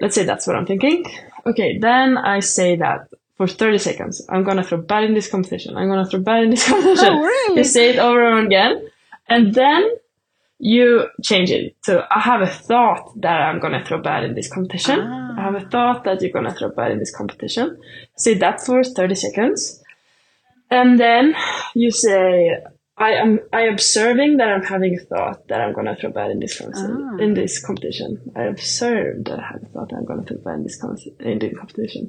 [0.00, 1.04] Let's say that's what I'm thinking.
[1.44, 4.26] Okay, then I say that for 30 seconds.
[4.30, 5.76] I'm gonna throw bad in this competition.
[5.76, 7.12] I'm gonna throw bad in this competition.
[7.12, 7.58] Oh, really?
[7.58, 8.88] You say it over and over again,
[9.28, 9.90] and then
[10.64, 11.74] you change it.
[11.82, 15.00] So I have a thought that I'm gonna throw bad in this competition.
[15.00, 15.34] Ah.
[15.36, 17.78] I have a thought that you're gonna throw bad in this competition.
[18.16, 19.82] Say that for 30 seconds.
[20.70, 21.34] And then
[21.74, 22.58] you say,
[22.96, 26.38] I am I observing that I'm having a thought that I'm gonna throw bad in
[26.38, 27.16] this Ah.
[27.18, 28.20] in this competition.
[28.36, 30.80] I observed that I have a thought that I'm gonna throw bad in this
[31.18, 32.08] in this competition.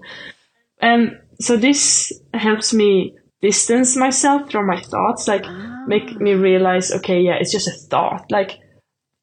[0.79, 5.45] And so this helps me distance myself from my thoughts, like
[5.93, 6.37] make me ah.
[6.49, 8.25] realize, okay, yeah, it's just a thought.
[8.31, 8.51] Like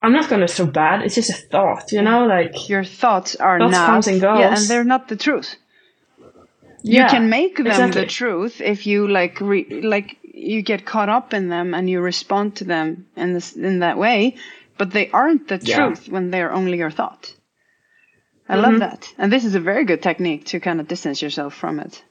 [0.02, 3.58] I'm not gonna throw bad, it's just a thought, you know, like Your thoughts are
[3.58, 3.86] Thoughts not.
[3.86, 5.56] comes and Yeah, and they're not the truth.
[6.82, 8.00] yeah, you can make them exactly.
[8.02, 12.00] the truth if you like re- like you get caught up in them and you
[12.00, 14.36] respond to them in this in that way
[14.78, 15.76] but they aren't the Yeah.
[15.76, 17.34] truth when they're only your thought
[18.48, 18.86] i love mm-hmm.
[18.86, 22.02] that and this is a very good technique to kind of distance yourself from it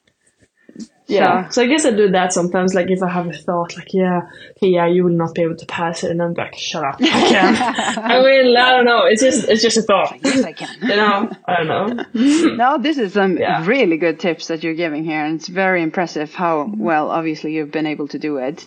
[1.08, 1.48] Yeah.
[1.50, 2.76] So- So I guess I do that sometimes.
[2.76, 5.56] Like if I have a thought, like yeah, okay, yeah, you will not be able
[5.56, 7.56] to pass it, and I'm like, shut up, I can.
[8.12, 9.06] I mean, I don't know.
[9.06, 10.18] It's just it's just a thought.
[10.24, 12.06] yes i can You know, I don't know.
[12.56, 13.66] no this is some Yeah.
[13.66, 17.72] really good tips that you're giving here and it's very impressive how well obviously you've
[17.72, 18.66] been able to do it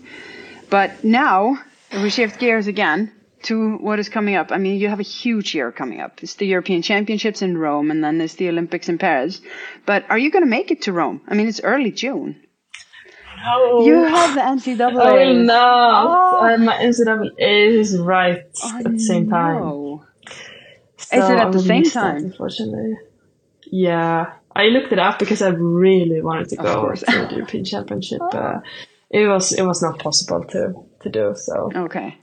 [0.70, 1.59] but now
[2.02, 3.12] we shift gears again
[3.44, 6.35] to what is coming up i mean you have a huge year coming up it's
[6.35, 9.40] the european championships in rome and then there's the olympics in paris
[9.86, 12.36] but are you going to make it to rome i mean it's early june
[13.44, 13.85] No.
[13.86, 16.06] you have the ncaa I will not.
[16.09, 16.47] Oh.
[16.47, 18.44] Uh, my NCAA is right
[18.78, 19.56] at the same time.
[19.59, 20.05] No.
[20.97, 22.16] So Is it at the same that, time?
[22.27, 22.93] unfortunately.
[23.66, 28.20] Yeah, I looked it up because I really wanted to go to the European Championship.
[28.32, 28.60] Uh,
[29.10, 31.70] it was it was not possible to to do so.
[31.86, 32.16] okay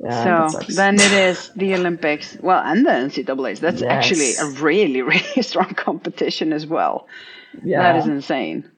[0.00, 3.60] Yeah, so then it is the Olympics, well, and the NCAA's.
[3.60, 3.90] That's Yes.
[3.90, 7.06] actually a really, really strong competition as well.
[7.64, 7.82] yeah.
[7.82, 8.70] That is insane.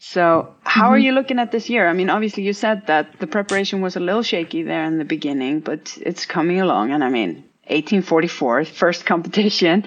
[0.00, 1.88] So, how are you looking at this year?
[1.88, 5.04] I mean, obviously, you said that the preparation was a little shaky there in the
[5.04, 6.92] beginning, but it's coming along.
[6.92, 9.84] And I mean, 1844, first competition.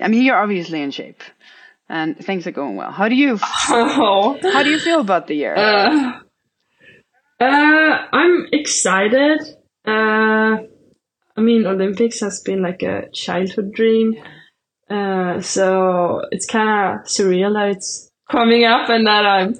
[0.00, 1.22] I mean, you're obviously in shape,
[1.88, 2.92] and things are going well.
[2.92, 3.38] How do you
[3.70, 4.38] Oh.
[4.52, 5.56] how do you feel about the year?
[5.56, 6.20] Uh,
[7.40, 7.44] uh,
[8.12, 9.40] I'm excited.
[9.86, 10.58] Uh,
[11.36, 14.14] I mean, Olympics has been like a childhood dream.
[14.88, 16.68] Uh, so it's kind
[17.00, 19.54] of surreal that it's coming up and that I'm,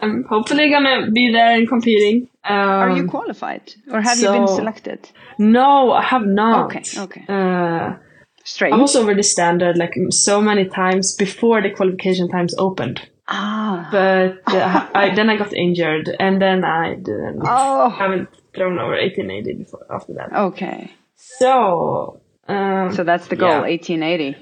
[0.00, 2.28] I'm hopefully gonna be there and competing.
[2.44, 5.08] Um, are you qualified, or have you been selected?
[5.38, 6.66] No, I have not.
[6.66, 7.24] Okay, okay.
[7.28, 7.96] Uh,
[8.44, 8.74] Strange.
[8.74, 13.08] I was over the standard like so many times before the qualification times opened.
[13.32, 13.88] Ah.
[13.90, 17.42] But uh, I, then I got injured and then I didn't.
[17.44, 17.90] Oh.
[17.90, 20.32] haven't thrown over 1880 before after that.
[20.32, 20.92] Okay.
[21.16, 23.48] So, um, So that's the goal.
[23.48, 23.60] Yeah.
[23.60, 24.36] 1880.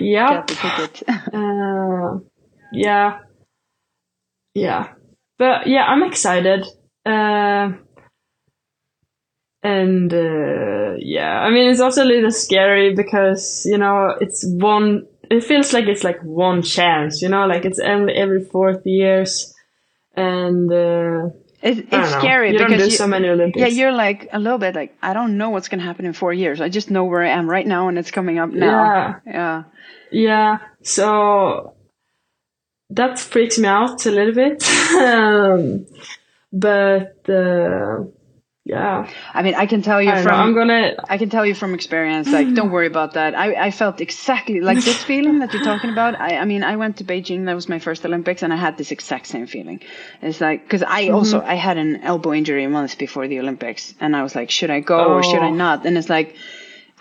[0.00, 1.02] yeah, Get the ticket.
[1.34, 2.18] uh,
[2.72, 3.18] yeah,
[4.54, 4.94] yeah.
[5.38, 6.66] But yeah, I'm excited.
[7.04, 7.72] Uh,
[9.62, 15.06] and uh, yeah, I mean, it's also a little scary because you know it's one.
[15.34, 19.30] It feels like it's like one chance, you know, like it's only every fourth years,
[20.14, 21.30] and uh,
[21.62, 23.60] It's, I don't it's scary You don't because do you- so many Olympics.
[23.62, 26.32] yeah, you're like a little bit like I don't know what's gonna happen in four
[26.42, 26.60] years.
[26.60, 29.20] I just know where I am right now, and it's coming up now.
[29.26, 29.62] Yeah.
[30.10, 31.74] Yeah, so
[32.90, 34.62] that freaks me out a little bit.
[35.08, 35.86] um,
[36.52, 38.04] but uh,
[38.64, 39.10] yeah.
[39.34, 40.94] I mean, I can tell you from know, I'm gonna.
[41.08, 43.34] I can tell you from experience, like, don't worry about that.
[43.34, 46.20] I, I felt exactly like this feeling that you're talking about.
[46.20, 48.78] I, I mean, I went to Beijing, that was my first Olympics, and I had
[48.78, 49.80] this exact same feeling.
[50.20, 51.14] It's like, because I mm-hmm.
[51.14, 54.50] also, I had an elbow injury a month before the Olympics, and I was like,
[54.50, 55.54] should I go or should I Oh.
[55.54, 55.84] not?
[55.84, 56.36] And it's like,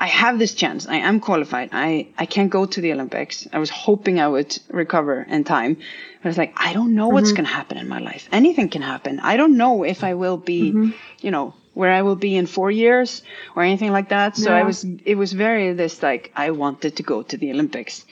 [0.02, 0.88] I have this chance.
[0.88, 1.70] I am qualified.
[1.74, 3.48] I, I can't go to the Olympics.
[3.54, 5.78] I was hoping I would recover in time.
[6.24, 7.36] But it's like, I don't know what's mm-hmm.
[7.36, 8.28] going to happen in my life.
[8.32, 9.20] Anything can happen.
[9.20, 10.90] I don't know if I will be, mm-hmm.
[11.20, 13.22] you know, where I will be in four years
[13.56, 14.36] or anything like that.
[14.38, 18.04] So I was, it was very this like, I wanted to go to the Olympics.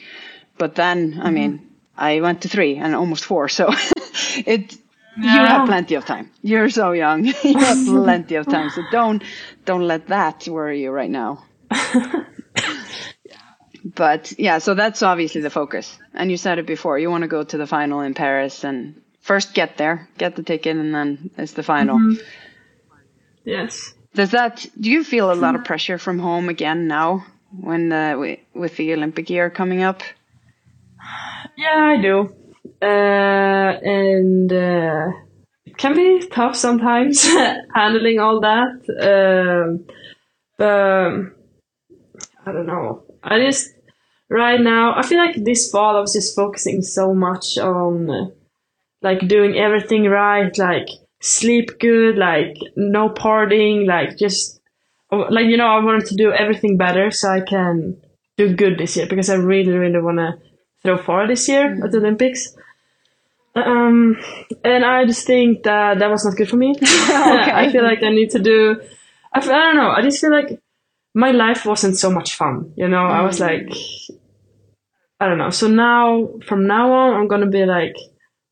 [0.59, 1.33] But then, I mm-hmm.
[1.33, 3.49] mean, I went to three and almost four.
[3.49, 3.67] So
[4.45, 4.77] it,
[5.17, 6.29] you have plenty of time.
[6.43, 7.25] You're so young.
[7.43, 8.69] you have plenty of time.
[8.69, 9.23] So don't,
[9.65, 11.45] don't let that worry you right now.
[13.83, 15.97] But yeah, so that's obviously the focus.
[16.13, 19.01] And you said it before, you want to go to the final in Paris and
[19.21, 21.99] first get there, get the ticket, and then it's the final.
[23.45, 23.93] Yes.
[24.13, 28.41] Does that, do you feel a lot of pressure from home again now when wi-
[28.53, 30.01] with the Olympic year coming up?
[31.57, 32.35] Yeah, I do.
[32.81, 35.07] Uh, and uh,
[35.65, 37.23] it can be tough sometimes
[37.75, 38.75] handling all that.
[38.99, 39.85] Um,
[40.57, 41.38] but
[42.45, 43.03] I don't know.
[43.23, 43.73] I just
[44.29, 48.33] right now I feel like this fall I was just focusing so much on
[49.01, 50.89] like doing everything right, like
[51.21, 54.59] sleep good, like no partying, like just
[55.11, 57.97] like you know I wanted to do everything better so I can
[58.37, 60.37] do good this year because I really really want to
[60.81, 62.55] throw far this year at the Olympics.
[63.55, 64.17] Um,
[64.63, 66.75] and I just think that that was not good for me.
[66.81, 68.79] I feel like I need to do.
[69.33, 69.89] I, feel, I don't know.
[69.89, 70.59] I just feel like
[71.15, 72.73] my life wasn't so much fun.
[72.75, 73.67] You know, I was like,
[75.19, 75.49] I don't know.
[75.49, 77.95] So now, from now on, I'm gonna be like,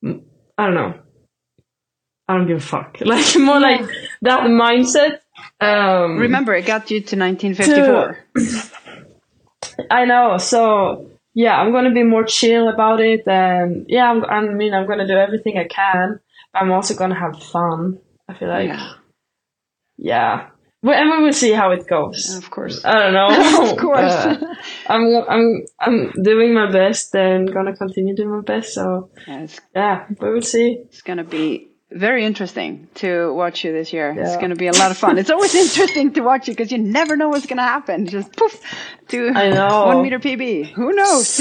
[0.03, 0.23] mm,
[0.57, 0.99] I don't know.
[2.27, 2.97] I don't give a fuck.
[3.05, 3.81] Like more like
[4.21, 5.19] that mindset.
[5.61, 8.25] Um, Remember, it got you to 1954.
[9.91, 10.37] I know.
[10.37, 14.87] So yeah, I'm gonna be more chill about it, and yeah, I'm, I mean, I'm
[14.87, 16.19] gonna do everything I can.
[16.51, 17.99] But I'm also gonna have fun.
[18.27, 18.93] I feel like, Yeah.
[19.97, 20.47] yeah.
[20.83, 22.35] Well, and we will see how it goes.
[22.37, 22.85] Of course.
[22.85, 23.71] I don't know.
[23.71, 24.11] Of course.
[24.11, 24.55] Uh,
[24.87, 28.73] I'm I'm I'm doing my best and gonna continue doing my best.
[28.73, 30.77] So Yeah, yeah, we will see.
[30.85, 34.13] it's going to be very interesting to watch you this year.
[34.17, 35.17] It's going to be a lot of fun.
[35.17, 38.05] It's always interesting to watch you because you never know what's going to happen.
[38.07, 38.61] Just poof
[39.07, 39.85] to I know.
[39.87, 40.71] one meter PB.
[40.73, 41.37] Who knows?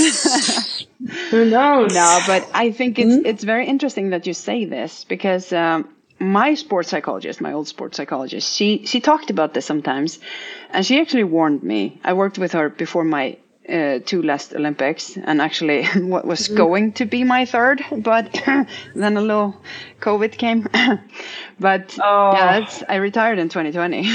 [1.31, 1.93] Who knows?
[1.95, 3.27] no, but I think it's Mm-hmm.
[3.27, 5.89] it's very interesting that you say this because um,
[6.19, 10.19] my sports psychologist, my old sports psychologist, she she talked about this sometimes,
[10.71, 12.01] and she actually warned me.
[12.05, 13.37] I worked with her before my
[13.69, 16.57] uh, two last Olympics, and actually what was Mm-hmm.
[16.57, 18.33] going to be my third, but
[18.95, 19.55] then a little
[20.01, 20.67] COVID came.
[21.61, 22.33] but Oh.
[22.33, 24.09] yeah, I retired in 2020.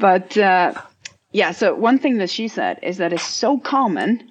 [0.00, 0.72] but uh,
[1.32, 4.28] yeah, so one thing that she said is that it's so common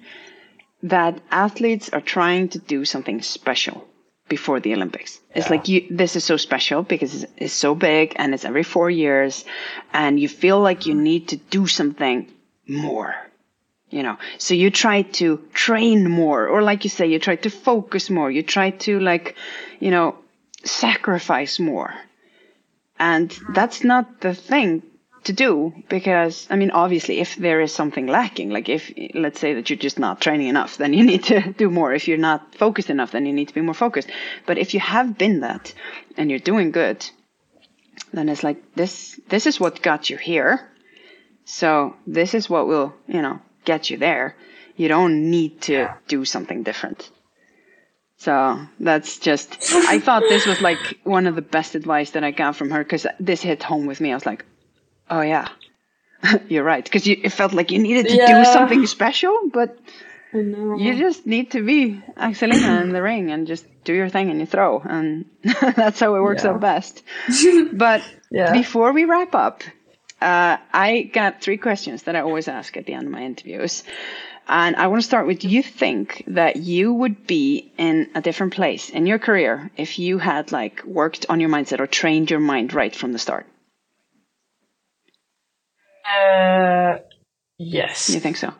[0.82, 3.86] that athletes are trying to do something special
[4.28, 5.20] before the Olympics.
[5.34, 8.64] It's like you this is so special because it's, it's so big and it's every
[8.64, 9.44] 4 years
[9.92, 12.30] and you feel like you need to do something
[12.66, 13.14] more.
[13.90, 17.50] You know, so you try to train more or like you say you try to
[17.50, 19.36] focus more, you try to like,
[19.78, 20.16] you know,
[20.64, 21.94] sacrifice more.
[22.98, 24.82] And that's not the thing
[25.26, 29.54] to do because, I mean, obviously, if there is something lacking, like if, let's say
[29.54, 31.92] that you're just not training enough, then you need to do more.
[31.92, 34.08] If you're not focused enough, then you need to be more focused.
[34.46, 35.74] But if you have been that
[36.16, 37.08] and you're doing good,
[38.12, 40.68] then it's like this, this is what got you here.
[41.44, 44.36] So this is what will, you know, get you there.
[44.76, 47.10] You don't need to do something different.
[48.18, 52.30] So that's just, I thought this was like one of the best advice that I
[52.30, 54.10] got from her because this hit home with me.
[54.10, 54.44] I was like,
[55.10, 55.48] oh yeah,
[56.48, 56.84] you're right.
[56.84, 59.78] Because it felt like you needed to do something special, but
[60.32, 64.40] you just need to be Axelina in the ring and just do your thing and
[64.40, 64.80] you throw.
[64.80, 65.26] And
[65.76, 66.50] that's how it works Yeah.
[66.50, 67.02] out best.
[67.72, 68.52] But Yeah.
[68.52, 69.62] before we wrap up,
[70.20, 73.84] uh, I got three questions that I always ask at the end of my interviews.
[74.48, 78.20] And I want to start with do you think that you would be in a
[78.20, 82.30] different place in your career if you had like worked on your mindset or trained
[82.30, 83.46] your mind right from the start?
[86.06, 86.98] Uh,
[87.58, 88.52] yes, You think so?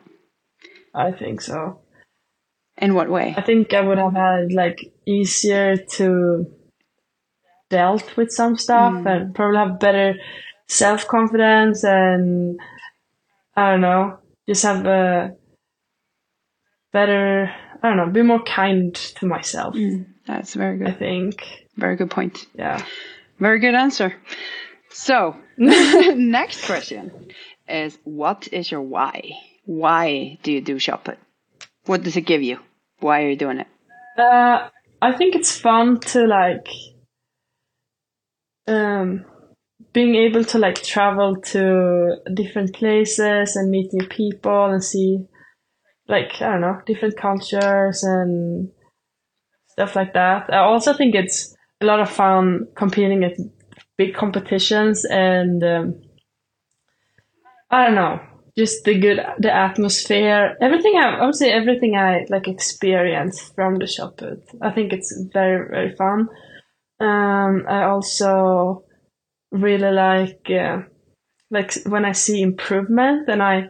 [0.93, 1.81] I think so.
[2.77, 3.33] In what way?
[3.35, 6.45] I think I would have had like easier to
[7.69, 10.15] dealt with some stuff and probably have better
[10.67, 12.59] self confidence and
[13.55, 15.35] I don't know, just have a
[16.93, 17.51] better
[17.81, 19.75] I don't know, be more kind to myself.
[20.25, 20.87] That's very good.
[20.87, 21.43] I think.
[21.75, 22.45] Very good point.
[22.55, 22.83] Yeah.
[23.39, 24.15] Very good answer.
[24.89, 25.35] So,
[26.15, 27.31] next question
[27.67, 29.31] is what is your why?
[29.65, 31.17] Why do you do Shotput?
[31.85, 32.59] What does it give you?
[32.99, 33.67] Why are you doing it?
[34.17, 34.69] Uh,
[35.01, 36.67] I think it's fun to like
[38.67, 39.25] um,
[39.93, 45.25] being able to like travel to different places and meet new people and see
[46.07, 48.69] like I don't know different cultures and
[49.69, 50.53] stuff like that.
[50.53, 53.37] I also think it's a lot of fun competing at
[53.97, 56.01] big competitions and um,
[57.69, 58.19] I don't know
[58.57, 63.75] just the good the atmosphere everything I, I would say everything I like experience from
[63.75, 64.21] the shot
[64.61, 66.29] I think it's very very fun.
[66.99, 68.83] Um, I also
[69.51, 70.81] really like uh,
[71.51, 73.69] like when I see improvement and I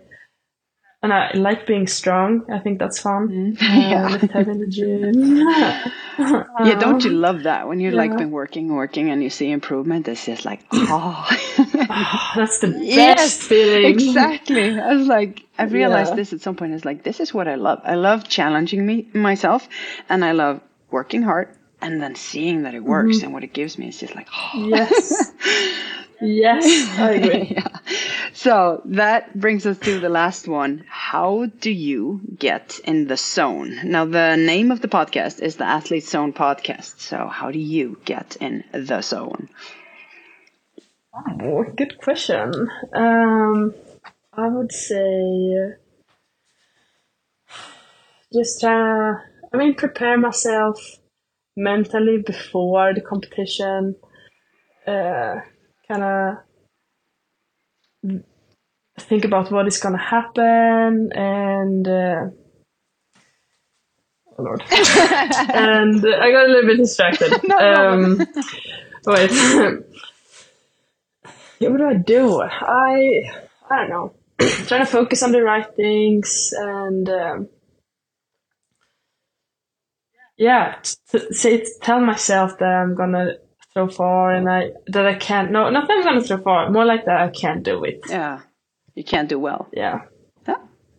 [1.03, 2.49] and I like being strong.
[2.51, 3.29] I think that's fun.
[3.29, 3.61] Mm.
[3.61, 5.37] yeah, uh, in the gym.
[6.67, 7.97] yeah, don't you love that when you're yeah.
[7.97, 10.07] like been working, working, and you see improvement?
[10.07, 13.85] It's just like, oh, oh that's the best yes, feeling.
[13.85, 14.79] Exactly.
[14.79, 16.15] I was like, I realized yeah.
[16.15, 16.73] this at some point.
[16.73, 17.81] It's like this is what I love.
[17.83, 19.69] I love challenging me myself,
[20.09, 21.49] and I love working hard
[21.79, 23.25] and then seeing that it works mm-hmm.
[23.25, 24.67] and what it gives me is just like oh.
[24.67, 25.31] yes
[26.21, 26.65] yes
[26.99, 27.47] i agree.
[27.51, 27.67] Yeah.
[28.33, 30.85] so that brings us to the last one.
[30.89, 33.79] How do you get in the zone?
[33.83, 36.99] Now the name of the podcast is the athlete zone podcast.
[36.99, 39.49] So how do you get in the zone?
[41.13, 42.53] Oh good question.
[42.93, 43.73] Um
[44.33, 45.73] i would say
[48.33, 49.13] just uh
[49.53, 50.99] i mean prepare myself
[51.57, 53.95] mentally before the competition,
[54.85, 55.37] uh,
[55.87, 56.37] kind of
[58.99, 62.21] think about what is going to happen and uh,
[64.37, 64.63] oh lord.
[64.71, 67.33] And i got a little bit distracted.
[67.43, 68.17] No, um,
[69.05, 69.31] wait.
[71.59, 72.41] Yeah, what do i do?
[72.41, 73.21] I
[73.69, 74.13] i don't know.
[74.67, 77.49] Trying to focus on the right things and um,
[80.37, 83.33] yeah, t- say tell myself that I'm gonna
[83.77, 85.51] throw far and I that I can't.
[85.51, 86.71] No, not that I'm gonna throw far.
[86.71, 87.99] More like that I can't do it.
[88.09, 88.39] Yeah,
[88.95, 89.67] you can't do well.
[89.71, 90.01] Yeah.
[90.47, 90.55] Yeah.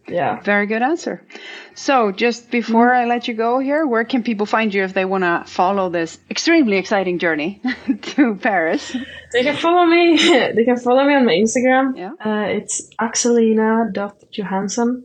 [0.07, 0.41] Yeah.
[0.41, 1.27] Very good answer.
[1.75, 3.03] So, just before mm-hmm.
[3.03, 5.91] I let you go here, where can people find you if they want to follow
[5.91, 7.61] this extremely exciting journey
[8.15, 8.97] to Paris?
[9.33, 10.17] They can follow me.
[10.57, 11.97] they can follow me on my Instagram.
[11.97, 12.13] Yeah.
[12.25, 15.05] Uh, it's axelina.johansson.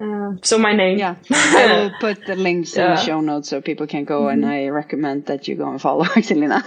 [0.00, 0.98] Um, so my name.
[0.98, 2.84] Yeah, I will put the links yeah.
[2.84, 4.42] in the show notes so people can go, mm-hmm.
[4.42, 6.64] and I recommend that you go and follow Axelina.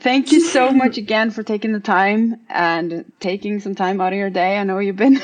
[0.00, 4.18] Thank you so much again for taking the time and taking some time out of
[4.18, 4.56] your day.
[4.56, 5.20] I know you've been,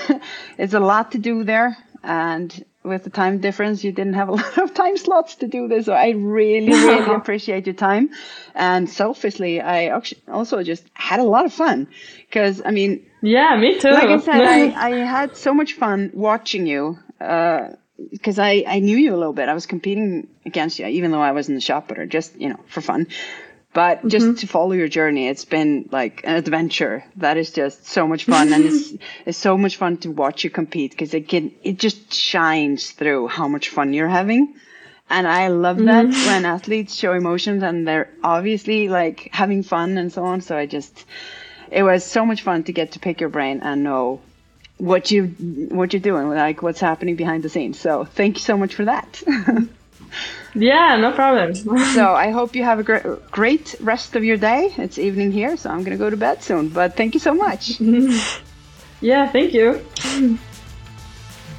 [0.59, 4.33] it's a lot to do there, and with the time difference, you didn't have a
[4.33, 5.87] lot of time slots to do this.
[5.87, 8.11] So I really, really appreciate your time.
[8.55, 9.99] And selfishly, I
[10.29, 11.89] also just had a lot of fun
[12.27, 13.91] because I mean, yeah, me too.
[13.91, 18.79] Like I said, I, I had so much fun watching you because uh, I, I
[18.81, 19.49] knew you a little bit.
[19.49, 22.49] I was competing against you, even though I was in the shop, but just, you
[22.49, 23.07] know, for fun.
[23.73, 24.09] But mm-hmm.
[24.09, 28.25] just to follow your journey, it's been like an adventure that is just so much
[28.25, 28.53] fun.
[28.53, 28.93] and it's,
[29.27, 33.29] it's so much fun to watch you compete because it can, it just shines through
[33.29, 34.55] how much fun you're having.
[35.09, 36.27] And I love that mm-hmm.
[36.27, 40.41] when athletes show emotions and they're obviously like having fun and so on.
[40.41, 41.05] So I just,
[41.71, 44.21] it was so much fun to get to pick your brain and know
[44.81, 45.27] what you
[45.71, 47.79] what you're doing, like what's happening behind the scenes.
[47.79, 49.23] So thank you so much for that.
[50.55, 51.55] yeah, no problem.
[51.95, 54.73] so I hope you have a great great rest of your day.
[54.79, 56.69] It's evening here, so I'm gonna go to bed soon.
[56.69, 57.81] But thank you so much.
[59.01, 59.85] yeah, thank you.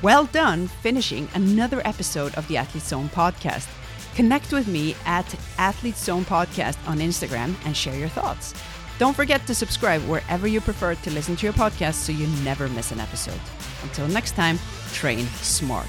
[0.02, 3.68] Well done finishing another episode of the Athlete Zone podcast.
[4.16, 5.28] Connect with me at
[5.58, 8.54] Athlete Zone Podcast on Instagram and share your thoughts.
[9.02, 12.70] Don't forget to subscribe wherever you prefer to listen to your podcast so you never
[12.70, 13.40] miss an episode.
[13.82, 14.60] Until next time,
[14.94, 15.88] train smart.